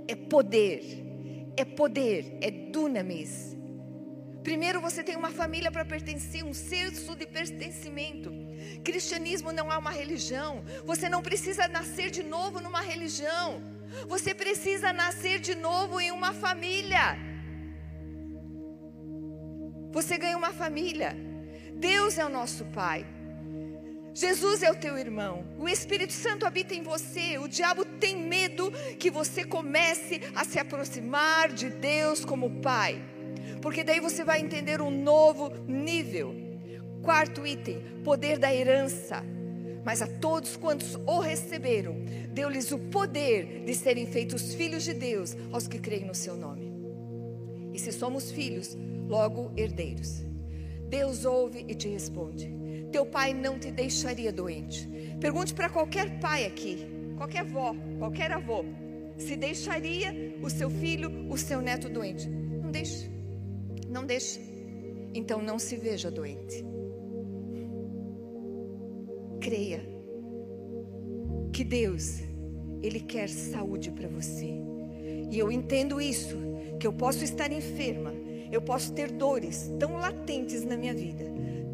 é 0.09 0.14
poder, 0.14 0.83
é 1.57 1.64
poder, 1.64 2.39
é 2.41 2.51
dunamis. 2.51 3.57
Primeiro 4.43 4.80
você 4.80 5.03
tem 5.03 5.16
uma 5.16 5.30
família 5.30 5.70
para 5.70 5.85
pertencer, 5.85 6.45
um 6.45 6.53
senso 6.53 7.14
de 7.14 7.26
pertencimento. 7.26 8.30
Cristianismo 8.84 9.52
não 9.52 9.72
é 9.72 9.76
uma 9.76 9.90
religião. 9.90 10.64
Você 10.84 11.08
não 11.08 11.22
precisa 11.22 11.68
nascer 11.68 12.10
de 12.10 12.22
novo 12.22 12.60
numa 12.60 12.80
religião. 12.80 13.62
Você 14.08 14.34
precisa 14.34 14.92
nascer 14.92 15.38
de 15.38 15.54
novo 15.54 16.00
em 16.00 16.10
uma 16.10 16.32
família. 16.32 17.16
Você 19.92 20.16
ganha 20.16 20.36
uma 20.36 20.52
família. 20.52 21.16
Deus 21.74 22.18
é 22.18 22.24
o 22.24 22.28
nosso 22.28 22.64
Pai. 22.66 23.06
Jesus 24.14 24.62
é 24.62 24.70
o 24.70 24.74
teu 24.74 24.98
irmão. 24.98 25.46
O 25.58 25.68
Espírito 25.68 26.12
Santo 26.12 26.46
habita 26.46 26.74
em 26.74 26.82
você. 26.82 27.38
O 27.38 27.48
diabo 27.48 27.84
tem 27.84 28.16
medo 28.16 28.70
que 28.98 29.10
você 29.10 29.44
comece 29.44 30.20
a 30.34 30.44
se 30.44 30.58
aproximar 30.58 31.50
de 31.50 31.70
Deus 31.70 32.24
como 32.24 32.60
Pai. 32.60 33.02
Porque 33.60 33.82
daí 33.82 34.00
você 34.00 34.24
vai 34.24 34.40
entender 34.40 34.82
um 34.82 34.90
novo 34.90 35.50
nível. 35.66 36.41
Quarto 37.03 37.46
item: 37.46 37.82
poder 38.05 38.38
da 38.38 38.55
herança. 38.55 39.22
Mas 39.84 40.00
a 40.00 40.07
todos 40.07 40.57
quantos 40.57 40.94
o 40.94 41.18
receberam, 41.18 41.96
deu-lhes 42.30 42.70
o 42.70 42.78
poder 42.78 43.64
de 43.64 43.74
serem 43.74 44.07
feitos 44.07 44.55
filhos 44.55 44.84
de 44.84 44.94
Deus, 44.94 45.36
aos 45.50 45.66
que 45.66 45.78
creem 45.78 46.05
no 46.05 46.14
seu 46.14 46.36
nome. 46.36 46.72
E 47.74 47.78
se 47.78 47.90
somos 47.90 48.30
filhos, 48.30 48.76
logo 49.09 49.50
herdeiros. 49.57 50.22
Deus 50.88 51.24
ouve 51.24 51.64
e 51.66 51.74
te 51.74 51.88
responde. 51.88 52.53
Teu 52.92 53.05
pai 53.05 53.34
não 53.34 53.59
te 53.59 53.72
deixaria 53.72 54.30
doente. 54.30 54.88
Pergunte 55.20 55.53
para 55.53 55.68
qualquer 55.68 56.20
pai 56.20 56.46
aqui, 56.46 56.86
qualquer 57.16 57.40
avó, 57.40 57.74
qualquer 57.98 58.30
avô, 58.30 58.64
se 59.16 59.34
deixaria 59.36 60.36
o 60.42 60.50
seu 60.50 60.70
filho, 60.70 61.28
o 61.30 61.36
seu 61.36 61.61
neto 61.61 61.88
doente. 61.88 62.28
Não 62.28 62.70
deixe. 62.70 63.11
Não 63.88 64.05
deixe. 64.05 64.40
Então 65.14 65.42
não 65.42 65.59
se 65.59 65.76
veja 65.76 66.11
doente. 66.11 66.72
Creia 69.43 69.82
que 71.53 71.64
Deus, 71.64 72.20
Ele 72.80 73.01
quer 73.01 73.28
saúde 73.28 73.90
para 73.90 74.07
você. 74.07 74.55
E 75.32 75.36
eu 75.36 75.51
entendo 75.51 76.01
isso, 76.01 76.36
que 76.78 76.86
eu 76.86 76.93
posso 76.93 77.24
estar 77.24 77.51
enferma, 77.51 78.14
eu 78.53 78.62
posso 78.62 78.93
ter 78.93 79.11
dores 79.11 79.68
tão 79.80 79.97
latentes 79.97 80.64
na 80.64 80.76
minha 80.76 80.95
vida, 80.95 81.24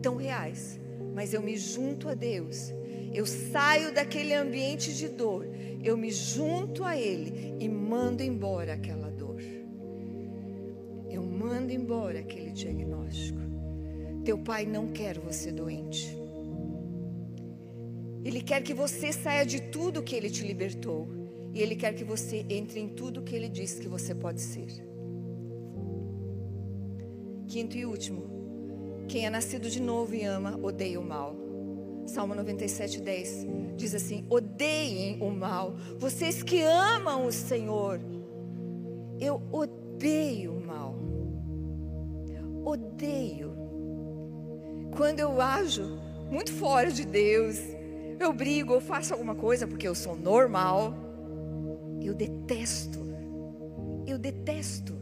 tão 0.00 0.16
reais, 0.16 0.80
mas 1.14 1.34
eu 1.34 1.42
me 1.42 1.58
junto 1.58 2.08
a 2.08 2.14
Deus. 2.14 2.72
Eu 3.12 3.26
saio 3.26 3.92
daquele 3.92 4.32
ambiente 4.32 4.94
de 4.94 5.06
dor, 5.06 5.46
eu 5.84 5.94
me 5.94 6.10
junto 6.10 6.84
a 6.84 6.96
Ele 6.96 7.54
e 7.60 7.68
mando 7.68 8.22
embora 8.22 8.72
aquela 8.72 9.10
dor. 9.10 9.42
Eu 11.10 11.22
mando 11.22 11.70
embora 11.70 12.20
aquele 12.20 12.50
diagnóstico. 12.50 13.40
Teu 14.24 14.38
pai 14.38 14.64
não 14.64 14.88
quer 14.88 15.18
você 15.18 15.52
doente. 15.52 16.17
Ele 18.28 18.42
quer 18.42 18.62
que 18.62 18.74
você 18.74 19.10
saia 19.10 19.46
de 19.46 19.58
tudo 19.58 20.02
que 20.02 20.14
ele 20.14 20.28
te 20.28 20.46
libertou. 20.46 21.08
E 21.54 21.62
ele 21.62 21.74
quer 21.74 21.94
que 21.94 22.04
você 22.04 22.44
entre 22.50 22.78
em 22.78 22.86
tudo 22.86 23.22
que 23.22 23.34
ele 23.34 23.48
disse 23.48 23.80
que 23.80 23.88
você 23.88 24.14
pode 24.14 24.42
ser. 24.42 24.66
Quinto 27.46 27.78
e 27.78 27.86
último. 27.86 29.06
Quem 29.08 29.24
é 29.24 29.30
nascido 29.30 29.70
de 29.70 29.80
novo 29.80 30.14
e 30.14 30.24
ama, 30.24 30.60
odeia 30.62 31.00
o 31.00 31.02
mal. 31.02 31.34
Salmo 32.04 32.34
97, 32.34 33.00
10 33.00 33.46
diz 33.74 33.94
assim: 33.94 34.26
odeiem 34.28 35.22
o 35.22 35.30
mal. 35.30 35.74
Vocês 35.98 36.42
que 36.42 36.60
amam 36.60 37.24
o 37.24 37.32
Senhor, 37.32 37.98
eu 39.18 39.40
odeio 39.50 40.52
o 40.52 40.66
mal. 40.66 40.94
Odeio. 42.62 43.54
Quando 44.94 45.18
eu 45.18 45.40
ajo 45.40 45.98
muito 46.30 46.52
fora 46.52 46.92
de 46.92 47.06
Deus, 47.06 47.77
eu 48.18 48.32
brigo, 48.32 48.72
eu 48.74 48.80
faço 48.80 49.12
alguma 49.12 49.34
coisa 49.34 49.66
porque 49.66 49.86
eu 49.86 49.94
sou 49.94 50.16
normal. 50.16 50.94
Eu 52.02 52.14
detesto. 52.14 52.98
Eu 54.06 54.18
detesto. 54.18 54.98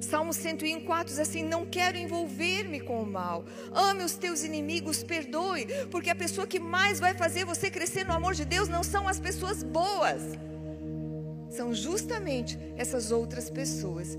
Salmo 0.00 0.32
101, 0.32 0.84
4 0.84 1.06
diz 1.06 1.18
assim: 1.18 1.42
Não 1.42 1.64
quero 1.64 1.96
envolver-me 1.96 2.80
com 2.80 3.02
o 3.02 3.06
mal. 3.06 3.44
Ame 3.72 4.04
os 4.04 4.14
teus 4.14 4.44
inimigos, 4.44 5.02
perdoe, 5.02 5.66
porque 5.90 6.10
a 6.10 6.14
pessoa 6.14 6.46
que 6.46 6.60
mais 6.60 7.00
vai 7.00 7.14
fazer 7.14 7.44
você 7.44 7.70
crescer 7.70 8.04
no 8.04 8.12
amor 8.12 8.34
de 8.34 8.44
Deus 8.44 8.68
não 8.68 8.82
são 8.82 9.08
as 9.08 9.18
pessoas 9.18 9.62
boas, 9.62 10.22
são 11.48 11.72
justamente 11.72 12.58
essas 12.76 13.10
outras 13.10 13.48
pessoas 13.48 14.18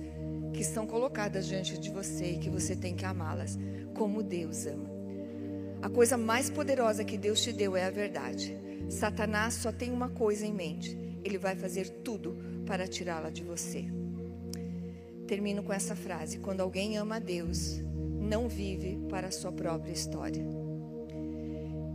que 0.53 0.63
são 0.63 0.88
colocadas 0.88 1.45
diante 1.45 1.78
de 1.78 1.91
você 1.91 2.32
e 2.32 2.38
que 2.39 2.49
você 2.49 2.76
tem 2.76 2.95
que 2.95 3.05
amá-las 3.05 3.57
como 3.93 4.24
Deus 4.24 4.66
ama. 4.66 4.95
A 5.86 5.89
coisa 5.89 6.17
mais 6.17 6.49
poderosa 6.49 7.05
que 7.05 7.15
Deus 7.15 7.43
te 7.43 7.53
deu 7.53 7.77
é 7.77 7.86
a 7.86 7.91
verdade. 7.91 8.57
Satanás 8.89 9.53
só 9.53 9.71
tem 9.71 9.91
uma 9.91 10.09
coisa 10.09 10.43
em 10.43 10.51
mente: 10.51 10.97
ele 11.23 11.38
vai 11.38 11.55
fazer 11.55 11.88
tudo 12.03 12.36
para 12.65 12.88
tirá-la 12.88 13.29
de 13.29 13.43
você. 13.43 13.86
Termino 15.27 15.61
com 15.61 15.71
essa 15.71 15.95
frase: 15.95 16.39
quando 16.39 16.61
alguém 16.61 16.97
ama 16.97 17.17
a 17.17 17.19
Deus, 17.19 17.79
não 18.19 18.49
vive 18.49 18.97
para 19.11 19.27
a 19.27 19.31
sua 19.31 19.51
própria 19.51 19.91
história. 19.91 20.43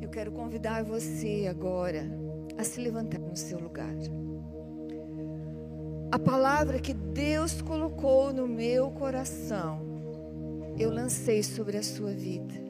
Eu 0.00 0.08
quero 0.08 0.30
convidar 0.30 0.84
você 0.84 1.48
agora 1.50 2.08
a 2.56 2.62
se 2.62 2.80
levantar 2.80 3.18
no 3.18 3.36
seu 3.36 3.58
lugar. 3.58 3.96
A 6.12 6.18
palavra 6.18 6.78
que 6.78 6.94
Deus 6.94 7.60
colocou 7.60 8.32
no 8.32 8.46
meu 8.46 8.92
coração, 8.92 9.80
eu 10.78 10.92
lancei 10.92 11.42
sobre 11.42 11.76
a 11.76 11.82
sua 11.82 12.12
vida. 12.12 12.69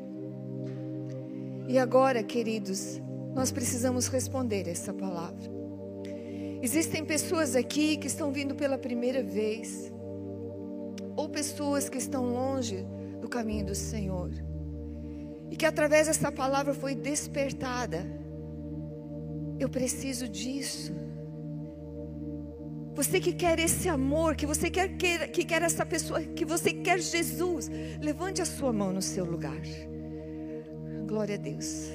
E 1.71 1.79
agora, 1.79 2.21
queridos, 2.25 3.01
nós 3.33 3.53
precisamos 3.53 4.09
responder 4.09 4.67
essa 4.67 4.93
palavra. 4.93 5.49
Existem 6.61 7.05
pessoas 7.05 7.55
aqui 7.55 7.97
que 7.97 8.09
estão 8.09 8.33
vindo 8.33 8.57
pela 8.57 8.77
primeira 8.77 9.23
vez, 9.23 9.93
ou 11.15 11.29
pessoas 11.29 11.89
que 11.89 11.97
estão 11.97 12.25
longe 12.25 12.85
do 13.21 13.29
caminho 13.29 13.67
do 13.67 13.75
Senhor, 13.77 14.33
e 15.49 15.55
que 15.55 15.65
através 15.65 16.09
dessa 16.09 16.33
palavra 16.33 16.75
foi 16.75 16.97
despertada. 16.97 18.05
Eu 19.57 19.69
preciso 19.69 20.29
disso. 20.29 20.93
Você 22.97 23.21
que 23.21 23.33
quer 23.33 23.61
esse 23.61 23.89
amor, 23.89 24.35
que 24.35 24.45
você 24.45 24.69
quer, 24.69 24.89
que 24.97 25.45
quer 25.45 25.63
essa 25.63 25.87
pessoa, 25.87 26.21
que 26.21 26.45
você 26.45 26.73
quer 26.73 26.99
Jesus, 26.99 27.71
levante 28.01 28.43
a 28.43 28.45
sua 28.45 28.73
mão 28.73 28.93
no 28.93 29.01
seu 29.01 29.25
lugar. 29.25 29.63
Glória 31.11 31.35
a 31.35 31.39
Deus. 31.39 31.91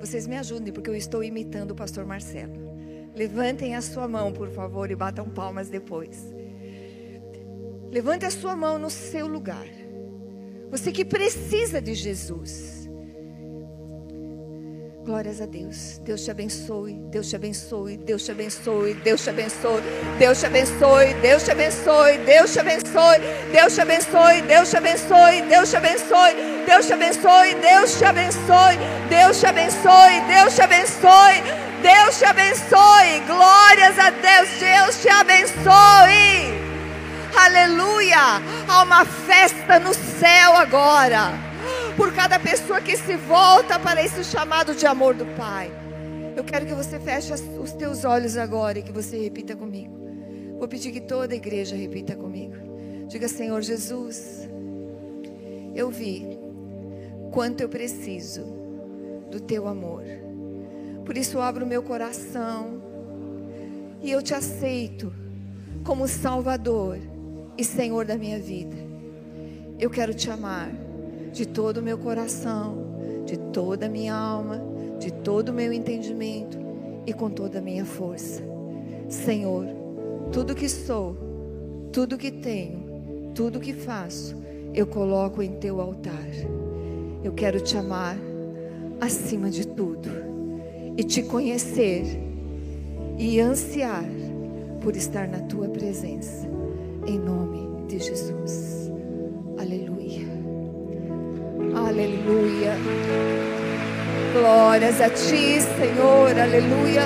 Vocês 0.00 0.26
me 0.26 0.36
ajudem, 0.36 0.72
porque 0.72 0.90
eu 0.90 0.96
estou 0.96 1.22
imitando 1.22 1.70
o 1.70 1.74
pastor 1.76 2.04
Marcelo. 2.04 2.52
Levantem 3.14 3.76
a 3.76 3.80
sua 3.80 4.08
mão, 4.08 4.32
por 4.32 4.50
favor, 4.50 4.90
e 4.90 4.96
batam 4.96 5.30
palmas 5.30 5.68
depois. 5.68 6.34
Levante 7.92 8.26
a 8.26 8.30
sua 8.32 8.56
mão 8.56 8.76
no 8.76 8.90
seu 8.90 9.28
lugar. 9.28 9.68
Você 10.68 10.90
que 10.90 11.04
precisa 11.04 11.80
de 11.80 11.94
Jesus. 11.94 12.90
Glórias 15.04 15.40
a 15.40 15.46
Deus. 15.46 15.98
Deus 15.98 16.24
te 16.24 16.32
abençoe. 16.32 16.94
Deus 17.12 17.28
te 17.30 17.36
abençoe. 17.36 17.98
Deus 17.98 18.24
te 18.24 18.32
abençoe. 18.32 18.94
Deus 18.94 19.22
te 19.22 19.30
abençoe. 19.30 19.84
Deus 20.18 20.38
te 20.38 20.46
abençoe. 20.46 21.14
Deus 21.22 21.44
te 21.44 21.50
abençoe. 21.52 22.18
Deus 22.26 22.52
te 22.52 22.58
abençoe. 22.58 23.18
Deus 23.52 23.74
te 23.76 23.80
abençoe. 23.80 24.42
Deus 24.42 24.70
te 24.70 24.76
abençoe. 24.76 25.42
Deus 25.42 25.70
te 25.70 25.76
abençoe. 25.76 26.47
Deus 26.68 26.86
te 26.86 26.92
abençoe. 26.92 27.54
Deus 27.54 27.98
te 27.98 28.04
abençoe. 28.04 28.76
Deus 29.08 29.40
te 29.40 29.46
abençoe. 29.46 30.20
Deus 30.28 30.54
te 30.54 30.62
abençoe. 30.62 31.36
Deus 31.80 32.18
te 32.18 32.24
abençoe. 32.26 33.20
Glórias 33.26 33.98
a 33.98 34.10
Deus. 34.10 34.48
Deus 34.60 35.00
te 35.00 35.08
abençoe. 35.08 36.52
Aleluia. 37.34 38.42
Há 38.68 38.82
uma 38.82 39.06
festa 39.06 39.80
no 39.80 39.94
céu 39.94 40.56
agora 40.56 41.32
por 41.96 42.12
cada 42.12 42.38
pessoa 42.38 42.82
que 42.82 42.98
se 42.98 43.16
volta 43.16 43.78
para 43.78 44.04
esse 44.04 44.22
chamado 44.22 44.74
de 44.74 44.86
amor 44.86 45.14
do 45.14 45.24
Pai. 45.36 45.72
Eu 46.36 46.44
quero 46.44 46.66
que 46.66 46.74
você 46.74 47.00
feche 47.00 47.32
os 47.32 47.72
teus 47.72 48.04
olhos 48.04 48.36
agora 48.36 48.78
e 48.78 48.82
que 48.82 48.92
você 48.92 49.16
repita 49.16 49.56
comigo. 49.56 49.98
Vou 50.58 50.68
pedir 50.68 50.92
que 50.92 51.00
toda 51.00 51.32
a 51.32 51.36
igreja 51.36 51.74
repita 51.74 52.14
comigo. 52.14 52.54
Diga, 53.08 53.26
Senhor 53.26 53.62
Jesus, 53.62 54.46
eu 55.74 55.90
vi 55.90 56.47
quanto 57.30 57.60
eu 57.60 57.68
preciso 57.68 58.42
do 59.30 59.40
teu 59.40 59.66
amor. 59.66 60.04
Por 61.04 61.16
isso 61.16 61.40
abro 61.40 61.64
o 61.64 61.68
meu 61.68 61.82
coração 61.82 62.82
e 64.02 64.10
eu 64.10 64.22
te 64.22 64.34
aceito 64.34 65.12
como 65.84 66.06
Salvador 66.06 66.98
e 67.56 67.64
Senhor 67.64 68.04
da 68.04 68.16
minha 68.16 68.38
vida. 68.38 68.76
Eu 69.78 69.90
quero 69.90 70.12
te 70.12 70.30
amar 70.30 70.70
de 71.32 71.46
todo 71.46 71.78
o 71.78 71.82
meu 71.82 71.98
coração, 71.98 72.98
de 73.24 73.36
toda 73.36 73.86
a 73.86 73.88
minha 73.88 74.14
alma, 74.14 74.60
de 74.98 75.12
todo 75.12 75.50
o 75.50 75.52
meu 75.52 75.72
entendimento 75.72 76.58
e 77.06 77.12
com 77.12 77.30
toda 77.30 77.58
a 77.58 77.62
minha 77.62 77.84
força. 77.84 78.42
Senhor, 79.08 79.66
tudo 80.32 80.54
que 80.54 80.68
sou, 80.68 81.16
tudo 81.92 82.18
que 82.18 82.30
tenho, 82.30 83.32
tudo 83.34 83.60
que 83.60 83.72
faço, 83.72 84.36
eu 84.74 84.86
coloco 84.86 85.42
em 85.42 85.52
teu 85.52 85.80
altar. 85.80 86.28
Eu 87.22 87.32
quero 87.32 87.60
te 87.60 87.76
amar 87.76 88.16
acima 89.00 89.50
de 89.50 89.66
tudo 89.66 90.08
e 90.96 91.02
te 91.02 91.22
conhecer 91.22 92.04
e 93.18 93.40
ansiar 93.40 94.04
por 94.80 94.96
estar 94.96 95.26
na 95.26 95.40
tua 95.40 95.68
presença. 95.68 96.48
Em 97.06 97.18
nome 97.18 97.86
de 97.88 97.98
Jesus. 97.98 98.90
Aleluia. 99.58 100.26
Aleluia. 101.74 102.74
Glórias 104.32 105.00
a 105.00 105.10
ti, 105.10 105.60
Senhor. 105.60 106.38
Aleluia. 106.38 107.02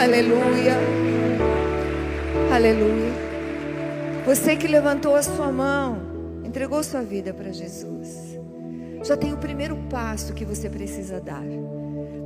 Aleluia. 0.00 0.76
Aleluia. 2.52 3.12
Você 4.24 4.56
que 4.56 4.66
levantou 4.66 5.14
a 5.14 5.22
sua 5.22 5.52
mão, 5.52 5.98
entregou 6.44 6.82
sua 6.82 7.02
vida 7.02 7.32
para 7.32 7.52
Jesus. 7.52 8.36
Já 9.06 9.16
tem 9.16 9.32
o 9.32 9.38
primeiro 9.38 9.76
passo 9.88 10.34
que 10.34 10.44
você 10.44 10.68
precisa 10.68 11.20
dar. 11.20 11.44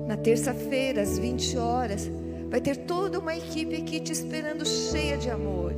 Na 0.06 0.16
terça-feira, 0.16 1.02
às 1.02 1.18
20 1.18 1.58
horas, 1.58 2.10
vai 2.48 2.58
ter 2.58 2.74
toda 2.74 3.18
uma 3.18 3.36
equipe 3.36 3.76
aqui 3.76 4.00
te 4.00 4.12
esperando 4.12 4.64
cheia 4.64 5.18
de 5.18 5.28
amor 5.28 5.74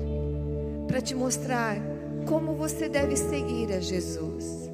para 0.86 1.00
te 1.00 1.12
mostrar 1.12 1.76
como 2.24 2.54
você 2.54 2.88
deve 2.88 3.16
seguir 3.16 3.72
a 3.72 3.80
Jesus. 3.80 4.70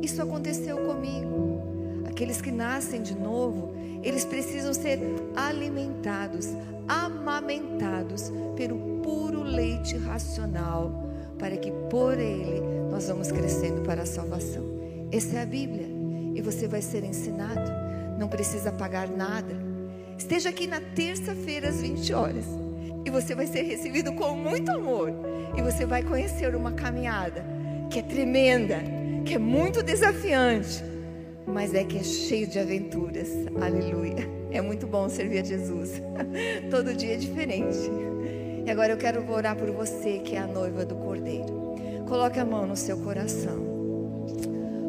Isso 0.00 0.22
aconteceu 0.22 0.76
comigo. 0.76 1.60
Aqueles 2.08 2.40
que 2.40 2.52
nascem 2.52 3.02
de 3.02 3.16
novo, 3.16 3.74
eles 4.04 4.24
precisam 4.24 4.72
ser 4.72 5.00
alimentados, 5.34 6.46
amamentados 6.86 8.32
pelo 8.54 9.00
puro 9.02 9.42
leite 9.42 9.96
racional, 9.96 11.10
para 11.36 11.56
que 11.56 11.72
por 11.90 12.16
ele 12.16 12.60
nós 12.92 13.08
vamos 13.08 13.32
crescendo 13.32 13.82
para 13.82 14.02
a 14.02 14.06
salvação. 14.06 14.67
Essa 15.10 15.38
é 15.38 15.42
a 15.42 15.46
Bíblia 15.46 15.86
e 16.34 16.42
você 16.42 16.68
vai 16.68 16.82
ser 16.82 17.02
ensinado, 17.02 17.70
não 18.18 18.28
precisa 18.28 18.70
pagar 18.70 19.08
nada. 19.08 19.56
Esteja 20.18 20.50
aqui 20.50 20.66
na 20.66 20.80
terça-feira 20.80 21.68
às 21.70 21.80
20 21.80 22.12
horas 22.12 22.44
e 23.06 23.10
você 23.10 23.34
vai 23.34 23.46
ser 23.46 23.62
recebido 23.62 24.12
com 24.12 24.34
muito 24.34 24.70
amor 24.70 25.10
e 25.56 25.62
você 25.62 25.86
vai 25.86 26.02
conhecer 26.02 26.54
uma 26.54 26.72
caminhada 26.72 27.42
que 27.90 28.00
é 28.00 28.02
tremenda, 28.02 28.80
que 29.24 29.34
é 29.34 29.38
muito 29.38 29.82
desafiante, 29.82 30.84
mas 31.46 31.72
é 31.72 31.84
que 31.84 31.96
é 31.96 32.02
cheio 32.02 32.46
de 32.46 32.58
aventuras. 32.58 33.30
Aleluia. 33.58 34.28
É 34.50 34.60
muito 34.60 34.86
bom 34.86 35.08
servir 35.08 35.38
a 35.38 35.44
Jesus. 35.44 36.02
Todo 36.70 36.94
dia 36.94 37.14
é 37.14 37.16
diferente. 37.16 37.78
E 38.66 38.70
agora 38.70 38.92
eu 38.92 38.98
quero 38.98 39.26
orar 39.30 39.56
por 39.56 39.70
você 39.70 40.18
que 40.18 40.36
é 40.36 40.38
a 40.38 40.46
noiva 40.46 40.84
do 40.84 40.96
Cordeiro. 40.96 41.76
Coloque 42.06 42.38
a 42.38 42.44
mão 42.44 42.66
no 42.66 42.76
seu 42.76 42.98
coração. 42.98 43.68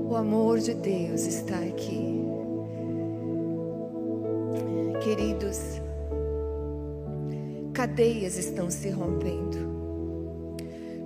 O 0.09 0.15
amor 0.15 0.57
de 0.57 0.73
Deus 0.73 1.27
está 1.27 1.59
aqui. 1.59 2.25
Queridos, 5.03 5.79
cadeias 7.75 8.35
estão 8.35 8.71
se 8.71 8.89
rompendo. 8.89 10.57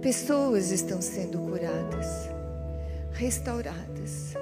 Pessoas 0.01 0.72
estão 0.72 1.01
sendo 1.01 1.38
curadas, 1.39 2.30
restauradas. 3.12 4.36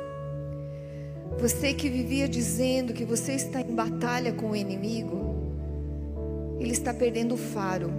Você 1.40 1.74
que 1.74 1.90
vivia 1.90 2.30
dizendo 2.30 2.94
que 2.94 3.04
você 3.04 3.34
está 3.34 3.62
em 3.62 3.74
batalha 3.74 4.32
com 4.32 4.52
o 4.52 4.56
inimigo, 4.56 5.38
ele 6.60 6.74
está 6.74 6.94
perdendo 6.94 7.34
o 7.34 7.38
faro, 7.38 7.90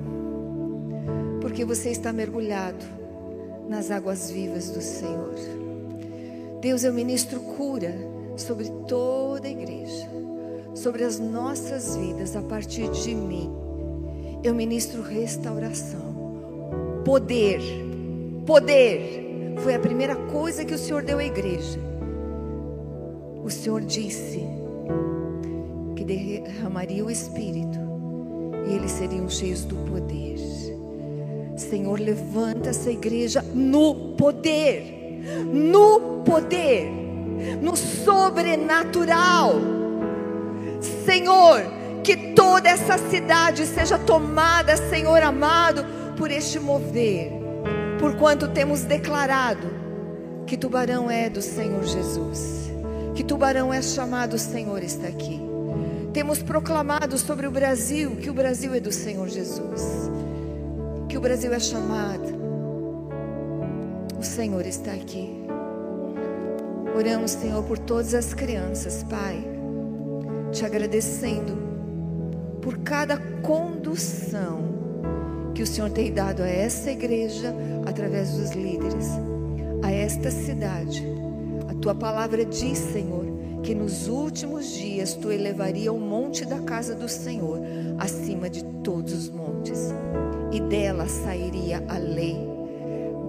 porque 1.41 1.65
você 1.65 1.91
está 1.91 2.13
mergulhado 2.13 2.85
nas 3.69 3.91
águas 3.91 4.31
vivas 4.31 4.71
do 4.71 4.81
Senhor. 4.81 5.72
Deus, 6.63 6.85
eu 6.85 6.93
ministro 6.93 7.41
cura 7.41 7.93
sobre 8.37 8.71
toda 8.87 9.49
a 9.49 9.51
igreja, 9.51 10.09
sobre 10.75 11.03
as 11.03 11.19
nossas 11.19 11.97
vidas 11.97 12.37
a 12.37 12.41
partir 12.41 12.89
de 12.89 13.15
mim. 13.15 13.51
Eu 14.43 14.55
ministro 14.55 15.03
restauração 15.03 16.13
Poder. 17.05 17.61
Poder. 18.47 19.57
Foi 19.59 19.75
a 19.75 19.79
primeira 19.81 20.15
coisa 20.15 20.65
que 20.65 20.73
o 20.73 20.79
Senhor 20.79 21.03
deu 21.03 21.19
à 21.19 21.25
igreja. 21.25 21.81
O 23.45 23.51
Senhor 23.51 23.81
disse 23.81 24.41
que 25.97 26.05
derramaria 26.05 27.05
o 27.05 27.11
Espírito 27.11 27.79
e 28.69 28.75
eles 28.77 28.93
seriam 28.93 29.29
cheios 29.29 29.65
do 29.65 29.75
poder. 29.91 30.39
Senhor, 31.57 31.99
levanta 31.99 32.71
essa 32.71 32.91
igreja 32.91 33.43
no 33.53 34.15
poder, 34.17 35.02
no 35.53 36.23
poder, 36.25 36.91
no 37.61 37.77
sobrenatural. 37.77 39.55
Senhor, 41.05 41.63
que 42.03 42.17
toda 42.35 42.69
essa 42.69 42.99
cidade 42.99 43.67
seja 43.67 43.99
tomada, 43.99 44.77
Senhor 44.77 45.23
amado, 45.23 45.85
por 46.17 46.31
este 46.31 46.59
mover, 46.59 47.33
por 47.99 48.17
quanto 48.17 48.49
temos 48.49 48.83
declarado 48.83 49.69
que 50.47 50.57
Tubarão 50.57 51.11
é 51.11 51.31
do 51.31 51.41
Senhor 51.41 51.85
Jesus, 51.85 52.71
que 53.15 53.23
Tubarão 53.23 53.73
é 53.73 53.81
chamado, 53.81 54.35
o 54.35 54.39
Senhor 54.39 54.83
está 54.83 55.09
aqui. 55.09 55.41
Temos 56.13 56.43
proclamado 56.43 57.17
sobre 57.17 57.47
o 57.47 57.51
Brasil 57.51 58.17
que 58.17 58.29
o 58.29 58.35
Brasil 58.35 58.75
é 58.75 58.81
do 58.81 58.93
Senhor 58.93 59.29
Jesus, 59.29 60.11
que 61.09 61.17
o 61.17 61.21
Brasil 61.21 61.53
é 61.53 61.61
chamado. 61.61 62.42
O 64.23 64.25
Senhor 64.25 64.65
está 64.65 64.93
aqui. 64.93 65.35
Oramos, 66.97 67.33
Senhor, 67.33 67.61
por 67.65 67.77
todas 67.77 68.15
as 68.15 68.33
crianças, 68.33 69.03
Pai, 69.03 69.45
te 70.53 70.65
agradecendo 70.65 71.59
por 72.61 72.79
cada 72.85 73.17
condução 73.17 74.61
que 75.53 75.61
o 75.65 75.67
Senhor 75.67 75.91
tem 75.91 76.13
dado 76.13 76.45
a 76.45 76.47
essa 76.47 76.93
igreja 76.93 77.53
através 77.85 78.31
dos 78.31 78.53
líderes, 78.53 79.09
a 79.83 79.91
esta 79.91 80.31
cidade. 80.31 81.05
A 81.69 81.75
tua 81.75 81.93
palavra 81.97 82.45
diz, 82.45 82.79
Senhor, 82.79 83.25
que 83.65 83.75
nos 83.75 84.07
últimos 84.07 84.71
dias 84.71 85.15
tu 85.15 85.33
elevaria 85.33 85.93
o 85.93 85.99
monte 85.99 86.45
da 86.45 86.61
casa 86.61 86.95
do 86.95 87.09
Senhor 87.09 87.59
acima 87.99 88.49
de 88.49 88.65
todos 88.85 89.13
os 89.15 89.29
montes, 89.29 89.93
e 90.53 90.61
dela 90.61 91.09
sairia 91.09 91.83
a 91.89 91.99
lei. 91.99 92.52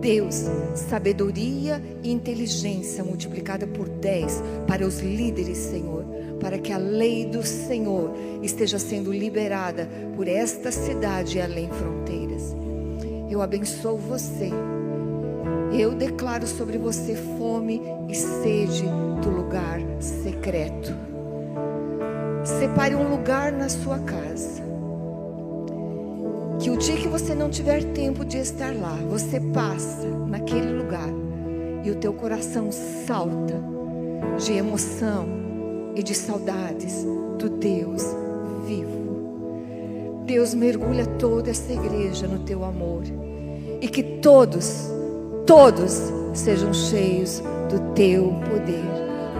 Deus, 0.03 0.43
sabedoria 0.75 1.81
e 2.03 2.11
inteligência 2.11 3.03
multiplicada 3.03 3.65
por 3.65 3.87
dez 3.87 4.43
para 4.67 4.85
os 4.85 4.99
líderes, 4.99 5.57
Senhor 5.57 6.03
para 6.43 6.59
que 6.59 6.73
a 6.73 6.77
lei 6.77 7.25
do 7.25 7.41
Senhor 7.41 8.11
esteja 8.41 8.77
sendo 8.77 9.13
liberada 9.13 9.87
por 10.13 10.27
esta 10.27 10.73
cidade 10.73 11.37
e 11.37 11.41
além 11.41 11.69
fronteiras. 11.69 12.53
Eu 13.29 13.41
abençoo 13.41 13.97
você. 13.97 14.49
Eu 15.71 15.95
declaro 15.95 16.45
sobre 16.45 16.77
você 16.77 17.15
fome 17.37 17.81
e 18.09 18.13
sede 18.13 18.83
do 19.21 19.29
lugar 19.29 19.79
secreto. 20.01 20.93
Separe 22.43 22.93
um 22.93 23.09
lugar 23.09 23.53
na 23.53 23.69
sua 23.69 23.99
casa. 23.99 24.72
Que 26.63 26.69
o 26.69 26.77
dia 26.77 26.95
que 26.95 27.09
você 27.09 27.35
não 27.35 27.49
tiver 27.49 27.83
tempo 27.83 28.23
de 28.23 28.37
estar 28.37 28.73
lá, 28.73 28.97
você 29.09 29.37
passa 29.37 30.07
naquele 30.29 30.71
lugar 30.71 31.09
e 31.83 31.91
o 31.91 31.95
teu 31.95 32.13
coração 32.13 32.71
salta 32.71 33.61
de 34.37 34.53
emoção 34.53 35.27
e 35.93 36.01
de 36.01 36.15
saudades 36.15 37.05
do 37.37 37.49
Deus 37.49 38.05
vivo. 38.65 40.23
Deus 40.25 40.53
mergulha 40.53 41.05
toda 41.05 41.51
essa 41.51 41.73
igreja 41.73 42.27
no 42.27 42.39
teu 42.39 42.63
amor 42.63 43.03
e 43.81 43.87
que 43.89 44.01
todos, 44.01 44.89
todos 45.45 46.13
sejam 46.33 46.73
cheios 46.73 47.43
do 47.69 47.93
teu 47.93 48.33
poder 48.49 48.85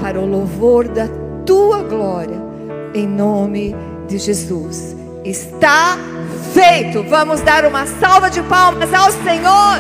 para 0.02 0.20
o 0.20 0.26
louvor 0.26 0.90
da 0.90 1.08
tua 1.46 1.84
glória, 1.84 2.42
em 2.94 3.08
nome 3.08 3.74
de 4.10 4.18
Jesus. 4.18 4.94
Está 5.24 5.98
feito. 6.54 7.04
Vamos 7.04 7.42
dar 7.42 7.66
uma 7.66 7.86
salva 7.86 8.30
de 8.30 8.42
palmas 8.44 8.94
ao 8.94 9.12
Senhor. 9.12 9.80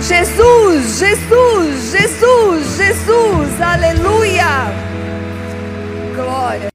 Jesus, 0.00 0.98
Jesus, 0.98 1.90
Jesus, 1.90 2.76
Jesus, 2.76 3.60
aleluia 3.60 4.88
glória. 6.18 6.68